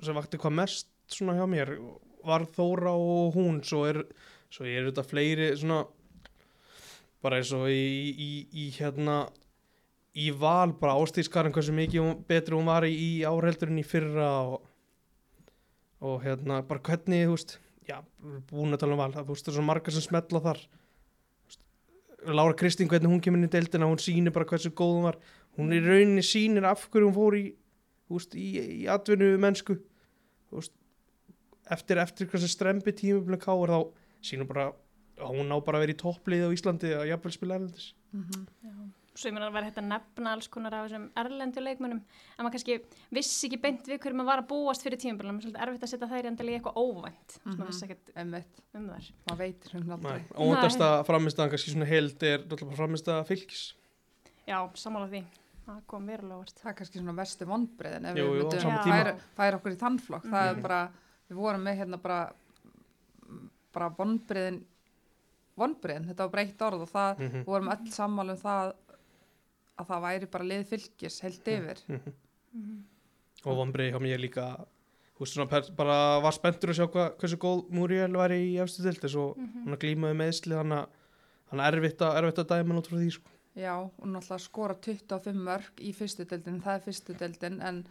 sem 0.03 0.15
vakti 0.15 0.39
hvað 0.39 0.53
mest 0.55 0.89
svona 1.09 1.35
hjá 1.39 1.47
mér. 1.49 1.71
Var 2.27 2.45
Þóra 2.53 2.93
og 2.93 3.35
hún 3.35 3.63
svo 3.65 3.87
er, 3.89 4.03
svo 4.51 4.65
er 4.67 4.91
þetta 4.91 5.05
fleiri 5.07 5.57
svona 5.57 5.87
bara 7.23 7.37
eins 7.39 7.53
og 7.53 7.67
í, 7.71 8.13
í, 8.13 8.47
í 8.53 8.71
hérna 8.77 9.29
í 10.17 10.31
val 10.33 10.73
bara 10.81 10.97
ástíðskarinn 10.97 11.55
hversu 11.55 11.75
mikið 11.77 12.25
betri 12.29 12.57
hún 12.57 12.71
var 12.71 12.87
í, 12.89 12.95
í 12.95 13.11
árheldurinn 13.29 13.83
í 13.83 13.85
fyrra 13.87 14.31
og, 14.49 14.65
og 16.01 16.25
hérna 16.25 16.63
bara 16.67 16.83
hvernig, 16.89 17.27
þú 17.27 17.37
veist 17.37 17.57
já, 17.87 17.99
búin 18.51 18.75
að 18.75 18.83
tala 18.83 18.97
um 18.97 19.03
val, 19.03 19.13
það 19.15 19.35
er 19.35 19.59
svo 19.59 19.65
margar 19.65 19.95
sem 19.95 20.07
smetla 20.07 20.43
þar 20.45 20.63
veist, 21.45 21.61
Lára 22.27 22.57
Kristín, 22.59 22.89
hvernig 22.91 23.13
hún 23.13 23.21
kemur 23.23 23.43
inn 23.43 23.51
í 23.51 23.53
deildina 23.53 23.91
hún 23.91 24.01
sýnir 24.03 24.35
bara 24.35 24.49
hversu 24.49 24.73
góð 24.73 24.97
hún 24.97 25.07
var 25.11 25.21
hún 25.59 25.77
í 25.77 25.83
rauninni 25.85 26.25
sýnir 26.25 26.69
af 26.69 26.89
hverju 26.89 27.11
hún 27.11 27.19
fór 27.19 27.39
í 27.39 27.45
veist, 28.09 28.35
í, 28.35 28.49
í 28.57 28.89
atvinnu 28.91 29.35
mennsku 29.43 29.79
veist, 30.55 30.73
eftir, 31.69 32.01
eftir 32.01 32.33
hversu 32.33 32.49
strempi 32.51 32.97
tímubli 32.97 33.39
káir 33.43 33.75
þá 33.75 33.81
sýnir 34.25 34.49
bara 34.49 34.71
hún 35.29 35.53
á 35.53 35.61
bara 35.61 35.79
að 35.79 35.87
vera 35.87 35.97
í 35.97 36.01
topplið 36.01 36.49
á 36.49 36.55
Íslandi 36.57 36.93
að 36.97 37.11
jafnvel 37.13 37.37
spila 37.37 37.61
erlendis 37.61 37.93
mm 38.13 38.25
-hmm. 38.25 38.47
Já. 38.65 39.06
Að 39.17 39.53
vera 39.57 39.65
hægt 39.67 39.79
að 39.81 39.87
nefna 39.89 40.33
alls 40.37 40.49
konar 40.53 40.75
af 40.77 40.87
þessum 40.91 41.07
erlendu 41.17 41.63
leikmönnum 41.63 42.01
en 42.03 42.45
maður 42.45 42.53
kannski 42.57 42.77
vissi 43.17 43.47
ekki 43.49 43.61
beint 43.63 43.87
við 43.89 43.99
hverju 44.03 44.17
maður 44.19 44.31
var 44.31 44.43
að 44.43 44.49
búast 44.51 44.83
fyrir 44.85 45.01
tímabilum, 45.01 45.41
svolítið 45.41 45.63
erfitt 45.67 45.87
að 45.87 45.93
setja 45.95 46.09
þær 46.11 46.29
í 46.29 46.59
eitthvað 46.59 46.77
óvænt, 46.83 47.39
mm 47.39 47.51
Mhm. 47.51 47.57
maður 47.59 47.71
vissi 47.73 47.85
ekkert 47.89 48.13
einmitt, 48.17 48.61
um 48.75 48.87
þær. 48.89 49.11
Maður 49.27 49.39
veitir 49.39 49.71
sem 49.71 49.91
aldrei. 49.91 50.25
Óvendasta 50.37 50.91
framistaðan 51.09 51.51
kannski 51.51 51.71
svona 51.75 51.87
held 51.87 52.23
er 52.23 52.39
framistaða 52.77 53.25
fylgis. 53.27 53.75
Já, 54.47 54.59
sammála 54.75 55.09
því, 55.11 55.25
það 55.67 55.81
kom 55.87 56.07
verulega 56.07 56.39
óvart. 56.39 56.55
Það 56.61 56.71
er 56.71 56.75
kannski 56.75 56.99
svona 57.01 57.17
vestu 57.17 57.45
vonbreiðin 57.47 58.07
ef 58.07 58.17
Jú, 58.17 58.25
við 58.31 58.41
jú, 58.41 58.47
á 58.47 58.53
myndum 58.53 58.85
tíma. 58.85 59.05
færa, 59.05 59.19
færa 59.37 59.59
okkur 59.59 59.73
í 59.73 59.81
þannflokk 59.81 60.25
það 60.31 60.45
Mhm. 60.47 60.57
er 60.59 60.63
bara, 60.63 60.91
við 61.31 61.37
vorum 61.37 61.63
með 61.65 61.77
hérna 61.81 62.03
bara 62.03 62.33
bara 63.73 63.91
vonbreiðin 63.91 64.63
vonbreiðin, 65.59 66.07
þetta 66.11 66.17
var 66.27 66.29
breytt 66.35 66.59
orð 66.67 66.83
og 66.85 66.91
það, 66.93 67.19
mm 67.19 67.31
við 67.37 67.45
vorum 67.49 67.69
öll 67.73 67.91
sammála 67.93 68.31
um 68.33 68.41
það 68.43 68.73
að 69.79 69.87
það 69.91 70.05
væri 70.07 70.31
bara 70.31 70.45
lið 70.45 70.65
fylgis 70.71 71.21
heilt 71.25 71.45
yfir 71.53 71.83
Mhm. 72.55 72.85
og 73.45 73.57
vonbreið 73.59 73.93
hjá 73.93 74.01
mér 74.01 74.21
líka 74.21 74.67
veist 75.21 75.35
svona 75.37 75.61
bara 75.77 76.21
var 76.21 76.33
spenntur 76.33 76.71
að 76.73 76.79
sjá 76.81 76.87
hva, 76.93 77.11
hversu 77.17 77.37
góð 77.37 77.71
Muriel 77.71 78.13
var 78.17 78.31
í 78.31 78.57
efstu 78.63 78.83
dild 78.83 79.01
þess 79.01 79.17
og 79.17 79.37
Mhm. 79.37 79.65
hún 79.67 79.75
að 79.77 79.83
glímaði 79.85 80.17
meðsli 80.17 80.57
hann 80.57 80.73
að 80.73 80.87
hann 81.51 81.61
er 81.61 81.73
erfitt 81.79 81.99
að, 82.01 82.17
erfitt 82.23 82.39
að 82.45 82.49
dæma 82.65 82.83
frá 82.83 82.97
því 82.99 83.11
sko. 83.13 83.31
Já, 83.57 83.73
og 83.79 84.07
náttúrulega 84.07 84.41
skora 84.41 84.75
25 84.75 85.37
mörg 85.37 85.77
í 85.81 85.95
fyrstu 85.95 86.25
deildin, 86.27 86.61
það 86.61 86.75
er 86.77 86.81
fyrstu 86.85 87.15
deildin 87.17 87.63
en 87.63 87.87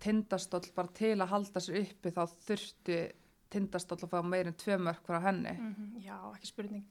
tindastóll 0.00 0.68
bara 0.74 0.88
til 0.94 1.16
að 1.16 1.28
halda 1.28 1.60
sér 1.60 1.80
uppi 1.80 2.10
þá 2.12 2.28
þurfti 2.46 2.98
tindastóll 3.50 4.02
að 4.04 4.10
fá 4.10 4.22
meir 4.24 4.46
en 4.46 4.54
tvö 4.54 4.76
mörg 4.78 5.00
frá 5.06 5.20
henni. 5.22 5.50
Mhm, 5.58 6.02
Já, 6.04 6.18
ekki 6.34 6.46
spurning. 6.46 6.84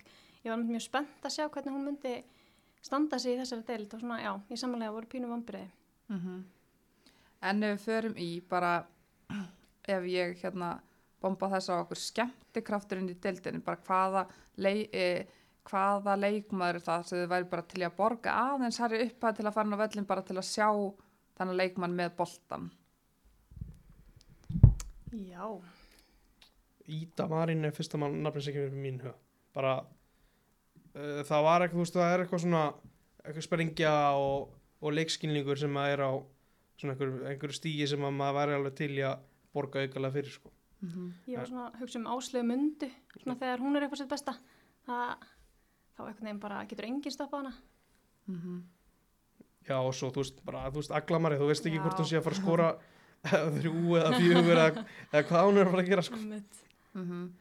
Ég 0.44 0.50
var 0.50 0.58
mjög 0.58 0.82
spennt 0.82 1.22
að 1.24 1.32
sjá 1.32 1.50
hvernig 1.50 1.72
hún 1.74 1.86
myndi 1.86 2.24
standa 2.84 3.20
sig 3.20 3.36
í 3.36 3.40
þessari 3.42 3.66
deild 3.68 3.94
og 3.96 4.04
svona, 4.04 4.20
já, 4.24 4.32
ég 4.52 4.60
samanlega 4.60 4.96
voru 4.96 5.10
pínu 5.12 5.32
vombriði. 5.32 5.70
Mm 6.12 6.44
En 7.44 7.64
ef 7.64 7.74
við 7.74 7.84
förum 7.84 8.14
í 8.24 8.42
bara, 8.48 8.86
ef 9.96 10.04
ég 10.08 10.38
hérna 10.40 10.80
bomba 11.20 11.50
þess 11.52 11.72
á 11.72 11.74
okkur 11.82 12.00
skemmtikrafturinn 12.00 13.10
í 13.12 13.18
deildinni, 13.20 13.60
bara 13.60 13.82
hvaða, 13.84 14.22
lei, 14.64 14.88
e, 14.96 15.26
hvaða 15.68 16.16
leikmaður 16.20 16.80
er 16.80 16.86
það 16.86 17.04
sem 17.08 17.20
þið 17.20 17.28
væri 17.34 17.50
bara 17.52 17.66
til 17.74 17.84
að 17.84 17.98
borga 17.98 18.38
aðeins 18.46 18.80
herri 18.80 19.02
upphæð 19.08 19.36
til 19.36 19.48
að 19.48 19.56
fara 19.58 19.68
inn 19.68 19.76
á 19.76 19.84
vellin 19.84 20.08
bara 20.08 20.24
til 20.24 20.38
að 20.40 20.48
sjá 20.48 20.70
þannig 21.36 21.60
leikmann 21.60 22.00
með 22.00 22.16
boltan. 22.22 22.72
Já, 25.12 25.46
Ída 26.88 27.28
Marín 27.28 27.68
er 27.68 27.76
fyrsta 27.76 28.00
mann 28.00 28.24
nafnir 28.24 28.44
sem 28.44 28.56
kemur 28.56 28.72
upp 28.72 28.80
í 28.80 28.84
mín 28.84 29.04
huga 29.04 29.16
bara 29.54 29.76
það 30.94 31.46
var 31.48 31.66
eitthvað, 31.66 31.78
þú 31.78 31.86
veist, 31.86 31.98
það 31.98 32.14
er 32.14 32.24
eitthvað 32.24 32.44
svona 32.44 32.64
eitthvað 33.24 33.46
sprengja 33.48 33.94
og, 34.20 34.50
og 34.84 34.98
leikskilningur 34.98 35.60
sem 35.60 35.80
að 35.80 35.94
er 35.96 36.04
á 36.06 36.12
svona 36.80 36.96
einhverju, 36.96 37.22
einhverju 37.32 37.58
stígi 37.58 37.88
sem 37.90 38.04
að 38.04 38.18
maður 38.18 38.38
væri 38.40 38.58
alveg 38.58 38.76
til 38.78 38.92
í 38.98 39.06
að 39.08 39.24
borga 39.56 39.84
aukalega 39.84 40.18
fyrir 40.18 40.36
sko. 40.36 40.54
Mm 40.84 41.12
ég 41.32 41.40
var 41.40 41.48
svona 41.48 41.68
að 41.70 41.80
hugsa 41.80 42.00
um 42.02 42.10
áslegu 42.12 42.48
mundu, 42.50 42.90
svona 43.16 43.40
þegar 43.40 43.64
hún 43.64 43.78
er 43.78 43.86
eitthvað 43.86 44.02
sitt 44.02 44.12
besta. 44.12 44.34
Það, 44.84 45.28
þá 45.96 46.02
einhvern 46.04 46.28
veginn 46.28 46.42
bara 46.44 46.64
getur 46.68 46.88
enginn 46.90 47.16
stoppað 47.16 47.44
hana. 47.44 47.54
-hmm. 48.28 48.64
Já, 49.64 49.78
og 49.80 49.94
svo, 49.96 50.10
þú 50.12 50.24
veist, 50.24 50.42
bara, 50.44 50.66
þú 50.72 50.82
veist, 50.82 50.92
aglamari, 50.92 51.38
þú 51.40 51.48
veist 51.48 51.66
ekki 51.66 51.78
Já. 51.78 51.84
hvort 51.84 52.00
hún 52.00 52.10
sé 52.10 52.18
að 52.18 52.24
fara 52.24 52.36
að 52.36 52.42
skora 52.42 52.68
þrjú 53.56 53.96
eða 54.00 54.20
fjögur 54.20 54.58
eða, 54.58 54.86
eða 55.14 55.24
hvað 55.30 55.46
hún 55.48 55.58
er 55.58 55.66
að 55.66 55.72
fara 55.72 55.84
að 55.84 55.90
gera, 55.90 56.02
sko. 56.02 56.18
Mm 56.94 57.32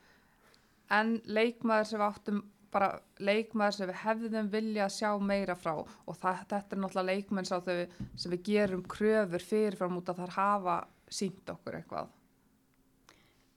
En 0.92 1.22
leikmaður 1.24 1.86
sem 1.88 2.00
áttum 2.05 2.42
bara 2.73 2.89
leikmaður 3.20 3.77
sem 3.77 3.91
við 3.91 4.01
hefðum 4.03 4.49
vilja 4.53 4.87
að 4.87 4.95
sjá 4.97 5.11
meira 5.20 5.57
frá 5.59 5.75
og 5.83 6.16
það, 6.16 6.45
þetta 6.51 6.77
er 6.77 6.81
náttúrulega 6.81 7.11
leikmenn 7.11 7.49
sá 7.49 7.57
þau 7.61 7.75
sem 8.16 8.33
við 8.33 8.43
gerum 8.49 8.85
kröfur 8.89 9.45
fyrirfram 9.45 9.99
út 10.01 10.12
að 10.12 10.23
þar 10.23 10.35
hafa 10.39 10.77
sínt 11.12 11.53
okkur 11.53 11.77
eitthvað. 11.79 12.09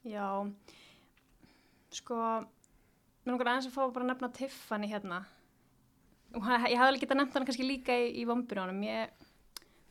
Já, 0.06 0.28
sko, 1.96 2.18
mér 3.24 3.32
langar 3.32 3.54
aðeins 3.54 3.70
að 3.72 3.78
fá 3.78 3.82
bara 3.88 4.06
að 4.06 4.12
nefna 4.12 4.32
Tiffany 4.36 4.92
hérna. 4.92 5.22
Og 6.36 6.44
Ég 6.44 6.76
hafði 6.76 6.82
alveg 6.90 7.06
getað 7.06 7.22
nefnt 7.22 7.38
hana 7.38 7.48
kannski 7.48 7.66
líka 7.66 7.96
í, 7.96 8.10
í 8.20 8.26
vombunum. 8.28 8.76
Mér, 8.84 9.14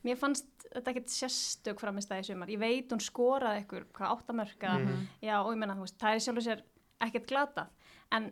mér 0.05 0.21
fannst 0.21 0.51
þetta 0.69 0.93
ekkert 0.93 1.13
sérstök 1.15 1.81
framist 1.81 2.11
það 2.11 2.21
í 2.21 2.27
sumar. 2.29 2.53
Ég 2.53 2.61
veit 2.61 2.93
hún 2.93 3.03
skoraði 3.03 3.65
ykkur, 3.65 3.87
hvað, 3.97 4.19
áttamörka. 4.19 4.75
Mhm. 4.79 5.07
Já, 5.25 5.37
og 5.41 5.53
ég 5.55 5.61
menna, 5.63 5.79
þú 5.79 5.87
veist, 5.87 5.99
það 6.03 6.17
er 6.19 6.25
sjálfur 6.27 6.47
sér 6.49 6.65
ekkert 7.09 7.31
glatað. 7.31 7.73
En 8.13 8.31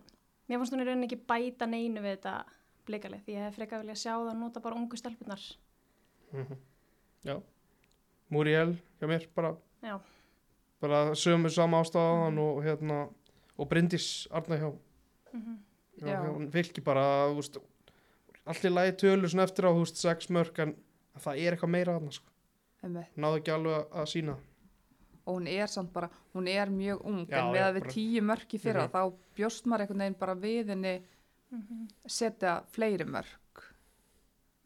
mér 0.49 0.59
fannst 0.61 0.75
hún 0.75 0.83
í 0.83 0.87
rauninni 0.89 1.09
ekki 1.09 1.21
bæta 1.29 1.67
neinu 1.71 2.03
við 2.05 2.17
þetta 2.17 2.35
blikalið. 2.89 3.23
Því 3.27 3.35
ég 3.37 3.47
hef 3.47 3.57
frekar 3.59 3.83
vilja 3.83 3.95
sjá 3.99 4.13
það 4.17 4.31
að 4.33 4.39
nota 4.43 4.61
bara 4.65 4.79
ungu 4.81 4.99
stelpunar. 4.99 5.43
Mhm. 6.33 6.57
Já. 7.25 7.37
Muriel, 8.33 8.77
hjá 9.01 9.07
mér, 9.11 9.27
bara, 9.37 9.57
Já, 9.83 9.99
bara 10.81 11.13
sömu 11.15 11.51
sama 11.53 11.83
ástæðan 11.83 12.39
og 12.41 12.63
hérna, 12.65 13.03
og 13.59 13.69
Bryndís 13.69 14.27
Arna 14.31 14.57
hjá, 14.57 14.71
mm 15.35 15.59
hjá 16.01 16.51
fylki 16.51 16.81
bara, 16.83 17.29
allt 17.29 18.65
í 18.65 18.71
lagi 18.73 18.93
tölur 18.97 19.29
svona 19.29 19.45
eftir 19.45 19.69
á, 19.69 19.71
veist, 19.77 20.01
sex 20.01 20.31
mörg 20.33 20.59
en 20.65 20.75
það 21.21 21.39
er 21.45 21.53
eitthvað 21.53 21.71
meira 21.71 21.97
aðna, 21.99 22.11
sko. 22.17 22.27
Náðu 22.83 23.39
ekki 23.39 23.53
alveg 23.53 23.93
að, 23.93 24.07
sína. 24.11 24.37
Og 25.27 25.37
hún 25.39 25.47
er 25.49 25.67
samt 25.71 25.93
bara, 25.93 26.09
hún 26.35 26.49
er 26.49 26.67
mjög 26.71 27.05
ung 27.07 27.27
Já, 27.29 27.39
en 27.39 27.53
með 27.55 27.63
að 27.69 27.77
við 27.81 27.91
tíu 27.93 28.23
mörk 28.23 28.55
í 28.55 28.59
fyrra 28.61 28.89
Mhm. 28.89 28.93
þá 28.93 29.13
bjóst 29.37 29.65
maður 29.67 29.81
einhvern 29.87 29.99
veginn 29.99 30.19
bara 30.19 30.35
við 30.35 30.67
henni 30.69 31.03
Mhm. 31.53 31.89
setja 32.07 32.63
fleiri 32.73 33.05
mörk 33.05 33.63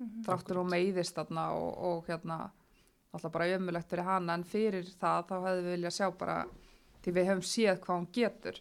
Mhm. 0.00 0.22
þráttur 0.24 0.56
hún 0.56 0.70
meiðist 0.70 1.14
þarna 1.14 1.50
og, 1.52 1.78
og 1.78 2.06
hérna 2.06 2.50
alltaf 3.14 3.32
bara 3.32 3.44
ömulegt 3.58 3.88
fyrir 3.88 4.04
hana 4.04 4.34
en 4.34 4.44
fyrir 4.44 4.84
það 4.84 5.26
þá 5.28 5.34
hefði 5.44 5.62
við 5.64 5.76
viljað 5.76 5.96
sjá 5.96 6.10
bara 6.18 6.44
því 7.02 7.12
við 7.12 7.26
höfum 7.26 7.42
séð 7.42 7.78
hvað 7.80 7.96
hún 7.98 8.12
getur 8.12 8.60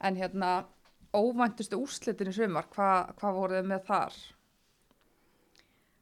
en 0.00 0.16
hérna 0.16 0.64
óvæntustu 1.14 1.76
úrslitin 1.80 2.28
í 2.28 2.32
sumar, 2.34 2.64
hvað 2.70 3.14
hva 3.16 3.32
voruð 3.32 3.62
þið 3.62 3.66
með 3.66 3.84
þar? 3.86 4.12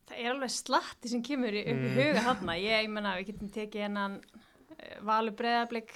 Það 0.09 0.19
er 0.21 0.31
alveg 0.35 0.51
slatti 0.53 1.09
sem 1.09 1.23
kemur 1.23 1.55
í- 1.55 1.63
upp 1.65 1.81
í 1.81 1.89
Mm. 1.89 1.95
huga 1.97 2.21
þarna. 2.27 2.57
Ég, 2.61 2.83
ég 2.85 2.91
menna, 2.91 3.17
við 3.17 3.27
getum 3.31 3.49
tekið 3.51 3.81
hennan 3.87 4.21
valur 5.03 5.33
breðablik, 5.39 5.93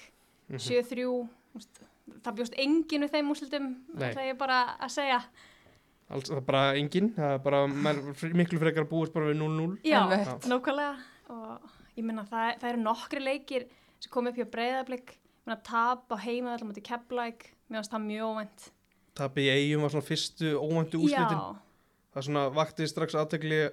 Mhm. 0.49 0.59
7-3, 0.64 1.28
úst, 1.57 1.80
það 2.24 2.36
bjóst 2.39 2.55
enginn 2.57 3.03
við 3.05 3.11
þeim 3.12 3.30
úrslitum, 3.34 3.66
Nei. 3.95 4.14
það 4.14 4.30
er 4.30 4.34
bara 4.41 4.61
að 4.80 4.91
segja. 4.95 5.18
Alls, 6.11 6.30
það 6.30 6.36
er 6.39 6.47
bara 6.49 6.62
engin, 6.80 7.11
það 7.14 7.34
er 7.34 7.39
bara 7.45 7.66
miklu 7.68 8.59
frekar 8.62 8.86
búist 8.89 9.12
bara 9.12 9.26
við 9.28 9.36
0-0. 9.43 9.78
Já, 9.84 10.01
Einmitt. 10.09 10.47
nákvæmlega. 10.49 10.97
Og 11.28 11.61
ég 11.99 12.05
menna, 12.05 12.24
það, 12.24 12.59
það 12.62 12.70
eru 12.72 12.82
nokkri 12.82 13.20
leikir 13.20 13.66
sem 14.01 14.11
kom 14.11 14.26
upp 14.26 14.36
hjá 14.36 14.47
breðablik, 14.49 15.07
ég 15.18 15.47
menna, 15.47 15.61
tap 15.62 16.09
á 16.09 16.16
heima 16.16 16.55
allar 16.55 16.64
mútið 16.70 16.86
kepplæk, 16.89 17.45
mér 17.68 17.82
finnst 17.82 17.93
það 17.93 18.07
mjög 18.09 18.24
óvænt. 18.32 18.70
Tapið 19.18 19.45
í 19.45 19.51
eigum 19.53 19.82
var 19.82 19.91
svona 19.91 20.09
fyrstu 20.09 20.55
óvæntu 20.57 20.97
úrslitin. 21.03 21.36
Já, 21.36 21.57
Það 22.14 22.16
er 22.16 22.26
svona 22.30 22.55
vakti 22.55 22.86
strax 22.89 23.14
aðtegli 23.14 23.70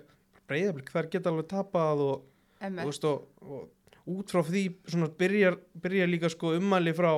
breyðablik, 0.49 0.89
þær 0.91 1.07
geta 1.09 1.30
alveg 1.32 1.47
tapað 1.47 2.01
og, 2.03 2.22
og, 2.61 3.03
og, 3.05 3.22
og 3.41 3.70
út 4.08 4.30
frá 4.32 4.41
því 4.45 4.64
svona 4.88 5.08
byrjar, 5.18 5.58
byrjar 5.82 6.08
líka 6.12 6.30
sko 6.30 6.53
ummæli 6.60 6.93
frá, 6.93 7.12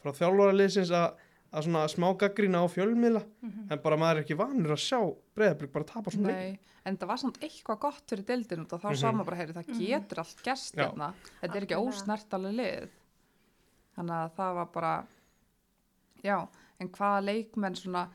frá 0.00 0.12
þjálfaraliðsins 0.16 0.90
að 0.96 1.18
að 1.50 1.64
svona 1.66 1.80
smá 1.90 2.06
gaggrína 2.14 2.60
á 2.62 2.66
fjölmiðla 2.70 3.24
Mhm. 3.42 3.72
en 3.72 3.78
bara 3.82 3.96
maður 3.98 4.18
er 4.18 4.22
ekki 4.22 4.36
vanur 4.38 4.70
að 4.70 4.84
sjá 4.86 5.00
breyðablik 5.34 5.72
bara 5.72 5.84
tapa 5.84 6.10
svona. 6.10 6.28
Nei, 6.30 6.58
en 6.86 6.96
það 6.96 7.08
var 7.08 7.16
samt 7.18 7.40
eitthvað 7.42 7.78
gott 7.80 8.06
fyrir 8.06 8.24
deildin 8.24 8.60
út 8.64 8.72
og 8.72 8.80
þá 8.80 8.86
Mhm. 8.90 8.96
sá 9.00 9.10
maður 9.12 9.24
bara, 9.26 9.36
heyri, 9.36 9.52
það 9.52 9.66
Mhm. 9.66 9.80
getur 9.86 10.18
allt 10.18 10.42
gerst 10.44 10.74
hérna, 10.76 11.12
þetta 11.42 11.56
er 11.56 11.62
ekki 11.66 11.82
ósnertalega 11.82 12.54
lið 12.54 12.88
þannig 13.96 14.14
að 14.14 14.32
það 14.36 14.54
var 14.54 14.66
bara 14.66 15.06
já, 16.22 16.48
en 16.80 16.88
hvaða 16.88 17.24
leikmenn 17.24 17.74
svona 17.76 18.08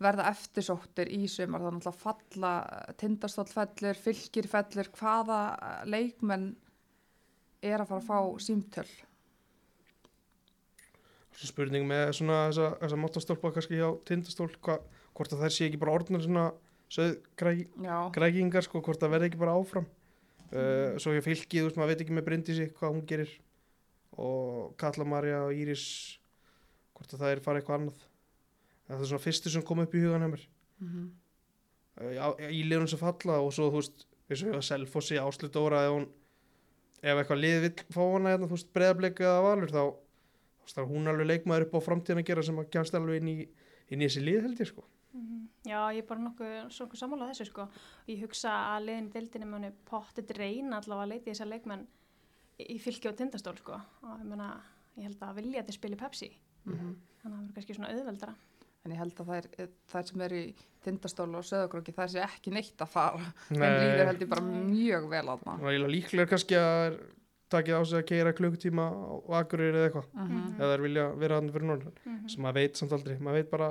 verða 0.00 0.26
eftirsóttir 0.30 1.08
í 1.12 1.28
sumar, 1.28 1.60
það 1.60 1.66
er 1.66 1.78
náttúrulega 1.78 2.00
falla 2.00 2.94
tindastóll 2.96 3.48
fellur, 3.52 3.94
fylgir 3.94 4.46
fellur 4.48 4.88
hvaða 4.96 5.84
leikmenn 5.86 6.56
er 7.66 7.82
að 7.82 7.90
fara 7.90 8.02
að 8.02 8.08
fá 8.08 8.44
símtöl. 8.46 8.88
Spurning 11.36 11.84
með 11.84 12.14
svona 12.16 12.46
þessa, 12.48 12.70
þessa 12.80 12.98
móttastólpa 13.00 13.52
kannski 13.52 13.80
hjá 13.80 13.90
tindastól 14.08 14.48
hva, 14.64 14.78
hvort 15.16 15.34
að 15.34 15.42
þær 15.44 15.54
sé 15.54 15.66
ekki 15.68 15.80
bara 15.82 15.96
orðnar 15.98 16.24
svona 16.24 16.46
söðgrækingar 16.96 18.64
sko, 18.64 18.80
hvort 18.86 19.02
það 19.02 19.12
verði 19.16 19.30
ekki 19.30 19.42
bara 19.42 19.56
áfram. 19.58 19.88
Uh, 20.46 20.94
svo 21.02 21.12
ég 21.12 21.26
fylgið, 21.26 21.66
veist, 21.66 21.76
maður 21.76 21.92
veit 21.92 22.02
ekki 22.04 22.16
með 22.16 22.26
Bryndísi 22.28 22.70
hvað 22.78 22.92
hún 22.94 23.06
gerir 23.10 23.32
og 24.16 24.76
Katla 24.80 25.04
Marja 25.08 25.42
og 25.48 25.58
Íris 25.58 25.86
hvort 26.96 27.12
að 27.12 27.24
það 27.24 27.32
er 27.34 27.44
farið 27.44 27.62
eitthvað 27.62 27.80
annað. 27.80 28.02
Það 28.86 29.02
er 29.02 29.10
svona 29.10 29.24
fyrstu 29.26 29.52
sem 29.52 29.64
kom 29.66 29.82
upp 29.82 29.96
í 29.98 30.02
hugan 30.04 30.28
hefur 30.28 30.44
mm 30.80 31.06
uh, 32.02 32.36
í 32.50 32.62
liðunum 32.66 32.90
sem 32.90 33.00
falla 33.00 33.40
og 33.42 33.52
svo 33.54 33.70
þú 33.70 33.80
veist 33.80 34.06
eins 34.26 34.42
og 34.42 34.50
ég 34.50 34.58
að 34.58 34.66
Selfossi 34.68 35.20
áslut 35.20 35.58
óra 35.60 35.84
ef 35.86 35.94
hún 35.94 36.08
ef 37.02 37.20
eitthvað 37.20 37.40
lið 37.42 37.60
vill 37.66 37.74
fá 37.92 38.02
hana 38.12 38.32
hérna, 38.34 38.46
þú 38.50 38.56
veist, 38.56 38.72
breyðablik 38.74 39.20
eða 39.20 39.42
valur 39.44 39.72
þá, 39.72 39.82
þá 40.72 40.78
er 40.82 40.90
hún 40.90 41.08
alveg 41.12 41.26
leikmaður 41.30 41.66
upp 41.68 41.74
á 41.78 41.86
framtíðan 41.88 42.22
að 42.22 42.28
gera 42.30 42.42
sem 42.42 42.58
að 42.62 42.70
kemst 42.70 42.94
alveg 42.98 43.20
inn 43.20 43.28
í, 43.28 43.48
inn 43.90 44.02
í 44.02 44.08
þessi 44.08 44.24
lið 44.24 44.42
held 44.48 44.60
ég 44.64 44.70
sko 44.72 44.84
Mhm. 45.16 45.46
Já, 45.64 45.78
ég 45.96 46.02
er 46.02 46.06
bara 46.06 46.20
nokkuð, 46.20 46.66
nokkuð 46.68 46.98
sammála 47.00 47.30
þessu 47.30 47.46
sko. 47.48 47.64
Ég 48.06 48.20
hugsa 48.20 48.50
að 48.76 48.82
liðin 48.84 49.06
í 49.08 49.12
deildinni 49.14 49.46
muni 49.48 49.70
pottit 49.88 50.30
reyna 50.36 50.76
allavega 50.76 51.06
að 51.06 51.08
leita 51.14 51.30
í 51.30 51.32
þessar 51.32 51.48
leikmenn 51.48 51.86
í 52.60 52.76
fylki 52.78 53.08
og 53.08 53.16
tindastól 53.16 53.56
sko. 53.56 53.78
Og 54.02 54.18
ég 54.20 54.26
meina, 54.28 54.60
ég 54.98 55.04
held 55.08 55.22
að 55.24 55.34
vilja 55.40 55.62
þetta 55.62 55.72
spila 55.72 55.96
í 55.96 56.02
Pepsi. 56.02 56.28
Mhm. 56.66 56.92
Þannig 57.22 57.24
að 57.24 57.32
það 57.32 57.40
verður 57.40 57.54
kannski 57.56 57.74
svona 57.78 57.92
auðveldara. 57.94 58.34
En 58.86 58.94
ég 58.94 59.00
held 59.02 59.20
að 59.22 59.30
þær, 59.34 59.68
þær 59.92 60.06
sem 60.10 60.24
eru 60.28 60.38
í 60.40 60.54
tindastól 60.86 61.28
og 61.34 61.44
söðagróki, 61.48 61.92
það 61.96 62.10
sé 62.14 62.20
ekki 62.22 62.52
neitt 62.54 62.82
að 62.84 62.92
fara. 62.94 63.28
Þeim 63.50 63.62
líður 63.82 64.06
held 64.12 64.22
ég 64.22 64.28
bara 64.30 64.44
Nei. 64.46 64.62
mjög 64.70 65.08
vel 65.10 65.22
að 65.34 65.40
Það 65.46 65.64
er 65.66 65.72
eiginlega 65.72 65.94
líklega 65.96 66.30
kannski 66.30 66.58
að 66.60 66.80
er 66.86 66.96
takið 67.50 67.76
á 67.78 67.82
sig 67.86 67.98
að 68.00 68.06
keira 68.10 68.32
klukkutíma 68.38 68.84
á 68.86 68.96
Akureyri 69.40 69.76
eða 69.80 69.88
eitthvað 69.90 70.06
Mhm. 70.14 70.54
eða 70.60 70.70
þeir 70.72 70.82
vilja 70.86 71.06
vera 71.18 71.34
hann 71.40 71.50
fyrir 71.54 71.66
norðan. 71.70 71.92
Mm 72.06 72.16
-hmm. 72.16 72.30
sem 72.30 72.42
maður 72.42 72.54
veit 72.60 72.76
samt 72.76 72.92
aldrei, 72.92 73.16
maður 73.18 73.38
veit 73.40 73.50
bara 73.50 73.68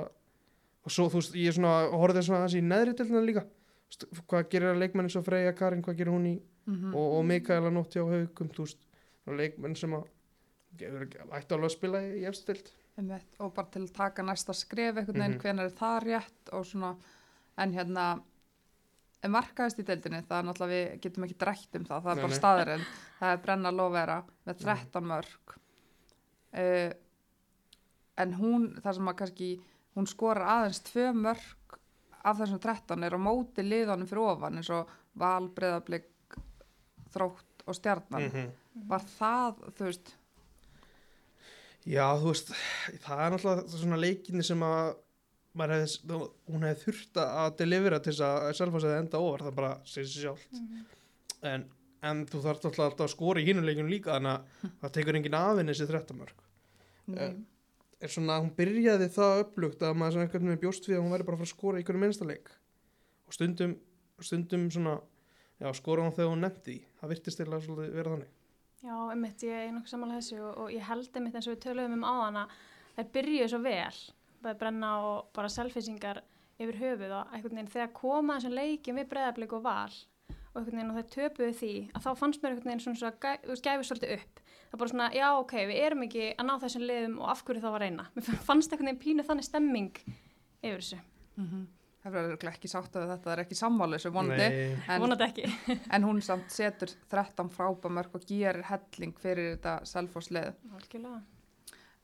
og 0.86 0.90
svo 0.92 1.08
þú 1.10 1.14
veist, 1.20 1.34
ég 1.34 1.48
er 1.48 1.52
svona 1.52 1.90
horfði 1.90 2.22
svona 2.22 2.44
aðeins 2.44 2.54
í 2.56 2.62
neðri 2.62 2.96
delina 2.96 3.20
líka. 3.26 3.44
Þú 3.86 3.90
veist, 3.90 4.26
hvað 4.28 4.48
gerir 4.50 4.72
að 4.74 4.78
leikmenn 4.80 5.04
eins 5.06 5.16
og 5.16 5.24
Freyja 5.24 5.52
Karin, 5.56 5.82
hvað 5.82 5.96
gerir 5.96 6.12
hún 6.12 6.26
í 6.26 6.40
Mhm. 6.66 6.94
og, 6.94 7.12
og 7.18 7.24
Mikaela 7.24 7.70
Nótti 7.70 7.98
á 8.00 8.04
haugum 8.04 8.48
þú 8.50 8.62
veist, 8.64 8.76
leikmenn 9.26 9.76
sem 9.76 9.90
að 9.92 10.04
ætti 10.76 11.54
alveg 11.54 11.70
að 11.70 11.76
spila 11.76 11.98
í, 12.00 12.20
deild 12.46 12.70
Einmitt, 12.96 13.34
og 13.44 13.52
bara 13.54 13.68
til 13.74 13.82
að 13.84 13.92
taka 13.92 14.22
næsta 14.24 14.54
skref 14.56 14.96
einhvern 14.96 15.20
veginn, 15.20 15.34
Mhm. 15.36 15.40
hvenær 15.42 15.64
er 15.68 15.74
það 15.76 16.02
rétt 16.06 16.52
og 16.52 16.64
svona, 16.64 16.96
en 17.58 17.72
hérna 17.72 18.22
markaðist 19.26 19.78
í 19.80 19.84
deildinni, 19.84 20.22
það 20.22 20.38
er 20.38 20.44
náttúrulega 20.46 20.74
við 20.92 21.00
getum 21.02 21.24
ekki 21.26 21.38
drætt 21.40 21.74
um 21.76 21.84
það, 21.84 22.02
það 22.02 22.10
er 22.10 22.16
Nei, 22.16 22.22
bara 22.22 22.32
nei. 22.32 22.38
staðurinn 22.40 22.84
það 23.18 23.32
er 23.32 23.42
Brenna 23.42 23.70
Lofera 23.74 24.18
með 24.46 24.58
13 24.62 25.04
mörg 25.10 25.54
uh, 26.54 26.92
en 28.18 28.34
hún 28.34 28.68
það 28.80 28.94
sem 28.94 29.08
að 29.10 29.16
kannski, 29.16 29.48
hún 29.96 30.06
skorar 30.06 30.46
aðeins 30.52 30.82
tvö 30.86 31.08
mörg 31.16 31.78
af 32.24 32.38
þessum 32.38 32.60
13 32.62 33.04
er 33.04 33.16
á 33.16 33.20
móti 33.20 33.64
liðanum 33.66 34.06
fyrir 34.08 34.30
ofan 34.30 34.56
eins 34.60 34.70
og 34.70 34.88
Val, 35.16 35.48
Breiðablik 35.48 36.08
Þrótt 37.14 37.66
og 37.66 37.74
Stjarnan 37.74 38.30
-hmm. 38.30 38.50
var 38.86 39.00
það, 39.00 39.54
þú 39.76 39.84
veist 39.90 40.14
Já, 41.86 42.06
þú 42.18 42.32
veist, 42.32 42.52
það 43.04 43.20
er 43.22 43.34
náttúrulega 43.34 43.78
svona 43.78 43.98
leikinni 44.00 44.44
sem 44.46 44.62
að 44.66 44.96
hefði, 45.56 46.18
hún 46.50 46.66
hefði 46.66 46.82
þurft 46.82 47.20
að 47.22 47.50
delivera 47.60 48.00
til 48.02 48.12
þess 48.12 48.60
að 48.60 48.74
hefði 48.74 48.94
enda 48.98 49.20
ofar, 49.22 49.46
það 49.46 49.58
bara 49.60 49.72
segir 49.88 50.10
sér 50.10 50.24
sjálf 50.26 51.44
en, 51.46 51.66
en 52.10 52.24
þú 52.28 52.42
þarf 52.44 52.66
alltaf 52.70 53.04
að 53.06 53.12
skora 53.14 53.42
í 53.42 53.46
hinuleikinu 53.46 53.92
líka 53.92 54.16
þannig 54.16 54.34
að 54.34 54.74
það 54.82 54.94
tekur 54.98 55.20
engin 55.20 55.38
afinn 55.38 55.72
þessi 55.72 55.88
13 55.88 56.20
mörg 56.20 56.44
Nei. 57.14 57.32
er 58.02 58.12
svona, 58.12 58.40
hún 58.42 58.52
byrjaði 58.58 59.08
það 59.14 59.42
upplugt 59.44 59.84
að 59.86 59.98
maður 60.00 60.16
svona 60.16 60.26
einhvern 60.26 60.50
veginn 60.50 60.64
bjóst 60.66 60.88
við 60.90 60.98
að 60.98 61.04
hún 61.04 61.14
væri 61.14 61.28
bara 61.28 61.38
að 61.38 61.44
fara 61.44 61.48
að 61.48 61.54
skora 61.54 61.78
í 61.78 61.84
einhverju 61.84 62.02
minnstaleik 62.02 62.50
og 63.26 63.36
stundum, 63.36 63.76
stundum 64.22 64.66
svona 64.74 64.98
já, 65.60 65.70
skora 65.76 66.04
hún 66.04 66.14
þegar 66.14 66.32
hún 66.34 66.44
nefndi. 66.44 66.80
Það 67.00 67.12
virtist 67.14 67.42
að 67.42 67.62
svolítið 67.64 67.96
vera 67.96 68.12
þannig 68.14 68.34
Já, 68.84 68.94
einmitt, 69.10 69.42
ég 69.46 69.66
er 69.66 69.72
nokkuð 69.74 69.92
samanlega 69.92 70.22
þessu 70.22 70.40
og, 70.42 70.56
og 70.62 70.72
ég 70.74 70.84
held 70.86 71.16
einmitt 71.16 71.36
eins 71.38 71.48
og 71.48 71.56
við 71.56 71.62
töluðum 71.64 71.96
um 71.96 72.06
áðan 72.06 72.40
að 72.42 72.56
þær 72.96 73.12
byrjuðu 73.14 73.48
svo 73.52 73.60
vel, 73.64 74.00
bæði 74.44 74.58
brenna 74.60 74.90
og 75.06 75.30
bara 75.36 75.52
selfisingar 75.52 76.20
yfir 76.56 76.78
höfuð 76.80 77.14
og 77.16 77.32
einhvern 77.34 77.58
veginn 77.58 77.72
þegar 77.72 77.94
koma 77.96 78.36
þessum 78.36 78.56
leikjum 78.56 79.00
við 79.00 79.08
breðablik 79.12 79.54
og 79.56 79.64
val 79.64 79.94
og 80.56 80.60
einhvern 80.60 80.80
veginn 80.80 80.92
og 80.92 80.98
þær 81.00 81.08
töpuðu 81.16 81.56
því 81.60 81.72
að 81.92 82.04
þá 82.06 82.10
fannst 82.20 82.42
mér 82.42 82.54
einhvern 82.54 82.70
veginn 82.70 82.84
svona 82.84 83.00
svo 83.00 83.10
að 83.12 83.48
þú 83.48 83.56
gæfi 83.66 83.88
svolítið 83.88 84.14
upp. 84.16 84.42
Það 84.66 84.80
bara 84.82 84.92
svona, 84.92 85.08
já 85.14 85.26
ok, 85.36 85.56
við 85.68 85.80
erum 85.86 86.04
ekki 86.06 86.28
að 86.32 86.48
ná 86.48 86.54
þessum 86.62 86.86
liðum 86.90 87.18
og 87.20 87.32
af 87.32 87.42
hverju 87.46 87.64
þá 87.64 87.68
var 87.74 87.84
reyna. 87.84 88.06
Mér 88.16 88.40
fannst 88.48 88.72
einhvern 88.72 88.90
veginn 88.90 89.02
pínu 89.04 89.26
þannig 89.28 89.48
stemming 89.48 90.00
yfir 90.62 90.80
þessu. 90.80 91.00
Mm 91.36 91.66
Það 92.06 92.14
verður 92.14 92.50
ekki 92.52 92.68
sátt 92.70 92.96
að 93.00 93.08
þetta 93.10 93.30
er 93.32 93.40
ekki 93.42 93.56
sammálu 93.58 93.96
þessu 93.96 94.10
vonandi 94.14 94.44
en, 94.46 95.00
Vonandi 95.02 95.24
ekki. 95.26 95.48
en 95.96 96.04
hún 96.06 96.20
samt 96.22 96.52
setur 96.54 96.92
13 97.10 97.48
frábamörk 97.50 98.14
og 98.14 98.26
gerir 98.28 98.62
helling 98.68 99.16
fyrir 99.18 99.56
þetta. 99.56 99.80
Algjörlega. 100.70 101.18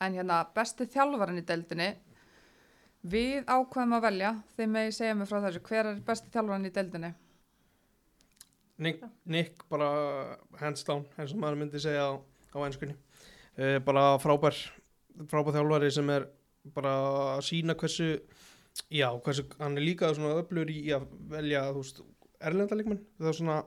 En 0.03 0.17
hérna 0.19 0.41
besti 0.57 0.89
þjálfarinn 0.91 1.39
í 1.39 1.45
deildinni, 1.47 1.89
við 3.07 3.47
ákveðum 3.47 3.95
að 4.01 4.07
velja, 4.09 4.33
þeim 4.57 4.75
megi 4.75 4.97
segja 4.99 5.15
mig 5.21 5.31
frá 5.31 5.39
þessu, 5.47 5.63
hver 5.71 5.93
er 5.93 6.03
besti 6.11 6.35
þjálfarinn 6.35 6.67
í 6.67 6.75
deildinni? 6.75 7.13
Nick, 8.83 9.07
Nick 9.31 9.63
bara 9.71 9.93
hands 10.59 10.83
down 10.83 11.07
eins 11.15 11.31
og 11.31 11.39
maður 11.45 11.63
myndi 11.63 11.83
segja 11.83 12.11
á, 12.11 12.13
á 12.19 12.59
einskunni 12.67 12.97
uh, 12.99 13.79
bara 13.87 14.17
frábær 14.19 14.59
frábær 15.31 15.55
þjálfari 15.55 15.91
sem 15.95 16.11
er 16.11 16.27
bara 16.75 16.95
að 17.37 17.45
sína 17.47 17.77
hversu 17.79 18.17
já, 18.93 19.09
hversu, 19.25 19.47
hann 19.61 19.79
er 19.79 19.87
líka 19.87 20.13
svona 20.17 20.39
öflur 20.41 20.71
í 20.73 20.81
að 20.95 21.07
velja, 21.33 21.65
veist, 21.77 22.03
erlenda 22.43 22.79
leikmenn 22.79 23.03
svona, 23.33 23.63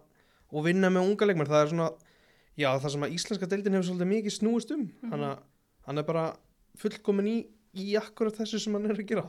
og 0.52 0.68
vinna 0.68 0.92
með 0.94 1.12
unga 1.12 1.30
leikmenn. 1.30 1.50
Það 1.50 1.64
er 1.64 1.74
svona, 1.74 1.90
já, 2.60 2.70
það 2.74 2.96
sem 2.96 3.08
að 3.08 3.18
íslenska 3.18 3.50
deildin 3.52 3.78
hefur 3.78 3.90
svolítið 3.90 4.12
mikið 4.14 4.38
snúist 4.40 4.74
um. 4.76 4.88
Mhm. 4.88 5.14
hann, 5.14 5.44
hann 5.88 6.02
er 6.02 6.08
bara 6.08 6.26
fullkomin 6.80 7.32
í 7.32 7.38
í 7.76 7.92
akkurat 8.00 8.38
þessu 8.38 8.62
sem 8.64 8.76
hann 8.76 8.88
er 8.88 8.96
að 8.96 9.08
gera. 9.10 9.26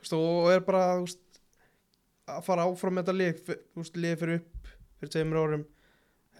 Veist, 0.00 0.12
og 0.16 0.50
er 0.52 0.60
bara, 0.64 1.00
veist 1.00 1.40
að 2.28 2.44
fara 2.46 2.66
áfram 2.68 2.98
með 2.98 3.06
þetta 3.06 3.16
lið, 3.16 3.54
lið 4.04 4.18
fyrir 4.20 4.40
upp 4.40 4.60
fyrir 5.00 5.12
tveimur 5.14 5.40
árum 5.40 5.62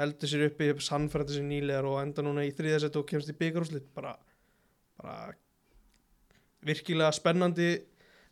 heldur 0.01 0.31
sér 0.31 0.47
uppi, 0.49 0.69
sannfærandi 0.85 1.37
sér 1.37 1.47
nýlegar 1.49 1.89
og 1.89 2.01
enda 2.03 2.25
núna 2.25 2.45
í 2.45 2.53
þriðasett 2.57 2.97
og 3.01 3.07
kemst 3.09 3.33
í 3.33 3.37
byggarúslit 3.37 3.89
bara, 3.97 4.15
bara 5.01 5.33
virkilega 6.65 7.13
spennandi 7.17 7.71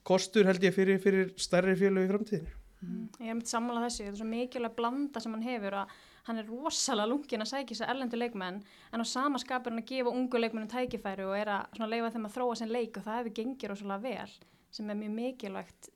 kostur 0.05 0.44
held 0.49 0.62
ég 0.62 0.74
fyrir, 0.74 0.99
fyrir 1.03 1.32
stærri 1.36 1.74
fjölu 1.76 2.05
í 2.07 2.09
framtíðinu 2.12 2.55
Mm. 2.78 3.09
Ég 3.18 3.26
er 3.26 3.34
myndið 3.34 3.51
sammála 3.51 3.80
þessu, 3.88 4.05
þetta 4.05 4.12
er 4.12 4.18
svo 4.20 4.26
mikilvæg 4.30 4.74
blanda 4.76 5.18
sem 5.20 5.32
hann 5.34 5.42
hefur 5.42 5.74
að 5.80 5.88
hann 6.28 6.38
er 6.38 6.44
rosalega 6.46 7.09
lungin 7.11 7.42
að 7.42 7.49
sækja 7.51 7.74
sér 7.74 7.88
erlendu 7.90 8.16
leikmenn 8.20 8.61
en 8.94 9.01
á 9.03 9.05
sama 9.05 9.38
skapur 9.42 9.72
hann 9.72 9.80
að 9.82 9.88
gefa 9.90 10.12
ungu 10.14 10.38
leikmennum 10.38 10.68
tækifæri 10.70 11.24
og 11.26 11.34
er 11.34 11.49
að 11.49 11.88
leifa 11.90 12.12
þeim 12.14 12.28
að 12.28 12.36
þróa 12.36 12.55
sinn 12.61 12.70
leik 12.70 12.96
og 13.01 13.03
það 13.09 13.16
hefur 13.18 13.34
gengið 13.34 13.68
rosalega 13.72 13.99
vel 14.05 14.30
sem 14.70 14.90
er 14.90 14.94
mjög 15.01 15.11
mikilvægt 15.16 15.88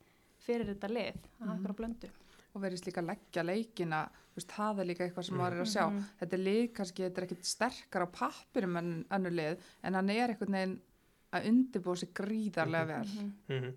fyrir 0.43 0.67
þetta 0.73 0.91
lið 0.91 1.21
að 1.23 1.47
hafa 1.47 1.55
ykkur 1.61 1.71
á 1.71 1.79
blöndu. 1.79 2.11
og 2.55 2.63
verðist 2.67 2.87
líka 2.91 3.01
að 3.01 3.09
leggja 3.13 3.43
leikina 3.47 4.03
þú 4.11 4.35
veist, 4.43 4.51
það 4.59 4.81
er 4.83 4.85
líka 4.91 5.07
eitthvað 5.07 5.25
sem 5.31 5.37
maður 5.39 5.53
er 5.55 5.63
að 5.63 5.73
sjá 5.77 5.87
Mhm. 5.87 6.03
þetta 6.19 6.33
er 6.33 6.45
lið 6.49 6.73
kannski, 6.75 7.03
þetta 7.07 7.19
er 7.23 7.27
ekkit 7.29 7.45
sterkar 7.47 8.03
á 8.03 8.09
pappirum 8.11 8.77
en 8.77 9.05
önnur 9.09 9.31
lið 9.39 9.59
en 9.85 9.95
hann 9.95 10.11
er 10.11 10.29
einhvern 10.35 10.51
veginn 10.59 10.81
að 11.33 11.47
undirbúa 11.47 11.97
sig 11.97 12.13
gríðarlega 12.13 12.87
vel 12.87 13.31
Mhm. 13.49 13.73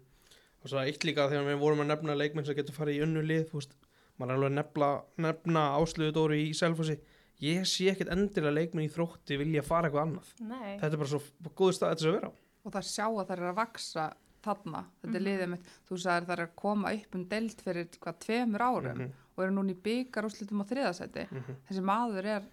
Og 0.66 0.72
svo 0.72 0.82
eitt 0.82 1.04
líka 1.06 1.28
þegar 1.30 1.46
við 1.52 1.60
vorum 1.62 1.84
að 1.86 1.92
nefna 1.94 2.16
leikmenn 2.18 2.46
sem 2.48 2.58
getur 2.58 2.74
farið 2.76 2.98
í 2.98 3.04
önnu 3.06 3.22
lið 3.22 3.44
þú 3.52 3.60
veist, 3.62 3.76
maður 4.18 4.32
er 4.32 4.38
alveg 4.40 4.50
að 4.52 4.58
nefna, 4.58 4.90
nefna 5.28 5.64
ásluðu 5.78 6.16
Dóri 6.16 6.40
í 6.50 6.54
Selfossi. 6.58 6.98
Ég 7.44 7.66
sé 7.68 7.90
ekkert 7.92 8.10
endilega 8.16 8.56
leikmenn 8.56 8.86
í 8.88 8.92
þrótti 8.92 9.38
vilja 9.38 9.62
fara 9.68 9.90
eitthvað 9.90 10.06
annað. 10.08 10.30
Nei, 10.40 10.78
þetta 10.80 10.94
er 10.96 11.02
bara 11.04 11.12
svo 11.12 11.22
góðu 11.60 11.76
stað 11.76 11.92
þetta 11.94 12.08
að 12.10 12.16
vera 12.16 12.30
á. 12.32 12.34
Og 12.66 12.72
það 12.74 12.88
sjá 12.90 13.06
að 13.12 13.26
það 13.28 13.34
er 13.36 13.44
að 13.52 13.58
vaksa 13.60 14.06
þarna, 14.46 14.82
þetta 15.02 15.16
er 15.16 15.20
Mhm. 15.22 15.26
liðið 15.28 15.50
mitt. 15.52 15.66
Þú 15.90 15.98
sagðir 16.06 16.26
það 16.30 16.38
er 16.40 16.44
að 16.46 16.56
koma 16.56 16.94
upp 16.96 17.16
um 17.16 17.26
deild 17.26 17.62
fyrir 17.66 17.88
hvað 18.00 18.20
tveimur 18.26 18.62
árum 18.66 18.98
Mhm, 18.98 19.12
og 19.38 19.44
eru 19.44 19.52
núna 19.54 19.72
í 19.76 19.82
byggar 19.84 20.24
úrslitum 20.26 20.62
á 20.62 20.66
þriðasæti. 20.66 21.28
Mhm. 21.30 21.56
þessi 21.70 21.84
maður 21.84 22.26
er, 22.26 22.44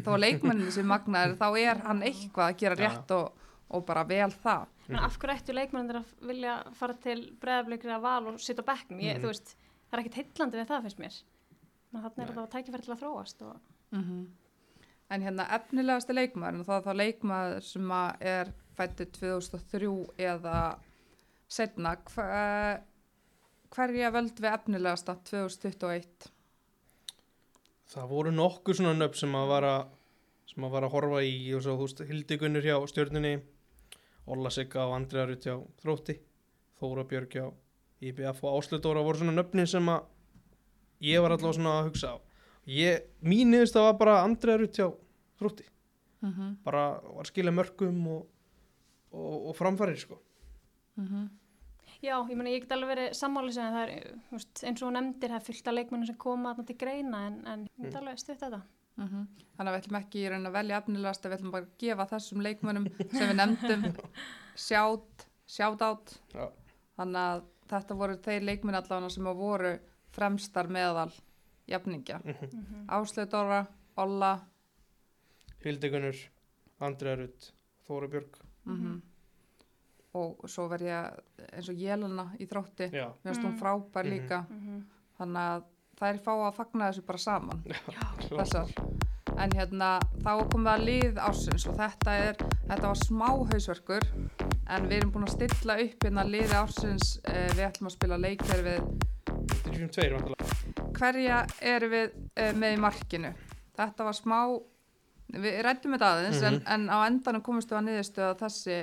þó 0.00 0.10
að 0.16 0.20
leikmennin 0.24 0.70
sem 0.72 0.86
magnaður, 0.86 1.36
þá 1.36 1.58
er 1.58 1.78
hann 1.86 2.00
eitthvað 2.02 2.48
að 2.48 2.56
gera 2.58 2.74
rétt 2.76 3.10
og, 3.10 3.32
og 3.70 3.84
bara 3.86 4.04
vel 4.04 4.30
það 4.30 4.66
en 4.88 4.96
af 4.98 5.16
hverju 5.18 5.36
ættu 5.38 5.54
leikmennir 5.54 6.00
að 6.00 6.14
vilja 6.28 6.56
fara 6.74 6.94
til 6.94 7.18
breðablikri 7.40 7.92
að 7.94 8.00
val 8.02 8.26
og 8.32 8.40
sitja 8.40 8.62
á 8.64 8.70
bekknum? 8.72 9.00
Ég, 9.00 9.16
Mhm. 9.16 9.22
þú 9.22 9.26
veist, 9.32 9.54
það 9.90 9.98
er 9.98 10.02
ekkit 10.04 10.18
heillandi 10.20 10.58
við 10.58 10.66
það 10.72 10.82
finnst 10.82 10.98
mér. 10.98 11.22
Þannig 11.92 12.18
er 12.18 12.26
þetta 12.32 12.42
að 12.46 12.52
tækifæri 12.56 12.82
til 12.84 12.94
að 12.94 13.02
þróast 13.02 13.42
og 13.42 13.60
en 15.12 15.20
hérna 15.20 15.44
efnilegasti 15.52 16.14
leikmaður 16.16 16.64
það 16.64 16.76
er 16.78 16.86
þá 16.86 16.94
leikmaður 17.02 17.62
sem 17.62 17.88
að 17.92 18.22
er 18.22 18.52
fættu 18.78 19.04
2003 19.12 20.06
eða 20.18 20.78
setna 21.48 21.96
hver, 22.08 22.80
hverja 23.74 24.10
völd 24.10 24.40
við 24.40 24.54
efnilegasta 24.54 25.16
2021 25.28 26.30
það 27.92 28.08
voru 28.08 28.32
nokkur 28.32 28.74
svona 28.78 28.94
nöfn 28.96 29.20
sem 29.20 29.34
að 29.36 29.48
vara 29.52 29.74
sem 30.52 30.64
að 30.64 30.70
vara 30.70 30.88
að 30.88 30.94
horfa 30.96 31.20
í 31.28 31.34
og 31.56 31.62
svo 31.66 31.76
þú 31.76 31.86
veist 31.86 32.02
Hildigunnur 32.08 32.64
hjá 32.64 32.76
stjörnunni 32.88 33.34
Olla 34.26 34.50
Sigga 34.50 34.86
og 34.86 34.94
Andrea 34.96 35.26
Rutt 35.26 35.46
hjá 35.46 35.56
Þrótti 35.82 36.18
Þóra 36.80 37.04
Björg 37.10 37.30
hjá 37.36 37.46
IBF 38.02 38.42
og 38.44 38.58
Ásludóra 38.60 39.02
voru 39.02 39.18
svona 39.18 39.34
nöfni 39.36 39.66
sem 39.66 39.88
að 39.88 40.04
ég 41.02 41.22
var 41.22 41.34
allavega 41.34 41.56
svona 41.58 41.76
að 41.80 41.88
hugsa 41.90 42.14
á 42.14 42.16
ég, 42.66 43.02
mín 43.22 43.50
niðurst 43.50 43.74
það 43.74 43.88
var 43.88 43.98
bara 43.98 44.22
Andrea 44.22 44.56
Rutt 44.60 44.78
hjá 44.78 44.88
Þrótti 45.38 45.66
mm 46.22 46.32
-hmm. 46.32 46.56
bara 46.64 47.00
var 47.02 47.24
skilja 47.26 47.50
mörgum 47.52 48.06
og, 48.06 48.26
og, 49.12 49.46
og 49.48 49.56
framfærir 49.56 49.98
sko 49.98 50.18
Já, 52.02 52.18
ég 52.28 52.34
meina, 52.34 52.50
ég 52.50 52.60
get 52.64 52.72
alveg 52.72 52.88
verið 52.88 53.12
sammális 53.14 53.56
en 53.62 53.72
það 53.72 53.88
er, 53.88 54.14
eins 54.66 54.82
og 54.82 54.88
hún 54.88 54.96
nefndir, 54.96 55.30
það 55.30 55.36
er 55.36 55.44
fullt 55.46 55.68
af 55.68 55.74
leikmennum 55.74 56.06
sem 56.06 56.16
koma 56.16 56.54
til 56.66 56.76
greina 56.76 57.26
en, 57.28 57.46
en 57.46 57.60
ég 57.62 57.84
get 57.84 57.92
Mm. 57.94 57.98
alveg 58.00 58.18
stutt 58.18 58.40
þetta. 58.40 58.62
Mhm. 58.96 59.26
Þannig 59.56 59.68
að 59.70 59.74
við 59.76 59.82
ætlum 59.82 59.98
ekki 60.00 60.18
í 60.22 60.28
raun 60.30 60.46
að 60.46 60.52
velja 60.52 60.78
efnilegasta, 60.82 61.28
við 61.28 61.38
ætlum 61.38 61.50
bara 61.52 61.64
að 61.64 61.78
gefa 61.78 62.06
þessum 62.10 62.42
leikmönnum 62.42 62.86
sem 63.12 63.28
við 63.28 63.36
nefndum 63.36 63.84
sjátt, 64.56 65.26
sjátt 65.46 65.82
átt. 65.82 66.14
Þannig 66.96 67.16
að 67.22 67.42
þetta 67.72 67.94
voru 67.96 68.16
þeir 68.16 68.42
leikmenn 68.42 68.74
allavega 68.76 69.10
sem 69.10 69.24
að 69.26 69.36
voru 69.36 69.78
fremstar 70.12 70.68
meðal 70.68 71.10
jafningja. 71.68 72.20
Mm 72.24 72.86
Áslöð 72.88 73.30
Dóra, 73.32 73.66
Olla, 73.96 74.32
Hildigunnur, 75.64 76.16
Andrea 76.80 77.16
Rutt 77.16 77.52
Þóra 77.88 78.08
Björg 78.12 78.38
mm 78.66 79.00
og 80.12 80.42
svo 80.44 80.66
verð 80.68 80.84
ég 80.90 81.46
eins 81.56 81.68
og 81.72 81.78
Jelena 81.80 82.26
í 82.36 82.44
þrótti, 82.44 82.90
já, 82.92 83.06
mér 83.24 83.30
finnst 83.32 83.44
hún 83.46 83.54
Mm. 83.54 83.60
frábær 83.62 84.04
Mhm. 84.04 84.10
líka. 84.12 84.46
-hmm. 84.46 84.82
Þannig 85.18 85.46
að 85.52 85.62
þær 86.02 86.18
fá 86.26 86.32
að 86.48 86.56
fagna 86.58 86.90
þessu 86.90 87.04
bara 87.08 87.22
saman. 87.22 87.62
þessar 88.28 88.72
en 89.42 89.54
hérna 89.56 89.90
þá 90.20 90.30
komum 90.52 90.66
við 90.66 90.72
að 90.74 90.82
lið 90.88 91.20
ásins 91.24 91.64
og 91.70 91.76
þetta 91.78 92.16
er 92.26 92.34
þetta 92.68 92.82
var 92.90 92.98
smá 93.00 93.28
hausverkur 93.52 94.04
en 94.72 94.88
við 94.90 94.96
erum 94.98 95.12
búin 95.14 95.24
að 95.26 95.32
stilla 95.38 95.76
upp 95.86 96.04
hérna 96.04 96.24
liði 96.28 96.58
ásins 96.58 97.14
uh, 97.24 97.48
við 97.56 97.64
ætlum 97.70 97.88
að 97.88 97.94
spila 97.96 98.18
leikjari 98.20 98.66
við 98.66 98.82
32 99.72 100.12
vantilega 100.18 100.90
hverja 100.98 101.38
erum 101.72 101.94
við 101.96 102.12
uh, 102.12 102.52
með 102.60 102.76
í 102.76 102.80
markinu? 102.84 103.32
Þetta 103.78 104.04
var 104.06 104.16
smá 104.18 104.36
við 105.32 105.58
rættum 105.64 105.94
þetta 105.96 106.10
aðeins 106.12 106.42
en, 106.44 106.58
Mhm. 106.60 106.66
en 106.74 106.82
á 106.92 106.98
endanum 107.08 107.42
komumst 107.46 107.70
við 107.72 107.78
að 107.80 107.86
niðurstöðu 107.88 108.28
að 108.28 108.42
þessi 108.44 108.76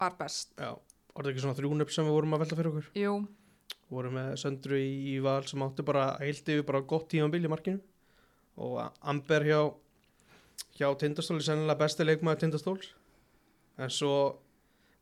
var 0.00 0.16
best. 0.18 0.50
Já, 0.58 0.72
var 1.14 1.22
það 1.24 1.30
ekki 1.30 1.42
svona 1.44 1.58
þrjúnöpp 1.60 1.92
sem 1.94 2.04
við 2.08 2.16
vorum 2.16 2.34
að 2.34 2.42
velta 2.42 2.56
fyrir 2.58 2.70
okkur? 2.72 2.88
Jú, 2.98 3.12
vorum 3.90 4.16
með 4.18 4.34
Söndru 4.40 4.78
í, 4.78 5.18
val 5.22 5.42
sem 5.48 5.62
átti 5.66 5.84
bara 5.86 6.12
heilt 6.20 6.46
yfir 6.46 6.66
bara 6.66 6.82
gott 6.86 7.08
tímanbíl 7.10 7.42
í 7.44 7.50
markinu. 7.50 7.80
Og 8.60 8.80
Amber 9.10 9.46
hjá 9.46 9.60
hjá 10.78 10.88
Tindastóli 10.98 11.44
sennilega 11.44 11.80
besti 11.82 12.06
leikmaður 12.06 12.44
Tindastóls. 12.44 12.92
En 13.80 13.92
svo 13.92 14.14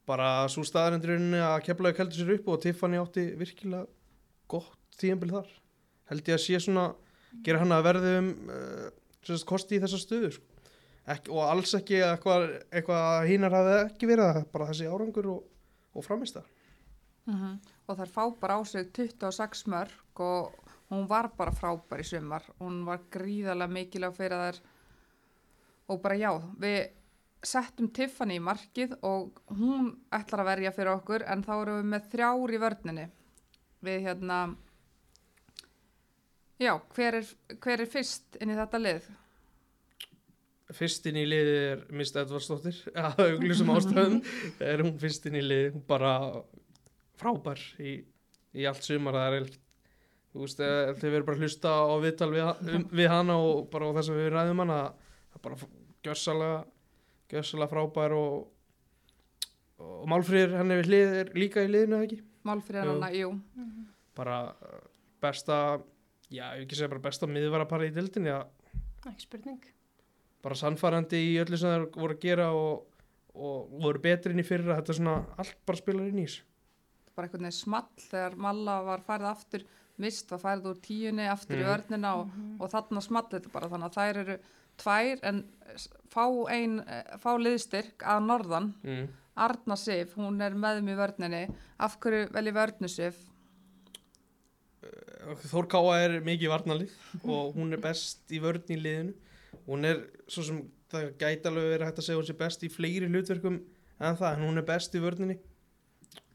bara 0.09 0.49
svo 0.51 0.65
staðarindurinn 0.67 1.37
að 1.37 1.61
keflaði 1.67 1.99
keldur 1.99 2.21
sér 2.23 2.35
upp 2.39 2.49
og 2.53 2.63
Tiffany 2.65 3.01
átti 3.01 3.27
virkilega 3.39 3.87
gott 4.51 4.99
tímanbíl 5.01 5.35
þar. 5.37 5.51
Held 6.09 6.31
ég 6.31 6.39
að 6.39 6.45
sé 6.47 6.61
svona 6.65 6.89
gera 7.45 7.61
hann 7.63 7.75
að 7.77 7.87
verði 7.91 8.15
um 8.23 8.31
uh, 8.49 8.87
sérst, 9.27 9.47
kosti 9.49 9.77
í 9.77 9.83
þessa 9.83 10.01
stöðu 10.01 10.33
sko. 10.39 10.47
Ek, 11.09 11.29
og 11.33 11.41
alls 11.41 11.71
ekki 11.77 12.03
eitthvað, 12.05 12.51
eitthvað 12.69 13.27
hínar 13.31 13.55
hafði 13.57 13.77
ekki 13.87 14.09
verið 14.11 14.43
bara 14.53 14.67
þessi 14.69 14.89
árangur 14.93 15.29
og, 15.33 15.45
og 15.97 16.05
framist 16.05 16.37
það 16.37 16.51
og 17.89 17.99
þær 17.99 18.13
fá 18.13 18.23
bara 18.41 18.59
á 18.61 18.63
sig 18.69 18.91
26 18.93 19.65
mörg 19.73 20.21
og 20.21 20.69
hún 20.91 21.09
var 21.09 21.31
bara 21.37 21.53
frábær 21.53 22.03
í 22.03 22.07
sumar. 22.07 22.45
Hún 22.61 22.85
var 22.87 23.05
gríðarlega 23.13 23.73
mikilvæg 23.73 24.17
fyrir 24.17 24.45
þær. 24.45 24.61
Og 25.89 26.01
bara 26.05 26.21
já 26.21 26.33
við 26.61 26.81
settum 27.45 27.91
Tiffany 27.95 28.37
í 28.37 28.43
markið 28.43 28.97
og 29.07 29.39
hún 29.55 29.93
ætlar 30.15 30.43
að 30.43 30.51
verja 30.51 30.75
fyrir 30.75 30.97
okkur 30.97 31.25
en 31.25 31.45
þá 31.47 31.53
erum 31.61 31.79
við 31.79 31.93
með 31.93 32.11
þrjár 32.15 32.53
í 32.53 32.61
vörninni. 32.65 33.07
Við 33.85 34.03
hérna 34.09 34.41
já, 36.59 36.75
hver 36.97 37.21
er, 37.21 37.33
hver 37.63 37.85
er 37.85 37.91
fyrst 37.91 38.39
inn 38.43 38.53
í 38.53 38.59
þetta 38.59 38.83
lið? 38.83 39.09
Fyrstinn 40.77 41.17
í 41.17 41.25
liði 41.25 41.53
er 41.71 41.85
Mist 41.97 42.17
Edvardsdóttir 42.21 42.83
að 43.07 43.23
auglusum 43.25 43.71
ástæðum. 43.73 44.19
Er 44.71 44.83
hún 44.85 44.99
fyrstinn 45.01 45.39
í 45.39 45.45
liði 45.45 45.71
hún 45.77 45.85
bara 45.89 46.13
frábær 47.19 47.63
í, 47.83 47.97
í 48.55 48.69
allt 48.69 48.87
sumar. 48.87 49.19
Það 49.19 49.29
er 49.29 49.39
eilt 49.43 49.59
þú 50.33 50.45
veist, 50.45 50.61
þið 50.61 51.13
verður 51.13 51.27
bara 51.27 51.37
að 51.39 51.45
hlusta 51.45 51.73
á 51.75 51.95
viðtal 52.03 52.29
við, 52.33 52.49
um, 52.77 52.87
við 53.01 53.11
hana 53.13 53.37
og 53.43 53.61
bara 53.73 53.89
á 53.89 53.97
þess 53.99 54.13
að 54.13 54.21
við 54.21 54.31
ræðum 54.35 54.63
hana 54.65 54.79
það 54.89 55.39
er 55.39 55.45
bara 55.47 55.69
gjössalega 56.07 56.59
gjössalega 57.33 57.71
frábær 57.73 58.17
og, 58.17 58.35
og 59.83 60.05
Málfríður 60.11 60.59
henni 60.61 60.79
við 60.81 60.91
hlið 60.93 61.17
er 61.23 61.33
líka 61.39 61.65
í 61.65 61.71
liðinu 61.73 61.99
eða 61.99 62.09
ekki? 62.09 62.21
Jú. 62.49 62.93
hana, 62.93 63.11
jú. 63.15 63.33
Bara 64.19 64.39
eh, 64.65 64.85
besta 65.25 65.59
já, 66.29 66.45
ég 66.53 66.61
vil 66.61 66.69
ekki 66.69 66.79
segja 66.79 66.93
bara 66.93 67.07
besta 67.09 67.31
miðvarapari 67.31 67.91
í 67.91 67.97
dildinni 67.97 68.35
að 68.35 68.47
Ekki 69.09 69.25
spurning. 69.25 69.65
bara 70.45 70.59
sannfærandi 70.59 71.19
í 71.33 71.35
öllu 71.41 71.59
sem 71.59 71.73
þeir 71.73 71.89
voru 71.97 72.17
að 72.17 72.23
gera 72.25 72.51
og, 72.55 72.85
og 73.35 73.75
voru 73.81 74.03
betri 74.03 74.35
inn 74.35 74.43
í 74.43 74.47
fyrra. 74.47 74.77
Þetta 74.79 74.93
er 74.93 74.99
svona 74.99 75.17
allt 75.41 75.59
bara 75.67 75.81
spilar 75.81 76.11
inn 76.11 76.21
í 76.21 76.27
þessu 76.27 76.48
bara 77.19 77.27
einhvern 77.29 77.47
veginn 77.49 77.59
small 77.59 77.89
þegar 78.07 78.39
Malla 78.47 78.79
var 78.87 79.03
færið 79.07 79.29
aftur 79.33 79.67
mist 79.99 80.31
var 80.31 80.39
færið 80.45 80.69
úr 80.71 80.81
tíunni 80.85 81.25
aftur 81.29 81.59
í 81.59 81.65
Mhm. 81.65 81.71
vörnina 81.73 82.13
og, 82.21 82.29
og 82.63 82.71
þarna 82.71 83.03
small 83.03 83.27
þetta 83.33 83.51
bara. 83.53 83.69
Þannig 83.73 83.89
að 83.91 83.97
þær 83.99 84.21
eru 84.23 84.37
tvær 84.79 85.23
en 85.27 85.41
s- 85.75 85.89
fá 86.15 86.25
ein 86.55 86.77
eh, 86.87 87.17
fá 87.19 87.33
liðstyrk 87.37 88.05
að 88.07 88.21
norðan. 88.29 88.69
Mm. 88.85 89.09
Arna 89.39 89.77
Sif, 89.77 90.15
hún 90.19 90.41
er 90.43 90.55
með 90.55 90.81
mér 90.87 90.95
í 90.95 90.99
vörninni. 91.03 91.43
Af 91.79 91.99
hverju 92.03 92.31
vel 92.35 92.47
í 92.47 92.55
vörnu 92.55 92.89
Sif? 92.91 93.19
Þór 95.51 95.67
Káa 95.71 95.97
er 96.05 96.15
mikið 96.25 96.51
varnalið 96.53 96.93
og 97.27 97.57
hún 97.59 97.73
er 97.75 97.81
best 97.83 98.31
í 98.33 98.39
vörn 98.43 98.63
í 98.71 98.79
liðinu. 98.79 99.15
Hún 99.67 99.85
er 99.85 100.05
svo 100.31 100.45
sem 100.47 100.61
það 100.93 101.09
gæti 101.21 101.51
alveg 101.51 101.67
verið 101.75 101.87
hægt 101.89 101.99
að 102.01 102.07
segja 102.07 102.21
hún 102.21 102.29
sé 102.29 102.37
best 102.39 102.63
í 102.65 102.71
fleiri 102.73 103.09
hlutverkum 103.11 103.59
en 103.99 104.17
það 104.17 104.37
en 104.39 104.45
hún 104.47 104.59
er 104.63 104.67
best 104.69 104.95
í 104.95 105.03
vörninni. 105.03 105.37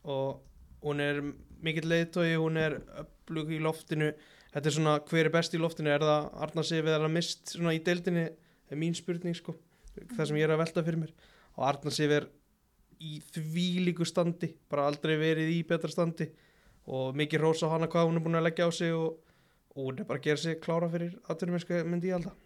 Og 0.03 0.41
hún 0.83 0.99
er 1.03 1.21
mikill 1.63 1.87
leiðtói 1.89 2.33
hún 2.37 2.57
er 2.59 2.77
öflug 3.03 3.51
í 3.55 3.59
loftinu. 3.63 4.11
Þetta 4.53 4.69
er 4.69 4.75
svona 4.75 4.95
hver 5.09 5.25
er 5.25 5.33
best 5.33 5.53
í 5.55 5.61
loftinu? 5.61 5.89
Er 5.89 6.03
það 6.03 6.29
Arna 6.45 6.63
Sif 6.67 6.83
eða 6.85 6.97
er 6.99 7.05
það 7.07 7.13
mist 7.15 7.53
svona 7.55 7.73
í 7.73 7.81
deildinni? 7.83 8.25
Er 8.69 8.77
mín 8.79 8.95
spurning 8.97 9.35
sko. 9.37 9.55
Það 10.15 10.27
sem 10.29 10.37
ég 10.37 10.47
er 10.47 10.53
að 10.55 10.61
velta 10.63 10.83
fyrir 10.85 10.99
mér. 11.05 11.13
Og 11.57 11.65
Arna 11.67 11.93
Sif 11.93 12.11
er 12.11 12.27
í 13.03 13.17
þvílíku 13.33 14.05
standi 14.07 14.51
bara 14.71 14.85
aldrei 14.91 15.15
verið 15.19 15.49
í 15.55 15.61
betra 15.67 15.89
standi. 15.91 16.29
Og 16.87 17.15
mikið 17.15 17.41
rósa 17.45 17.67
á 17.71 17.73
hana 17.73 17.87
hvað 17.87 18.09
hún 18.09 18.19
er 18.19 18.25
búin 18.25 18.37
að 18.39 18.45
leggja 18.49 18.67
á 18.67 18.71
sig 18.75 18.93
og, 18.93 19.17
og 19.75 19.87
hún 19.87 19.99
er 20.03 20.07
bara 20.09 20.19
að 20.19 20.27
gera 20.27 20.41
sig 20.43 20.59
klára 20.61 20.89
fyrir 20.91 21.15
atvinnumennsku 21.31 21.83
myndi 21.87 22.11
ég 22.11 22.19
alltaf 22.19 22.39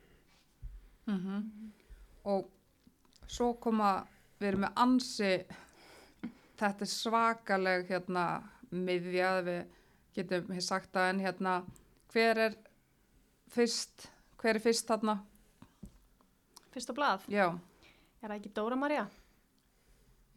Mhm. 1.08 1.44
og 2.26 2.50
svo 3.32 3.54
koma 3.64 4.06
við 4.42 4.48
erum 4.50 4.64
með 4.66 4.74
ansi 4.84 5.30
þetta 6.58 6.86
er 6.86 6.92
svakaleg 6.92 7.88
hérna 7.92 8.26
miðja 8.72 9.32
við 9.46 9.62
getum 10.18 10.52
hér 10.54 10.66
sagt 10.66 10.92
það 10.94 11.12
en 11.12 11.24
hérna 11.24 11.54
hver 12.14 12.44
er 12.48 12.58
fyrst 13.54 14.10
hver 14.38 14.58
er 14.58 14.64
fyrst 14.64 14.90
þarna? 14.90 15.20
Fyrst 16.74 16.92
á 16.94 16.98
blað, 16.98 17.24
já, 17.32 17.48
er 18.22 18.30
það 18.30 18.36
ekki 18.38 18.54
Dóra 18.54 18.78
Maria? 18.78 19.08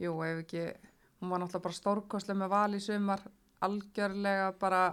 jú, 0.01 0.15
ef 0.25 0.45
ekki 0.45 0.65
hún 1.21 1.33
var 1.33 1.43
náttúrulega 1.43 1.67
bara 1.67 1.77
stórkostlega 1.77 2.41
með 2.41 2.53
val 2.55 2.77
í 2.77 2.81
sumar 2.81 3.25
algjörlega 3.65 4.53
bara 4.61 4.85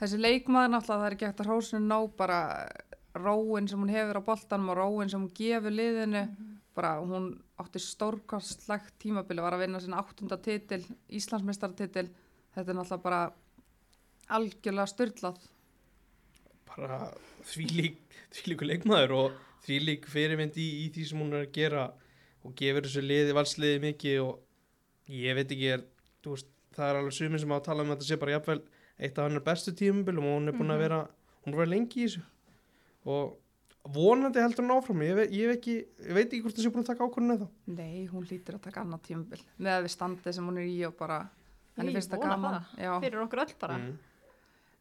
þessi 0.00 0.20
leikmaður 0.20 0.74
náttúrulega 0.74 1.00
það 1.00 1.06
er 1.06 1.16
ekki 1.16 1.28
eftir 1.30 1.48
hrósinu 1.48 1.82
nóg 1.86 2.10
bara 2.18 2.40
róin 3.16 3.68
sem 3.68 3.80
hún 3.80 3.92
hefur 3.92 4.20
á 4.20 4.28
boltanum 4.28 4.72
og 4.74 4.78
róin 4.80 5.12
sem 5.12 5.22
hún 5.22 5.32
gefur 5.36 5.72
liðinu 5.72 6.26
bara 6.76 6.98
hún 7.00 7.30
átti 7.62 7.80
stórkostlegt 7.80 8.96
tímabili 9.00 9.44
var 9.44 9.56
að 9.56 9.64
vinna 9.64 9.80
sinna 9.80 10.00
áttunda 10.02 10.38
titil 10.42 10.82
Íslandsmeistartitil 11.08 12.08
þetta 12.54 12.72
er 12.72 12.78
náttúrulega 12.78 13.04
bara 13.04 13.20
algjörlega 14.36 14.92
styrlað 14.92 15.38
bara 16.68 17.00
þvílík 17.48 18.02
þvílíku 18.36 18.68
leikmaður 18.68 19.14
og 19.20 19.38
þvílík 19.66 20.08
fyrirmynd 20.10 20.58
í, 20.60 20.66
í 20.84 20.90
því 20.94 21.06
sem 21.08 21.22
hún 21.22 21.32
er 21.34 21.46
að 21.46 21.54
gera 21.56 21.86
og 22.46 22.54
gefur 22.58 22.86
þessu 22.86 23.02
liði, 23.02 23.34
valsliði 23.34 23.82
mikið 23.82 24.20
og 24.22 25.14
ég 25.16 25.38
veit 25.38 25.50
ekki 25.50 25.70
er, 25.74 25.84
veist, 26.26 26.50
það 26.76 26.90
er 26.90 27.00
alveg 27.00 27.16
sumin 27.16 27.42
sem 27.42 27.54
á 27.54 27.56
að 27.56 27.66
tala 27.70 27.84
um 27.84 27.92
að 27.92 27.98
þetta 27.98 28.10
sé 28.10 28.20
bara 28.20 28.36
jafnvel 28.36 28.60
eitt 28.96 29.18
af 29.18 29.28
hennar 29.28 29.44
bestu 29.46 29.74
tímabilum 29.76 30.28
og 30.28 30.38
hún 30.38 30.50
er 30.50 30.56
búin 30.56 30.74
að 30.74 30.82
vera 30.84 31.00
hún 31.44 31.54
er 31.54 31.60
verið 31.62 31.72
lengi 31.72 32.00
í 32.02 32.06
þessu. 32.06 32.22
Og 33.06 33.36
vonandi 33.94 34.40
heldur 34.42 34.64
hún 34.64 34.74
áfram 34.76 35.02
ég, 35.06 35.14
ve 35.18 35.24
ég, 35.30 35.50
ekki, 35.56 35.74
ég 36.06 36.14
veit 36.16 36.26
ekki 36.30 36.40
hvort 36.44 36.56
það 36.56 36.64
sé 36.66 36.70
búin 36.74 36.84
að 36.84 36.90
taka 36.92 37.06
ákvörðinu 37.06 37.36
þá 37.42 37.46
Nei, 37.76 38.06
hún 38.10 38.26
lítur 38.30 38.56
að 38.58 38.64
taka 38.66 38.82
annað 38.84 39.02
tímabil 39.08 39.42
með 39.58 39.72
að 39.76 39.84
við 39.86 39.92
standið 39.96 40.36
sem 40.38 40.48
hún 40.50 40.58
er 40.62 40.68
í 40.70 40.78
og 40.88 40.96
bara 40.98 41.18
henni 41.76 41.92
finnst 41.96 42.10
það 42.14 42.22
gaman. 42.24 42.58
Fyrir 43.04 43.20
okkur 43.26 43.42
öll 43.44 43.54
bara. 43.60 43.76
mm. 43.78 43.94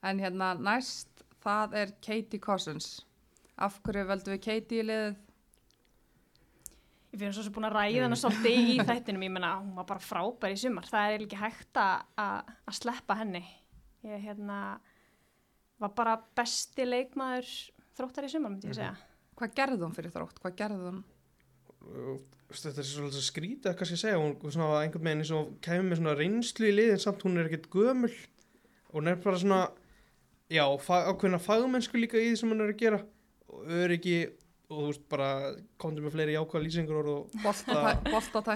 en 0.09 0.19
hérna 0.23 0.53
næst 0.57 1.25
það 1.45 1.75
er 1.81 1.93
Katie 2.01 2.39
Cousins 2.41 2.89
af 3.57 3.77
hverju 3.83 4.07
veldum 4.09 4.33
við 4.37 4.43
Katie 4.47 4.81
í 4.81 4.87
liðið 4.89 5.21
Ég 7.15 7.21
fyrir 7.21 7.35
svo 7.37 7.45
sem 7.45 7.53
búin 7.55 7.67
að 7.69 7.75
ræða 7.77 8.01
hana 8.03 8.17
svolítið 8.19 8.71
í 8.73 8.79
þættinum, 8.89 9.21
ég 9.23 9.31
menna, 9.31 9.53
hún 9.61 9.75
var 9.77 9.85
bara 9.87 10.03
frábær 10.03 10.51
í 10.51 10.57
sumar. 10.59 10.87
Það 10.91 11.13
er 11.13 11.21
ekki 11.23 11.37
hægt 11.39 11.79
að- 11.79 12.01
að 12.19 12.49
að 12.67 12.75
sleppa 12.81 13.15
henni. 13.21 13.43
Ég 14.03 14.19
hérna, 14.25 14.57
var 15.79 15.93
bara 15.95 16.17
besti 16.35 16.83
leikmaður 16.83 17.53
þróttar 17.97 18.27
í 18.27 18.31
sumar, 18.31 18.51
myndi 18.55 18.67
ég 18.71 18.75
segja. 18.77 18.95
hvað 19.35 19.53
gerði 19.55 19.83
hún 19.83 19.95
fyrir 19.95 20.11
þrótt, 20.15 20.39
hvað 20.43 20.55
gerði 20.61 20.89
hún? 20.89 21.03
Þetta 22.55 22.81
er 22.81 22.87
svolítið 22.87 23.23
skrítið 23.25 23.71
að 23.71 23.75
kannski 23.79 23.97
segja. 23.99 24.19
Hún 24.21 24.35
svona 24.53 24.81
einhvern 24.83 25.03
veginn 25.05 25.23
eins 25.23 25.31
og 25.35 25.51
kemur 25.65 25.89
með 25.91 25.99
svona 25.99 26.15
reynslu 26.19 26.69
í 26.69 26.75
liðin 26.75 27.01
samt 27.01 27.23
hún 27.25 27.37
er 27.41 27.49
ekkert 27.49 27.67
gömul. 27.73 28.11
Og 28.89 28.95
hún 28.99 29.09
er 29.11 29.19
bara 29.21 29.37
svona 29.41 29.59
já, 30.53 30.63
fa 30.81 31.01
ákveðna 31.11 31.39
fagmennsku 31.41 31.99
líka 31.99 32.17
í 32.21 32.29
því 32.31 32.39
sem 32.39 32.53
hún 32.53 32.61
er 32.65 32.73
að 32.73 32.79
gera. 32.79 32.99
Og 33.49 33.69
öryggi 33.81 34.17
og 34.65 34.77
þú 34.79 34.85
veist 34.89 35.03
bara 35.09 35.29
komdu 35.81 36.01
með 36.01 36.15
fleiri 36.15 36.33
jákvæða 36.37 36.63
lýsingur 36.65 37.09
og 37.11 37.35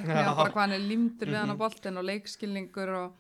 Já. 0.09 0.29
og 0.31 0.37
bara 0.37 0.49
hvað 0.49 0.61
hann 0.63 0.73
er 0.77 0.85
limdur 0.89 1.29
við 1.29 1.37
hann 1.37 1.51
á 1.53 1.53
Mhm. 1.53 1.59
boltin 1.59 1.97
og 1.97 2.05
leikskilningur 2.05 2.89
og 2.89 3.13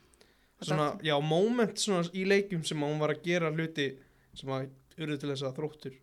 svona, 0.61 0.87
já, 1.03 1.15
moment 1.21 1.75
svona 1.77 2.09
í 2.13 2.25
leikjum 2.25 2.65
sem 2.65 2.79
hún 2.81 2.97
var 2.99 3.09
að 3.13 3.21
gera 3.23 3.51
hluti 3.51 3.97
sem 4.33 4.49
að 4.49 4.69
urðu 4.97 5.19
til 5.19 5.29
þess 5.29 5.43
að 5.45 5.55
þróttur 5.59 5.93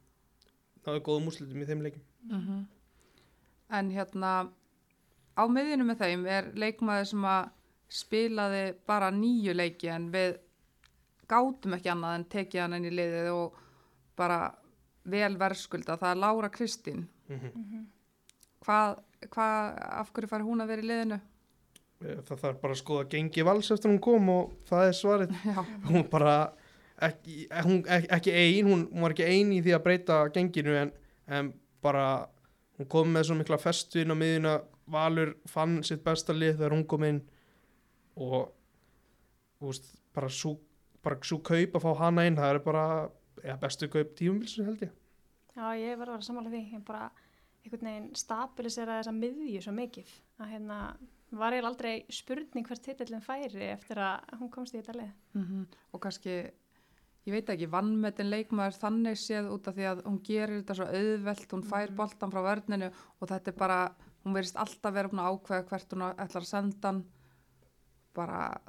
náðu 0.86 1.02
góðum 1.08 1.28
úrslitum 1.30 1.62
í 1.62 1.68
þeim 1.68 1.84
leikjum. 1.86 2.06
Mhm. 2.30 2.64
en 3.76 3.90
hérna 3.90 4.32
á 5.36 5.42
miðjunu 5.50 5.84
með 5.84 6.02
þeim 6.02 6.26
er 6.30 6.52
leikmaður 6.54 7.06
sem 7.10 7.24
að 7.26 7.48
spilaði 7.88 8.74
bara 8.86 9.10
nýju 9.10 9.54
leiki 9.54 9.90
en 9.90 10.10
við 10.12 10.38
gátum 11.28 11.74
ekki 11.74 11.90
annað 11.90 12.14
en 12.14 12.24
tekið 12.24 12.60
hann 12.62 12.78
inn 12.78 12.86
í 12.86 12.94
liðið 12.94 13.32
og 13.34 13.58
bara 14.16 14.54
vel 15.04 15.36
verðskulda, 15.38 15.98
það 15.98 16.10
er 16.10 16.22
Lára 16.22 16.48
Kristín. 16.50 17.08
Mm 17.28 17.86
hvað, 18.66 19.00
hvað, 19.30 19.80
af 20.00 20.12
hverju 20.14 20.30
fær 20.30 20.44
hún 20.46 20.64
að 20.64 20.72
vera 20.72 20.84
í 20.84 20.90
liðinu? 20.90 21.18
það 21.96 22.40
þarf 22.42 22.58
bara 22.60 22.74
að 22.74 22.80
skoða 22.82 23.08
gengi 23.14 23.44
vals 23.46 23.70
eftir 23.72 23.88
hún 23.88 24.02
kom 24.04 24.26
og 24.28 24.56
það 24.68 24.88
er 24.88 24.96
svarið. 24.98 25.36
Já, 25.48 25.60
hún 25.88 26.02
bara 26.12 26.34
ekki, 27.02 27.46
hún, 27.64 27.82
ekki, 27.84 28.10
ekki 28.16 28.32
ein, 28.32 28.70
hún, 28.70 28.86
hún 28.92 29.06
var 29.06 29.14
ekki 29.14 29.28
ein 29.28 29.52
í 29.56 29.60
því 29.64 29.76
að 29.76 29.84
breyta 29.84 30.18
genginu 30.34 30.76
en, 30.80 30.92
en 31.26 31.52
bara 31.84 32.06
hún 32.78 32.90
kom 32.92 33.12
með 33.12 33.28
svo 33.28 33.38
mikla 33.38 33.60
festu 33.60 34.02
inn 34.02 34.14
á 34.14 34.16
miðuna 34.16 34.56
Valur 34.86 35.32
fann 35.50 35.80
sitt 35.82 36.04
besta 36.04 36.34
lið 36.34 36.60
þegar 36.60 36.76
hún 36.76 36.84
kom 36.86 37.02
inn 37.08 37.16
og 38.22 38.52
úst, 39.66 39.88
bara 40.14 40.30
svo 40.30 40.54
bara 41.02 41.18
svo 41.26 41.40
kaup 41.42 41.74
að 41.74 41.82
fá 41.82 42.04
hana 42.04 42.26
inn 42.26 42.38
það 42.38 42.52
er 42.52 42.60
bara 42.62 42.84
ja, 43.42 43.56
bestu 43.58 43.88
kaup 43.90 44.14
tímumbilsinu 44.18 44.68
held 44.68 44.86
ég 44.86 44.94
Já, 45.56 45.72
ég 45.80 45.96
verður 45.96 46.12
að 46.12 46.18
vera 46.18 46.26
sammála 46.26 46.52
því. 46.52 46.62
Ég 46.74 46.82
bara 46.84 47.06
einhvern 47.64 47.88
veginn 47.88 48.08
stabilisera 48.18 48.98
þessa 49.00 49.14
miðju 49.16 49.62
svo 49.64 49.72
mikið. 49.76 50.10
Að 50.36 50.50
hérna, 50.52 50.80
var 51.40 51.56
ég 51.56 51.68
aldrei 51.68 51.94
spurning 52.12 52.68
hvert 52.68 52.84
titillin 52.84 53.24
færi 53.24 53.70
eftir 53.70 54.00
að 54.04 54.36
hún 54.40 54.52
komst 54.52 54.76
í 54.76 54.82
þetta 54.82 54.98
lið. 55.00 55.14
mm 55.38 55.64
og 55.92 56.02
kannski 56.04 56.36
ég 57.26 57.32
veit 57.34 57.48
ekki, 57.50 57.66
vannmetin 57.70 58.30
leikmaður 58.30 58.76
þannig 58.80 59.18
séð 59.18 59.48
út 59.50 59.68
af 59.68 59.74
því 59.74 59.86
að 59.90 60.02
hún 60.06 60.18
gerir 60.26 60.60
þetta 60.62 60.76
svo 60.78 60.86
auðvelt, 60.86 61.48
hún 61.52 61.64
fær 61.66 61.88
Mhm. 61.90 61.96
boltan 61.96 62.30
frá 62.32 62.42
vörninu 62.46 62.90
og 63.20 63.28
þetta 63.28 63.48
er 63.48 63.56
bara, 63.58 63.78
hún 64.24 64.34
verist 64.34 64.56
alltaf 64.56 64.94
vera 64.94 65.08
búin 65.08 65.22
að 65.24 65.30
ákveða 65.34 65.68
hvert 65.68 65.90
hún 65.96 66.06
ætlar 66.14 66.42
að 66.42 66.46
senda 66.46 66.88
hann. 66.88 67.04
Bara 68.14 68.60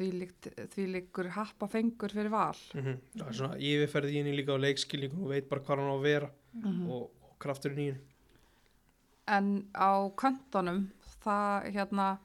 því 0.00 0.86
líkur 0.92 1.28
happa 1.30 1.68
fengur 1.68 2.08
fyrir 2.12 2.30
val. 2.32 2.54
Það 2.72 3.26
er 3.28 3.32
svona 3.36 3.56
yfirferði 3.56 4.12
í 4.14 4.18
henni 4.22 4.36
líka 4.36 4.56
á 4.56 4.64
leikskilningu 4.64 5.22
og 5.24 5.28
veit 5.34 5.48
bara 5.48 5.60
hvað 5.60 5.76
hann 5.78 5.92
á 5.92 5.96
að 5.96 6.02
vera 6.02 6.30
og, 6.90 7.10
og 7.20 7.38
krafturinn 7.38 7.78
í 7.78 7.86
henni. 7.90 8.00
En 9.28 9.68
á 9.76 10.10
köntunum 10.16 10.88
það 11.22 11.70
hérna 11.72 12.18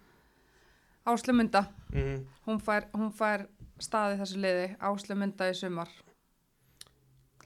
Áslumynda, 1.05 1.67
mm 1.93 2.25
hún 2.47 2.59
fær, 2.61 2.87
hún 2.93 3.11
fær 3.13 3.47
staði 3.83 4.19
þessu 4.21 4.39
liði, 4.43 4.67
Áslumynda 4.87 5.49
í 5.51 5.55
sumar? 5.57 5.89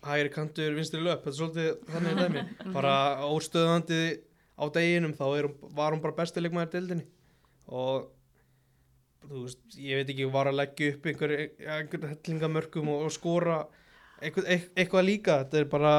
Hægri 0.05 0.29
kantur 0.31 0.75
vinstri 0.77 1.01
löp, 1.03 1.25
þetta 1.25 1.31
er 1.33 1.39
svolítið 1.39 1.71
þannig 1.91 2.11
er 2.13 2.19
dæmi, 2.23 2.73
bara 2.75 2.93
óstöðandi 3.27 4.01
á 4.59 4.63
deginum 4.75 5.15
þá 5.17 5.25
er, 5.39 5.47
var 5.75 5.95
hún 5.95 6.03
bara 6.03 6.15
besti 6.21 6.43
leikmaður 6.43 6.71
deildinni. 6.77 7.05
Og 7.69 8.07
þú 9.27 9.43
veist, 9.45 9.59
ég 9.75 9.99
veit 9.99 10.13
ekki, 10.13 10.29
var 10.31 10.49
að 10.51 10.57
leggja 10.61 10.93
upp 10.95 11.09
einhver, 11.11 11.33
einhver 11.59 12.07
hellingamörkum 12.13 12.87
og, 12.93 13.03
og 13.09 13.13
skora 13.15 13.59
eitthvað, 14.23 14.47
eit- 14.55 14.71
eitthvað 14.79 15.05
líka, 15.07 15.37
þetta 15.43 15.59
er 15.63 15.67
bara 15.71 15.93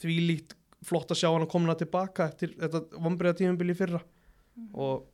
því 0.00 0.18
líkt 0.28 0.54
flott 0.84 1.12
að 1.14 1.20
sjá 1.22 1.30
hann 1.32 1.44
að 1.46 1.52
komna 1.54 1.74
tilbaka 1.80 2.28
eftir 2.28 2.52
þetta 2.60 2.84
vombriða 3.00 3.38
tímabili 3.40 3.76
fyrra. 3.78 4.02
Og 4.76 5.06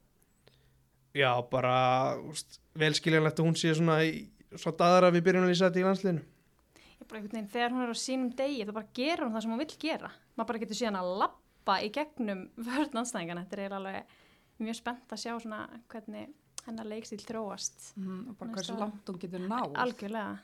já, 1.16 1.30
bara 1.50 1.74
úst, 2.26 2.59
velskiljanlegt 2.78 3.40
að 3.40 3.46
hún 3.48 3.56
sé 3.58 3.72
svona 3.74 3.96
í, 4.06 4.28
svo 4.56 4.72
daðra 4.78 5.10
við 5.14 5.24
byrjunum 5.26 5.48
að 5.48 5.52
lýsa 5.54 5.68
þetta 5.70 5.80
í 5.82 5.86
landsliðinu 5.88 6.22
Ég 7.00 7.08
bara 7.08 7.18
einhvern 7.20 7.32
veginn, 7.32 7.48
þegar 7.50 7.72
hún 7.74 7.82
er 7.86 7.90
á 7.90 7.96
sínum 7.96 8.30
degi, 8.36 8.64
þá 8.68 8.72
bara 8.76 8.90
gerur 8.94 9.24
hún 9.26 9.32
það 9.34 9.42
sem 9.46 9.52
hún 9.54 9.60
vill 9.62 9.76
gera. 9.80 10.10
Maður 10.36 10.48
bara 10.50 10.58
getur 10.60 10.76
síðan 10.78 10.98
að 11.00 11.08
lappa 11.22 11.76
í 11.80 11.88
gegnum 11.96 12.42
vörn 12.66 13.00
anstæðingana. 13.00 13.44
Þetta 13.48 13.64
er 13.64 13.74
alveg 13.78 14.12
mjög 14.60 14.76
spennt 14.76 15.14
að 15.16 15.22
sjá 15.22 15.32
svona 15.40 15.60
hvernig 15.88 16.28
hennar 16.66 16.90
leikstíl 16.90 17.22
þróast. 17.24 17.86
mm, 17.96 18.20
og 18.28 18.36
bara 18.36 18.50
er 18.50 18.54
hversu 18.58 18.76
langt 18.76 19.08
hún 19.08 19.18
getur 19.22 19.40
náð 19.48 19.78
Algjörlega. 19.80 20.34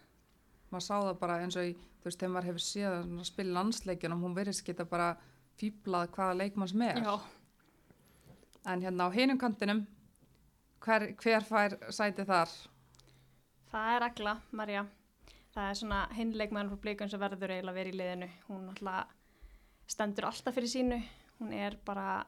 maður 0.73 0.87
sá 0.87 0.95
það 0.97 1.19
bara 1.21 1.37
eins 1.45 1.59
og 1.61 1.69
í, 1.69 1.75
þú 2.01 2.09
veist, 2.09 2.19
þegar 2.23 2.33
maður 2.39 2.49
hefur 2.49 2.65
séð 2.65 2.89
að 2.97 3.25
spila 3.29 3.57
landsleikjunum, 3.61 4.23
hún 4.25 4.35
verðist 4.41 4.65
geta 4.65 4.89
bara 4.89 5.11
fýblað 5.61 6.09
hvaða 6.17 6.39
leikmann 6.41 6.73
sem 6.73 6.83
er. 6.89 7.03
Já, 7.05 7.19
En 8.67 8.81
hérna 8.83 9.07
á 9.07 9.11
hinum 9.15 9.39
kantinum, 9.39 9.85
hver, 10.87 11.07
hver 11.23 11.45
fær 11.49 11.77
sæti 11.93 12.25
þar? 12.29 12.53
það 13.73 13.91
er 13.97 14.07
Agla, 14.07 14.37
Marja. 14.57 14.87
Það 15.57 15.71
er 15.71 15.75
svona 15.79 15.99
hinleikmaður 16.17 16.71
frá 16.75 16.81
blíkun 16.85 17.11
sem 17.11 17.21
verður 17.21 17.53
eiginlega 17.55 17.73
að 17.73 17.79
vera 17.81 17.91
í 17.93 17.97
liðinu. 17.97 18.29
Hún 18.49 18.67
alltaf 18.73 19.13
stendur 19.89 20.27
alltaf 20.29 20.55
fyrir 20.57 20.69
sínu. 20.73 20.99
Hún 21.41 21.53
er 21.57 21.77
bara... 21.85 22.25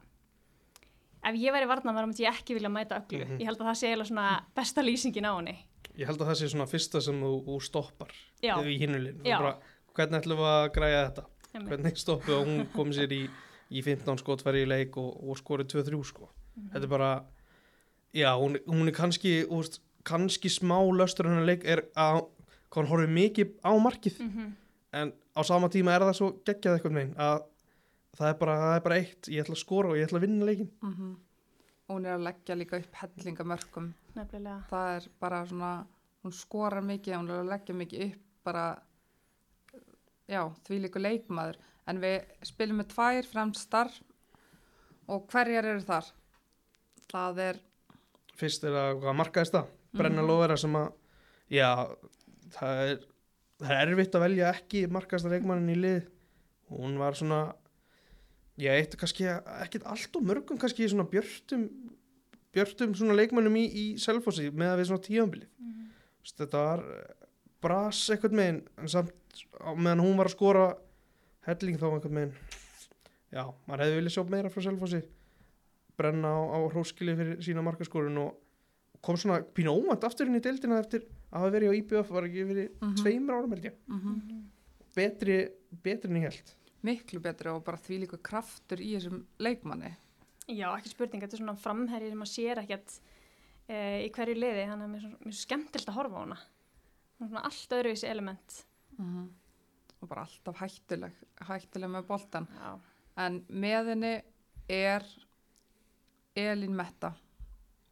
Ef 1.28 1.34
ég 1.36 1.52
væri 1.52 1.66
varnamæður 1.68 2.06
myndi 2.08 2.24
ég 2.24 2.36
ekki 2.38 2.54
vilja 2.56 2.70
mæta 2.72 3.00
öglu. 3.02 3.24
Mhm. 3.24 3.40
Ég 3.42 3.48
held 3.50 3.60
að 3.60 3.68
það 3.68 3.78
sé 3.80 3.88
eiginlega 3.90 4.08
svona 4.12 4.26
besta 4.56 4.84
lýsingin 4.84 5.26
á 5.28 5.32
henni. 5.36 5.56
ég 5.98 6.06
held 6.06 6.20
að 6.22 6.28
það 6.30 6.38
sé 6.40 6.48
svona 6.52 6.66
fyrsta 6.70 7.00
sem 7.02 7.16
þú, 7.20 7.30
þú 7.46 7.54
stoppar 7.66 8.12
Já, 8.42 8.54
í 8.62 8.76
hinulinn 8.78 9.18
hvernig 9.24 10.20
ætlum 10.20 10.38
við 10.38 10.46
að 10.52 10.66
græja 10.76 11.00
þetta 11.08 11.24
einmitt. 11.54 11.68
hvernig 11.72 11.96
stoppu 11.98 12.34
og 12.36 12.44
hún 12.46 12.60
kom 12.72 12.92
sér 12.94 13.10
í, 13.16 13.24
í 13.74 13.82
15 13.82 14.20
skotfæri 14.22 14.62
í 14.62 14.68
leik 14.70 14.94
og, 14.96 15.08
og 15.26 15.40
skorið 15.40 15.72
2-3 15.74 16.04
sko 16.06 16.28
Mhm. 16.54 16.68
þetta 16.70 16.84
er 16.86 16.92
bara 16.92 17.10
já, 18.14 18.32
hún, 18.36 18.58
hún 18.66 18.88
er 18.88 18.94
kannski 18.96 19.44
úst, 19.50 19.80
kannski 20.04 20.48
smá 20.48 20.78
löstur 20.96 21.26
hennar 21.28 21.44
leik 21.46 21.64
er 21.64 21.84
að 21.96 22.26
hann 22.74 22.86
horfið 22.90 23.12
mikið 23.14 23.54
á 23.64 23.70
markið 23.80 24.18
Mhm. 24.20 24.52
en 24.92 25.12
á 25.36 25.40
sama 25.44 25.68
tíma 25.68 25.94
er 25.96 26.00
það 26.08 26.14
svo 26.16 26.30
geggjað 26.44 26.78
eitthvað 26.78 26.92
megin 26.92 27.14
að 27.16 27.42
það 28.18 28.28
er, 28.28 28.34
bara, 28.40 28.54
það 28.58 28.76
er 28.76 28.80
bara 28.80 28.96
eitt 28.98 29.28
ég 29.28 29.42
ætla 29.44 29.54
að 29.54 29.64
skora 29.64 29.88
og 29.90 29.96
ég 29.96 30.06
ætla 30.08 30.18
að 30.18 30.26
vinna 30.26 30.44
leikin 30.44 30.70
Mm 30.82 31.16
Hún 31.88 32.04
er 32.04 32.18
að 32.18 32.24
leggja 32.26 32.54
líka 32.54 32.76
upp 32.76 32.92
hellingamörkum. 33.00 33.94
Nefnilega. 34.14 34.62
Það 34.68 34.96
er 34.96 35.04
bara 35.20 35.38
svona, 35.46 35.86
hún 36.22 36.32
skorar 36.36 36.82
mikið, 36.84 37.14
hún 37.16 37.30
er 37.30 37.38
að 37.40 37.48
leggja 37.48 37.74
mikið 37.74 38.02
upp 38.12 38.18
bara, 38.44 38.64
já, 40.28 40.42
því 40.68 40.80
líku 40.82 41.00
leikmaður. 41.00 41.56
En 41.88 42.00
við 42.02 42.26
spilum 42.44 42.82
með 42.82 42.90
tvær 42.92 43.24
fremstar 43.30 43.90
og 45.08 45.24
hverjar 45.32 45.64
eru 45.64 45.80
þar? 45.80 46.10
Það 47.08 47.40
er, 47.46 47.60
fyrst 48.38 48.64
er 48.68 48.76
að 48.78 49.06
markaðist 49.18 49.54
það 49.56 49.66
brenna 49.98 50.22
Mhm. 50.22 50.28
lofera 50.30 50.56
sem 50.60 50.72
að 50.78 50.92
já, 51.50 51.70
það 52.54 52.82
er 52.88 52.98
það 53.58 53.72
er 53.82 53.88
erfitt 53.92 54.14
að 54.14 54.24
velja 54.26 54.52
ekki 54.54 54.82
markaðasta 54.94 55.30
leikmannin 55.32 55.74
í 55.74 55.78
lið 55.82 56.02
hún 56.70 56.98
var 57.00 57.12
svona 57.18 57.54
já, 58.58 58.70
eitt 58.76 58.96
kannski 59.00 59.26
ekkit 59.64 59.86
allt 59.86 60.16
og 60.16 60.22
mörgum 60.28 60.58
kannski 60.60 60.86
svona 60.88 61.08
björtum 61.10 61.68
björtum 62.54 62.94
svona 62.94 63.14
leikmannum 63.18 63.56
í, 63.58 63.64
í 63.68 63.84
selfossi 63.98 64.50
með 64.50 64.72
að 64.74 64.78
við 64.82 64.86
svona 64.90 65.06
tíðanbilið 65.08 65.48
Mhm. 65.58 65.88
þetta 66.38 66.62
var 66.62 66.84
bras 67.60 68.04
eitthvað 68.10 68.32
megin 68.38 68.62
en 68.78 68.88
samt 68.88 69.12
meðan 69.76 70.00
hún 70.04 70.16
var 70.16 70.26
að 70.26 70.36
skora 70.36 70.66
helling 71.46 71.78
þá 71.78 71.86
eitthvað 71.90 72.10
megin 72.12 72.34
já, 73.32 73.42
maður 73.66 73.82
hefði 73.84 73.96
viljað 73.98 74.14
sjá 74.14 74.24
meira 74.30 74.50
frá 74.50 74.62
selfossi 74.62 75.02
brenna 75.98 76.30
á, 76.30 76.40
á 76.54 76.58
hróskili 76.72 77.14
fyrir 77.18 77.40
sína 77.44 77.62
markaskorun 77.66 78.18
og 78.22 78.36
kom 79.02 79.16
svona 79.18 79.40
pínu 79.54 79.70
óvænt 79.74 80.04
aftur 80.06 80.26
inn 80.30 80.38
í 80.38 80.42
deildina 80.42 80.78
eftir 80.82 81.04
að 81.30 81.40
hafa 81.42 81.50
verið 81.54 81.70
á 81.70 81.78
IBF 81.80 82.10
var 82.14 82.26
ekki 82.28 82.46
verið 82.48 82.68
Mhm. 82.80 82.94
tveimur 83.02 83.34
árum 83.38 83.54
held 83.56 83.64
ég 83.70 83.76
mm 83.88 84.44
betri, 84.98 85.36
betri 85.84 86.10
en 86.10 86.16
ég 86.16 86.24
held 86.26 86.54
miklu 86.82 87.20
betri 87.22 87.50
og 87.52 87.62
bara 87.66 87.76
því 87.78 87.98
líku 88.04 88.18
kraftur 88.22 88.80
í 88.82 88.94
þessum 88.96 89.20
leikmanni. 89.38 89.92
Já, 90.48 90.70
ekki 90.78 90.88
spurning, 90.90 91.20
þetta 91.22 91.34
er 91.36 91.42
svona 91.42 91.56
framherri 91.60 92.08
sem 92.08 92.18
maður 92.18 92.32
sér 92.32 92.60
ekkert 92.62 92.94
e, 93.68 94.06
í 94.06 94.10
hverju 94.14 94.34
liði, 94.38 94.64
þannig 94.70 94.86
að 94.86 94.92
mér 94.94 95.04
er 95.04 95.16
svo 95.26 95.32
skemmtilt 95.42 95.90
að 95.90 95.98
horfa 95.98 96.16
á 96.18 96.22
hana. 96.24 96.38
Er 97.20 97.26
svona 97.28 97.42
allt 97.44 97.74
öðruvísi 97.78 98.08
element. 98.08 98.64
Mm 98.98 99.28
Og 100.00 100.08
bara 100.08 100.22
alltaf 100.22 100.54
hættuleg, 100.62 101.12
hættuleg 101.42 101.90
með 101.90 102.04
boltan. 102.06 102.46
Já, 102.54 102.78
En 103.18 103.40
með 103.50 103.88
henni 103.90 104.22
er 104.70 105.02
Elín 106.38 106.76
Metta. 106.76 107.12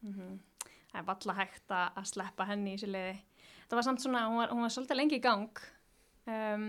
mm 0.02 0.36
það 0.96 1.02
er 1.02 1.06
valla 1.10 1.34
hægt 1.36 1.72
að 1.76 2.04
sleppa 2.08 2.44
henni 2.48 2.70
í 2.72 2.76
þessu 2.78 2.86
liði. 2.88 3.16
Það 3.68 3.76
var 3.76 3.84
samt 3.84 4.00
svona, 4.00 4.20
hún 4.30 4.38
var, 4.40 4.48
hún 4.54 4.62
var 4.64 4.70
svolítið 4.72 4.96
lengi 4.96 5.16
í 5.18 5.20
gang, 5.20 5.58
um, 6.32 6.62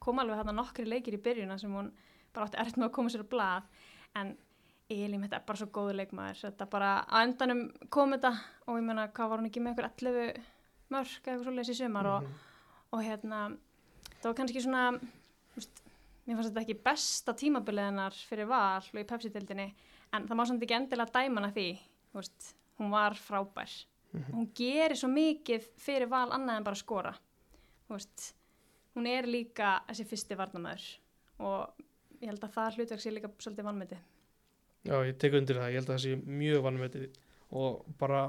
kom 0.00 0.18
alveg 0.22 0.38
þarna 0.38 0.54
nokkri 0.56 0.86
leikir 0.88 1.16
í 1.18 1.20
byrjuna 1.20 1.58
sem 1.60 1.74
hún 1.76 1.90
bara 2.32 2.46
átti 2.46 2.56
erft 2.62 2.78
með 2.80 2.86
að 2.88 2.94
koma 2.96 3.12
sér 3.12 3.24
á 3.28 3.32
blað, 3.34 3.66
en 4.16 4.30
Elín, 4.88 5.20
þetta 5.26 5.36
er 5.36 5.44
bara 5.50 5.60
svo 5.60 5.66
góður 5.68 5.98
leikmaður, 5.98 6.40
þetta 6.46 6.68
bara 6.72 6.92
á 7.04 7.16
endanum 7.26 7.60
kom 7.92 8.14
þetta 8.16 8.30
og 8.66 8.78
ég 8.80 8.86
meina, 8.88 9.04
hvað 9.12 9.28
var 9.34 9.42
hún 9.42 9.50
ekki 9.50 9.60
með 9.66 9.74
ykkur 9.76 9.90
11 9.90 10.40
mörg 10.88 11.12
eða 11.12 11.34
eitthvað 11.34 11.44
svoleiðis 11.44 11.74
í 11.74 11.78
sumar 11.82 12.06
og 12.14 12.22
Mhm. 12.22 12.38
og 12.92 13.04
hérna 13.04 13.42
það 14.22 14.30
var 14.30 14.34
kannski 14.40 14.62
svona 14.64 14.86
mér 16.26 16.36
fannst 16.38 16.50
þetta 16.54 16.64
ekki 16.64 16.82
besta 16.84 17.34
tímabilið 17.34 17.84
hennar 17.90 18.16
fyrir 18.30 18.48
val 18.48 18.80
og 18.80 19.00
í 19.00 19.04
Pepsi-dildinni 19.04 19.68
en 20.12 20.26
það 20.28 20.38
má 20.38 20.44
samt 20.48 20.64
ekki 20.64 20.78
endilega 20.78 21.14
dæma 21.14 21.40
hana 21.40 21.52
því 21.54 21.68
úst, 22.18 22.54
hún 22.78 22.90
var 22.94 23.16
frábær. 23.18 23.70
Mhm. 24.12 24.32
hún 24.32 24.46
gerir 24.56 24.96
svo 24.96 25.08
mikið 25.12 25.66
fyrir 25.76 26.08
val 26.08 26.30
annað 26.32 26.56
en 26.56 26.64
bara 26.64 26.76
skora. 26.76 27.14
Úst, 27.92 28.32
hún 28.94 29.06
er 29.06 29.26
líka 29.26 29.82
þessi 29.88 30.06
fyrsti 30.08 30.36
varnamæður 30.38 30.86
og 31.38 31.84
ég 32.18 32.30
held 32.32 32.44
að 32.44 32.54
það 32.56 32.78
hlutverk 32.78 33.02
sé 33.02 33.12
líka 33.14 33.30
svolítið 33.38 33.68
vannmyndi 33.68 33.98
Já, 34.88 34.94
ég 35.04 35.18
tek 35.20 35.34
undir 35.38 35.58
það, 35.58 35.72
ég 35.72 35.80
held 35.80 35.90
að 35.90 35.94
það 35.94 36.04
sé 36.04 36.38
mjög 36.38 36.64
vanmetið 36.64 37.18
og 37.58 37.84
bara 38.00 38.22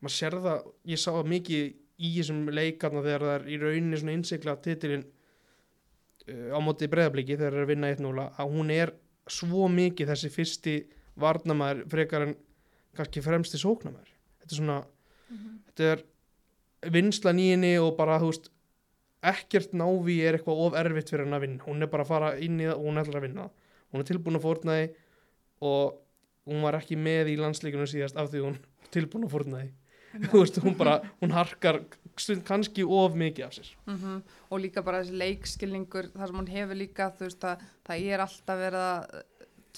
maður 0.00 0.14
sér 0.16 0.36
það, 0.44 0.66
ég 0.92 1.00
sá 1.00 1.08
það 1.10 1.30
mikið 1.34 1.64
í 2.00 2.10
þessum 2.16 2.42
leikarna 2.56 3.04
þegar 3.04 3.26
það 3.26 3.34
er 3.36 3.46
í 3.46 3.58
rauninni 3.60 4.00
svona 4.00 4.16
innsikla 4.16 4.56
titilin 4.64 5.04
uh, 5.04 6.56
á 6.56 6.58
móti 6.64 6.88
breyðabliki 6.90 7.36
þegar 7.36 7.56
það 7.56 7.60
er 7.60 7.66
að 7.66 7.72
vinna 7.74 7.92
1-0 7.96 8.26
að 8.28 8.54
hún 8.56 8.74
er 8.74 8.94
svo 9.30 9.68
mikið 9.72 10.12
þessi 10.12 10.30
fyrsti 10.34 10.76
varnamæður 11.20 11.84
frekar 11.92 12.26
en 12.28 12.36
kannski 12.98 13.22
fremsti 13.24 13.60
sóknamæður 13.60 14.10
þetta 14.40 14.54
er 14.54 14.58
svona, 14.58 14.78
þetta 15.68 15.90
er 15.94 16.04
vinslan 16.94 17.42
í 17.42 17.50
henni 17.52 17.74
og 17.78 17.94
bara 17.98 18.18
þú 18.22 18.32
veist 18.32 18.50
ekkert 19.30 19.74
návi 19.76 20.20
er 20.24 20.38
eitthvað 20.38 20.62
of 20.64 20.76
erfitt 20.80 21.10
fyrir 21.12 21.26
hann 21.26 21.36
að 21.36 21.44
vinna, 21.44 21.64
hún 21.66 21.84
er 21.84 21.90
bara 21.92 22.06
að 22.06 22.12
fara 22.14 22.30
inn 22.40 22.60
í 22.60 22.66
það 22.68 22.78
og 22.78 22.86
hún 22.88 23.02
ætlar 23.02 23.20
að 23.20 23.26
vinna 23.28 23.50
hún 23.90 24.02
er 24.02 24.08
tilbúin 24.08 24.38
að 24.38 24.46
fórna 24.46 24.76
því 24.78 24.86
og 25.70 25.98
hún 26.48 26.64
var 26.64 26.78
ekki 26.78 26.98
með 26.98 27.34
í 27.34 27.36
landsleikunum 27.40 27.88
síðast 27.90 28.18
af 28.20 28.30
því 28.32 28.44
hún 28.46 28.56
er 28.56 28.90
tilbúin 28.94 29.26
að 29.26 29.34
fórna 29.34 29.62
því. 29.62 29.70
Þú 30.30 30.42
veist, 30.42 30.60
hún 30.64 30.76
bara, 30.78 30.96
hún 31.20 31.34
harkar 31.34 31.82
kannski 32.46 32.84
of 32.84 33.14
mikið 33.18 33.46
af 33.46 33.56
sér. 33.58 33.72
Mm 33.86 34.22
Og 34.50 34.60
líka 34.60 34.82
bara 34.82 35.02
þessi 35.02 35.18
leikskilningur 35.20 36.10
þar 36.14 36.26
sem 36.26 36.36
hún 36.40 36.48
hefur 36.50 36.74
líka, 36.74 37.10
þú 37.14 37.28
veist 37.28 37.44
að 37.46 37.60
það 37.86 38.06
er 38.12 38.20
alltaf 38.24 38.58
verið 38.58 38.86
að 38.86 39.22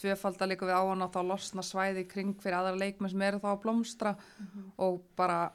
tvöfalda 0.00 0.46
líka 0.48 0.66
við 0.66 0.78
á 0.80 0.82
hann 0.88 1.04
og 1.04 1.12
þá 1.12 1.20
losna 1.28 1.62
svæði 1.62 2.06
kring 2.08 2.32
fyrir 2.40 2.56
aðra 2.56 2.78
leikmenn 2.80 3.12
sem 3.12 3.22
eru 3.22 3.38
þá 3.42 3.50
að 3.52 3.60
blómstra. 3.66 4.14
Og 4.78 5.02
bara 5.16 5.52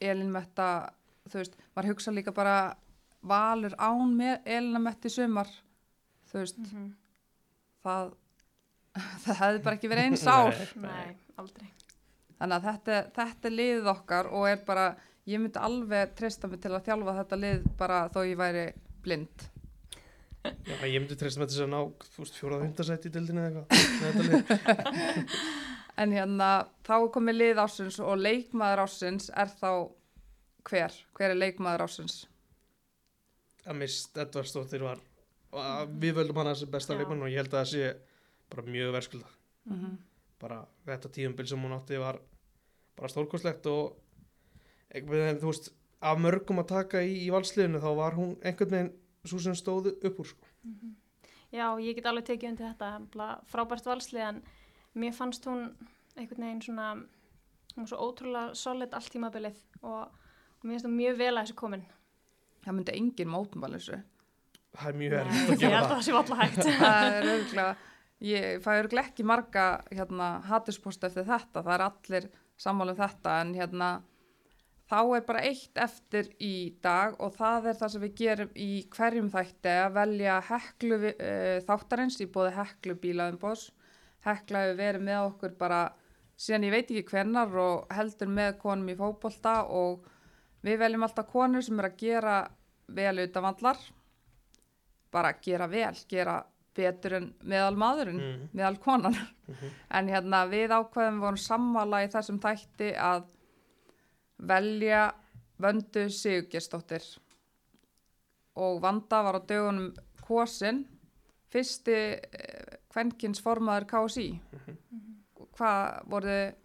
Elin 0.00 0.30
Metta, 0.32 0.90
þú 1.30 1.40
veist, 1.42 1.56
maður 1.76 1.92
hugsa 1.92 2.14
líka 2.14 2.34
bara 2.34 2.58
valur 3.22 3.74
án 3.78 4.14
með 4.16 4.46
Elina 4.46 4.78
Metti 4.82 5.10
sumar, 5.10 5.48
þú 6.30 6.42
veist, 6.42 6.60
það, 7.84 8.12
það 9.24 9.40
hefði 9.42 9.62
bara 9.64 9.78
ekki 9.78 9.90
verið 9.90 10.10
eins 10.10 10.26
ár. 10.34 10.62
Nei, 10.82 11.16
aldrei. 11.38 11.68
Þannig 12.38 12.54
að 12.54 12.66
þetta, 12.68 12.98
þetta 13.16 13.48
er 13.50 13.56
liðið 13.56 13.88
okkar 13.94 14.28
og 14.30 14.46
er 14.50 14.60
bara, 14.66 14.88
ég 15.28 15.42
myndi 15.42 15.60
alveg 15.60 16.14
treysta 16.18 16.48
mig 16.50 16.60
til 16.62 16.72
að 16.72 16.86
þjálfa 16.88 17.14
þetta 17.20 17.38
lið 17.44 17.68
bara 17.78 18.00
þó 18.14 18.20
ég 18.24 18.38
væri 18.40 18.64
blind. 19.04 19.46
Já, 20.48 20.76
ég 20.86 21.00
myndi 21.02 21.16
treysta 21.18 21.42
með 21.42 21.52
þess 21.52 21.64
að 21.66 21.72
ná 21.74 21.80
fjórað 22.38 22.64
hundasætt 22.64 23.08
í 23.08 23.12
dildinu 23.14 23.44
eða 23.44 23.64
eitthvað. 24.08 25.36
En 25.98 26.12
hérna, 26.14 26.48
þá 26.86 27.08
komið 27.10 27.34
lið 27.40 27.58
ásins 27.58 27.96
og 27.98 28.20
leikmaður 28.22 28.84
ásins 28.84 29.24
er 29.34 29.48
þá 29.50 29.70
hver? 30.68 30.92
Hver 31.18 31.32
er 31.34 31.40
leikmaður 31.40 31.88
ásins? 31.88 32.20
að 33.68 33.76
mist 33.82 34.16
Edvardsdóttir 34.16 34.80
var 34.86 35.00
og 35.52 35.58
að 35.60 35.90
við 36.02 36.14
völdum 36.20 36.38
hana 36.40 36.54
sem 36.56 36.70
besta 36.72 36.94
Já. 36.94 37.00
leikmann 37.00 37.24
og 37.26 37.32
ég 37.32 37.40
held 37.42 37.52
að 37.52 37.58
það 37.58 37.70
sé 37.72 37.90
bara 38.54 38.62
mjög 38.70 38.92
verskulda 38.98 39.34
Mm 39.68 39.76
-hmm. 39.80 39.96
bara 40.40 40.64
þetta 40.86 41.08
tíumbil 41.12 41.46
sem 41.46 41.60
hún 41.60 41.72
átti 41.76 41.98
var 42.00 42.20
bara 42.96 43.08
stórkostlegt 43.08 43.66
og 43.66 43.96
veginn, 44.94 45.40
þú 45.42 45.52
veist 45.52 45.70
af 46.00 46.20
mörgum 46.22 46.62
að 46.62 46.70
taka 46.72 47.02
í, 47.02 47.14
í 47.26 47.28
valsliðinu 47.34 47.80
þá 47.82 47.90
var 47.98 48.16
hún 48.18 48.36
einhvern 48.46 48.74
veginn 48.74 48.92
svo 49.28 49.40
sem 49.42 49.56
stóðu 49.58 49.96
upp 50.06 50.20
úr 50.22 50.28
sko. 50.30 50.46
Já, 51.52 51.66
ég 51.80 51.96
get 51.96 52.06
alveg 52.06 52.26
tekið 52.28 52.50
undir 52.52 52.68
þetta 52.70 53.28
frábært 53.50 53.86
valslið 53.88 54.24
en 54.28 54.42
mér 54.98 55.14
fannst 55.16 55.46
hún 55.48 55.70
einhvern 56.16 56.44
veginn 56.44 56.62
svona 56.64 56.88
hún 57.74 57.84
var 57.84 57.90
svo 57.92 57.98
ótrúlega 58.08 58.54
solid 58.58 58.94
allt 58.96 59.12
tímabilið 59.14 59.58
og, 59.82 60.08
og 60.08 60.64
mér 60.64 60.76
finnst 60.76 60.86
það 60.88 60.96
mjög 60.98 61.18
vel 61.22 61.34
að 61.34 61.42
þessu 61.44 61.58
komin 61.62 61.86
Það 62.64 62.74
myndi 62.74 62.94
engin 62.98 63.30
mótumvæl 63.32 63.74
þessu. 63.76 63.98
það 64.78 64.88
er 64.90 64.96
mjög 65.02 65.14
erfitt 65.18 65.38
að 65.38 65.52
ég 65.52 65.60
gera 65.62 65.76
held 65.76 65.84
að 65.84 65.88
það 65.88 65.96
það 65.96 66.06
sé 66.06 66.16
valla 66.16 66.38
hægt 66.42 66.58
það 66.82 67.06
er 67.08 67.28
örgulega, 67.32 67.68
ég 68.28 68.62
fæ 68.64 68.70
örgulega 68.74 69.06
ekki 69.12 69.26
marga 69.30 69.66
hérna, 69.94 70.28
hatuspost 70.50 71.06
eftir 71.08 71.26
þetta, 71.28 71.62
það 71.62 71.74
er 71.76 71.84
allir 71.86 72.28
sammála 72.58 72.94
um 72.96 72.98
þetta 72.98 73.36
en 73.44 73.54
hérna 73.56 73.90
þá 74.88 74.98
er 75.18 75.24
bara 75.28 75.42
eitt 75.44 75.76
eftir 75.76 76.30
í 76.40 76.74
dag 76.82 77.16
og 77.20 77.34
það 77.36 77.66
er 77.72 77.78
það 77.80 77.92
sem 77.94 78.04
við 78.06 78.14
gerum 78.22 78.50
í 78.56 78.68
hverjum 78.96 79.30
þætti 79.30 79.74
að 79.84 79.92
velja 79.98 80.36
heklu 80.48 80.98
uh, 81.10 81.58
þáttarins 81.68 82.20
í 82.24 82.26
bóði 82.32 82.54
heklu 82.56 82.94
bílaðumbós. 83.02 83.66
Hekla 84.24 84.64
hefur 84.64 84.78
verið 84.80 85.04
með 85.10 85.20
okkur 85.28 85.52
bara 85.60 85.82
síðan 86.38 86.64
ég 86.68 86.70
veit 86.72 86.90
ekki 86.90 87.04
hvenar 87.12 87.52
og 87.58 87.86
heldur 87.94 88.28
með 88.32 88.56
konum 88.62 88.88
í 88.88 88.96
fótbolta 88.98 89.60
og 89.68 90.06
við 90.64 90.78
veljum 90.80 91.04
alltaf 91.06 91.28
konur 91.30 91.62
sem 91.62 91.78
er 91.78 91.90
að 91.90 91.96
gera 92.00 92.36
vel 92.88 93.18
utanvallar 93.26 93.78
bara 95.12 95.32
gera 95.42 95.66
vel, 95.70 95.94
gera 96.10 96.38
betur 96.78 97.14
en 97.18 97.26
meðal 97.48 97.76
maðurinn, 97.80 98.18
Mhm. 98.20 98.48
meðal 98.54 98.78
konan 98.78 99.14
Mhm. 99.48 99.70
en 99.90 100.08
hérna 100.08 100.42
við 100.50 100.68
ákveðum 100.70 101.20
vorum 101.20 101.36
sammála 101.36 102.04
í 102.04 102.08
þessum 102.12 102.38
þætti 102.40 102.94
að 102.96 103.24
velja 104.38 105.08
Vöndu 105.58 106.06
Sigurgestóttir 106.10 107.02
og 108.58 108.82
Vanda 108.82 109.22
var 109.26 109.38
á 109.38 109.42
dögunum 109.42 109.90
kosin 110.22 110.84
fyrsti 111.50 111.98
kvenkins 112.92 113.42
formaður 113.42 113.88
KSI 113.90 114.28
hvað 115.58 116.02
voru 116.10 116.30
þið 116.32 116.56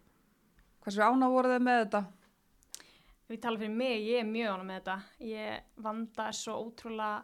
hversu 0.84 1.03
ána 1.03 1.30
voru 1.32 1.53
þið 1.53 1.63
með 1.65 1.80
þetta? 1.84 2.01
Við 3.32 3.39
tala 3.43 3.61
fyrir 3.61 3.78
mig, 3.78 4.01
ég 4.03 4.19
er 4.21 4.28
mjög 4.28 4.49
ánum 4.51 4.67
með 4.69 4.80
þetta. 4.82 4.97
Ég 5.26 5.78
vanda 5.86 6.26
svo 6.36 6.57
ótrúlega 6.65 7.24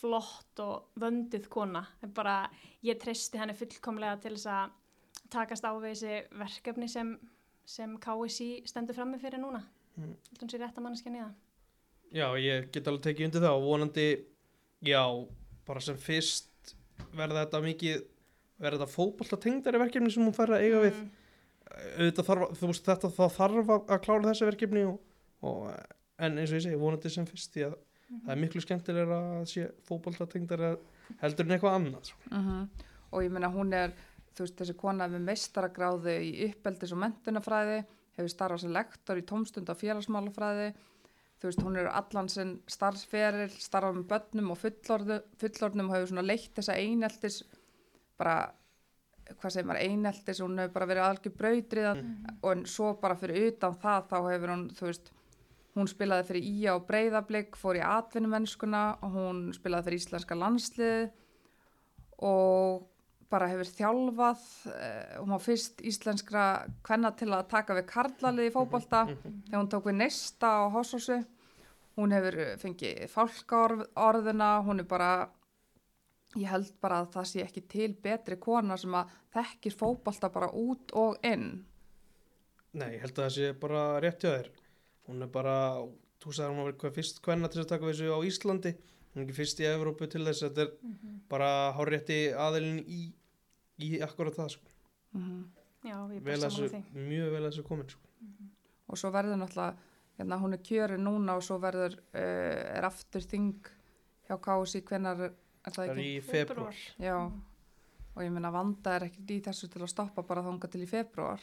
flott 0.00 0.62
og 0.64 1.00
vönduð 1.00 1.50
kona. 1.52 1.84
Er 2.02 2.10
Bara, 2.16 2.38
ég 2.82 2.98
treysti 3.00 3.38
henni 3.38 3.54
fullkomlega 3.56 4.16
til 4.24 4.34
þess 4.34 4.48
að 4.50 4.72
takast 5.34 5.68
á 5.68 5.72
við 5.76 5.90
þessi 5.92 6.40
verkefni 6.40 6.88
sem, 6.90 7.12
sem 7.68 7.94
KSI 8.00 8.48
stendur 8.68 8.96
frammi 8.96 9.20
fyrir 9.20 9.42
núna. 9.42 9.62
Mm. 9.98 10.14
Þetta 10.30 10.44
hún 10.44 10.52
sé 10.52 10.60
rétt 10.60 10.78
að 10.78 10.86
manneskja 10.86 11.12
niða. 11.14 11.30
Já, 12.14 12.26
ég 12.38 12.68
get 12.74 12.90
alveg 12.90 13.06
tekið 13.08 13.28
undir 13.28 13.44
það 13.44 13.58
og 13.58 13.66
vonandi, 13.66 14.06
já, 14.86 15.02
bara 15.66 15.82
sem 15.82 15.98
fyrst 15.98 16.74
verða 17.14 17.42
þetta 17.42 17.62
mikið, 17.64 18.04
verða 18.62 18.84
þetta 18.84 18.94
fótbolta 18.94 19.40
tengdari 19.42 19.82
verkefni 19.82 20.12
sem 20.14 20.22
hún 20.26 20.36
fær 20.36 20.54
að 20.54 20.66
eiga 20.66 20.84
við. 20.84 21.02
Auðvitað 21.74 22.28
þarf, 22.28 22.54
þú 22.60 22.70
veist, 22.70 22.86
þetta 22.86 23.10
þá 23.16 23.24
þarf 23.34 23.74
að 23.74 24.00
klára 24.04 24.28
þessi 24.28 24.48
verkefni 24.50 24.86
og, 24.86 24.98
og, 25.48 25.68
en 26.22 26.38
eins 26.38 26.52
og 26.52 26.60
ég 26.60 26.66
segi, 26.68 26.78
vonandi 26.78 27.10
sem 27.10 27.26
fyrst 27.26 27.54
því 27.54 27.66
að 27.66 27.78
það 28.14 28.34
er 28.34 28.42
miklu 28.44 28.62
skemmtilega 28.62 29.20
að 29.40 29.46
sé 29.50 29.68
fótbolta 29.88 30.28
tengdari 30.30 30.74
heldur 31.22 31.48
en 31.48 31.56
eitthvað 31.56 31.78
annað. 31.80 32.12
Mm 32.30 32.66
og 33.14 33.22
ég 33.22 33.32
meina 33.32 33.50
hún 33.52 33.72
er 33.76 33.94
þú 34.34 34.46
veist 34.46 34.56
þessi 34.58 34.76
kona 34.78 35.06
með 35.10 35.28
meistaragráðu 35.28 36.14
í 36.26 36.32
uppeldis 36.48 36.94
og 36.94 37.00
mentunafræði 37.04 37.84
hefur 38.16 38.32
starfað 38.32 38.64
sem 38.64 38.74
lektor 38.74 39.20
í 39.20 39.26
tómstund 39.28 39.70
og 39.70 39.80
félagsmálafræði. 39.80 40.68
Þú 41.40 41.50
veist 41.50 41.64
hún 41.66 41.78
er 41.80 41.90
allan 41.90 42.30
sinn 42.32 42.52
starfsferil 42.70 43.50
starfað 43.52 43.98
með 43.98 44.06
börnum 44.12 44.52
og 44.54 44.60
fullorðu, 44.60 45.18
fullorðnum 45.42 45.90
og 45.90 45.96
hefur 45.98 46.12
svona 46.12 46.26
leitt 46.26 46.54
þessa 46.56 46.78
eineltis 46.78 47.42
bara 48.18 48.38
hvað 49.24 49.52
segir 49.54 49.68
maður 49.68 49.88
eineltis 49.88 50.40
hún 50.44 50.58
hefur 50.60 50.74
bara 50.76 50.88
verið 50.90 51.06
algjör 51.08 51.36
brautriðan 51.40 52.08
og 52.36 52.48
en 52.52 52.64
svo 52.68 52.94
bara 53.00 53.16
fyrir 53.18 53.50
utan 53.50 53.76
það 53.80 54.08
þá 54.10 54.16
hefur 54.28 54.52
hún 54.52 54.64
þú 54.76 54.88
veist 54.88 55.12
hún 55.74 55.90
spilaði 55.90 56.26
fyrir 56.28 56.48
Ía 56.48 56.74
og 56.76 56.86
Breiðablík 56.88 57.56
fór 57.58 57.80
í 57.80 57.84
atvinnumennskuna 57.84 58.82
og 59.02 59.14
hún 59.16 59.40
spilaði 59.56 59.88
fyrir 59.88 60.02
Íslenska 60.02 60.38
landslið 60.38 61.08
og 62.22 62.84
bara 63.34 63.50
hefur 63.50 63.70
þjálfað 63.74 64.48
eh, 64.72 65.14
hún 65.18 65.34
var 65.34 65.44
fyrst 65.44 65.84
íslenskra 65.84 66.48
kvenna 66.86 67.12
til 67.18 67.32
að 67.34 67.48
taka 67.52 67.76
við 67.76 67.88
karlalið 67.90 68.50
í 68.50 68.54
fótbolta. 68.54 69.04
þegar 69.10 69.60
hún 69.60 69.72
tók 69.74 69.90
við 69.90 69.98
neista 70.00 70.56
á 70.62 70.72
Hossósu 70.72 71.20
hún 71.98 72.14
hefur 72.14 72.38
eh, 72.42 72.54
fengið 72.62 73.08
fálkaorðuna 73.12 74.50
hún 74.66 74.82
er 74.82 74.88
bara 74.90 75.10
ég 76.34 76.50
held 76.50 76.72
bara 76.82 77.02
að 77.02 77.12
það 77.14 77.28
sé 77.30 77.44
ekki 77.44 77.62
til 77.70 77.90
betri 78.02 78.38
kona 78.42 78.78
sem 78.80 78.94
að 78.98 79.12
þekkir 79.34 79.76
fótbolta 79.78 80.30
bara 80.34 80.50
út 80.50 80.94
og 80.98 81.18
inn. 81.26 81.62
Nei, 82.74 82.96
ég 82.96 83.04
held 83.04 83.18
að 83.18 83.22
það 83.22 83.34
sé 83.36 83.50
bara 83.60 83.84
rétt 84.02 84.24
hjá 84.24 84.32
þér. 84.32 84.50
Hún 85.08 85.22
er 85.22 85.30
bara, 85.30 85.56
þú 86.22 86.32
sagði 86.32 86.46
að 86.46 86.54
hún 86.54 86.66
var 86.66 86.78
hvað 86.80 86.96
fyrst 86.98 87.20
kvenna 87.22 87.50
til 87.52 87.62
að 87.62 87.70
taka 87.70 87.86
við 87.86 88.00
þessu 88.00 88.16
á 88.16 88.26
Íslandi, 88.30 88.72
hún 89.12 89.20
er 89.20 89.26
ekki 89.26 89.36
fyrst 89.36 89.60
í 89.62 89.68
Evrópu 89.68 90.08
til 90.10 90.24
þess 90.26 90.46
að 90.46 90.58
þetta 90.58 90.64
er 90.64 91.20
bara 91.30 91.50
hárétti 91.76 92.18
aðilin 92.46 92.80
í, 92.82 93.02
í 93.82 93.90
akkurat 94.04 94.36
það, 94.38 94.48
sko. 94.58 94.70
mm 95.18 95.42
Já, 95.84 95.98
ég 96.14 96.22
að 96.24 96.40
saman 96.40 96.68
því. 96.70 96.78
þessu, 96.80 97.00
mjög 97.08 97.32
vel 97.34 97.40
að 97.44 97.48
þessu 97.50 97.62
komin, 97.68 97.88
sko. 97.92 98.06
og 98.88 98.96
svo 99.00 99.10
verður 99.12 99.36
náttúrulega 99.36 99.74
hérna, 100.18 100.38
hún 100.40 100.54
er 100.56 100.62
kjörin 100.64 101.02
núna 101.04 101.34
og 101.36 101.42
svo 101.44 101.58
verður 101.60 101.96
uh, 102.14 102.78
er 102.78 102.86
aftur 102.88 103.20
þing 103.20 103.50
hjá 104.28 104.38
KSI 104.46 104.80
hvenar 104.88 105.20
er 105.26 105.34
það 105.66 105.74
Það 105.74 105.84
er 105.88 105.98
ekki? 105.98 106.06
í 106.14 106.22
februar. 106.24 106.80
Já, 107.02 107.16
og 108.14 108.22
ég 108.22 108.32
meina 108.32 108.50
vanda 108.54 108.94
er 108.96 109.06
ekkert 109.10 109.30
í 109.34 109.40
þessu 109.44 109.68
til 109.72 109.82
að 109.84 109.92
stoppa 109.92 110.22
bara 110.22 110.42
þanga 110.46 110.70
til 110.72 110.82
í 110.84 110.88
februar. 110.88 111.40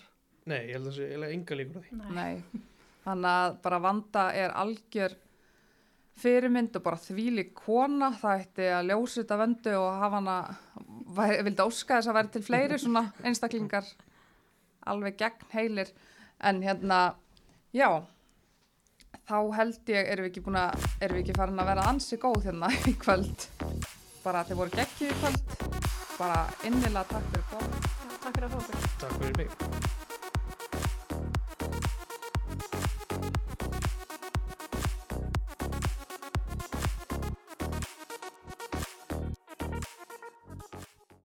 Nei, 0.49 0.59
ég 0.71 0.73
held 0.77 0.87
að 0.87 0.89
það 0.89 0.97
sé 0.97 1.07
eiginlega 1.11 1.37
enga 1.37 1.57
líkur 1.59 1.77
á 1.77 1.81
því. 1.85 1.97
Nei. 2.01 2.11
Nei, 2.17 2.61
þannig 3.05 3.31
að 3.45 3.57
bara 3.61 3.79
vanda 3.85 4.23
er 4.33 4.55
algjör 4.57 5.15
fyrirmynd 6.19 6.75
og 6.77 6.83
bara 6.85 6.99
þvíli 7.01 7.47
kona, 7.55 8.11
það 8.19 8.43
ætti 8.43 8.69
að 8.75 8.89
ljósa 8.91 9.21
þetta 9.21 9.37
vöndu 9.41 9.75
og 9.79 9.89
hafa 10.01 10.19
hana, 10.19 10.37
vildi 11.47 11.65
óska 11.65 11.99
þess 11.99 12.11
að 12.11 12.17
vera 12.19 12.33
til 12.35 12.43
fleiri 12.45 12.79
svona 12.81 13.05
einstaklingar 13.27 13.87
alveg 14.91 15.17
gegn 15.21 15.47
heilir. 15.53 15.93
En 16.41 16.61
hérna, 16.65 17.13
já, 17.75 17.87
þá 19.29 19.37
held 19.59 19.91
ég, 19.93 20.07
erum 20.09 20.25
við 20.25 20.31
ekki 20.31 20.45
búin 20.47 20.57
að, 20.61 20.87
erum 20.99 21.19
við 21.19 21.25
ekki 21.25 21.37
farin 21.37 21.61
að 21.61 21.71
vera 21.73 21.87
ansi 21.91 22.19
góð 22.21 22.47
hérna 22.49 22.71
í 22.91 22.95
kvöld. 23.01 23.47
Bara 24.25 24.45
þeir 24.45 24.61
voru 24.61 24.77
geggju 24.77 25.09
í 25.09 25.17
kvöld, 25.21 25.57
bara 26.17 26.45
innilega 26.65 27.07
takk 27.13 27.33
fyrir 27.33 27.49
komið. 27.53 27.89
Já, 27.91 28.15
Takk 28.21 28.37
fyrir 28.37 28.47
að 28.47 28.53
fá 28.53 28.61
okkur. 28.61 28.87
Takk 29.01 29.19
fyrir 29.21 29.43
mig. 29.43 30.00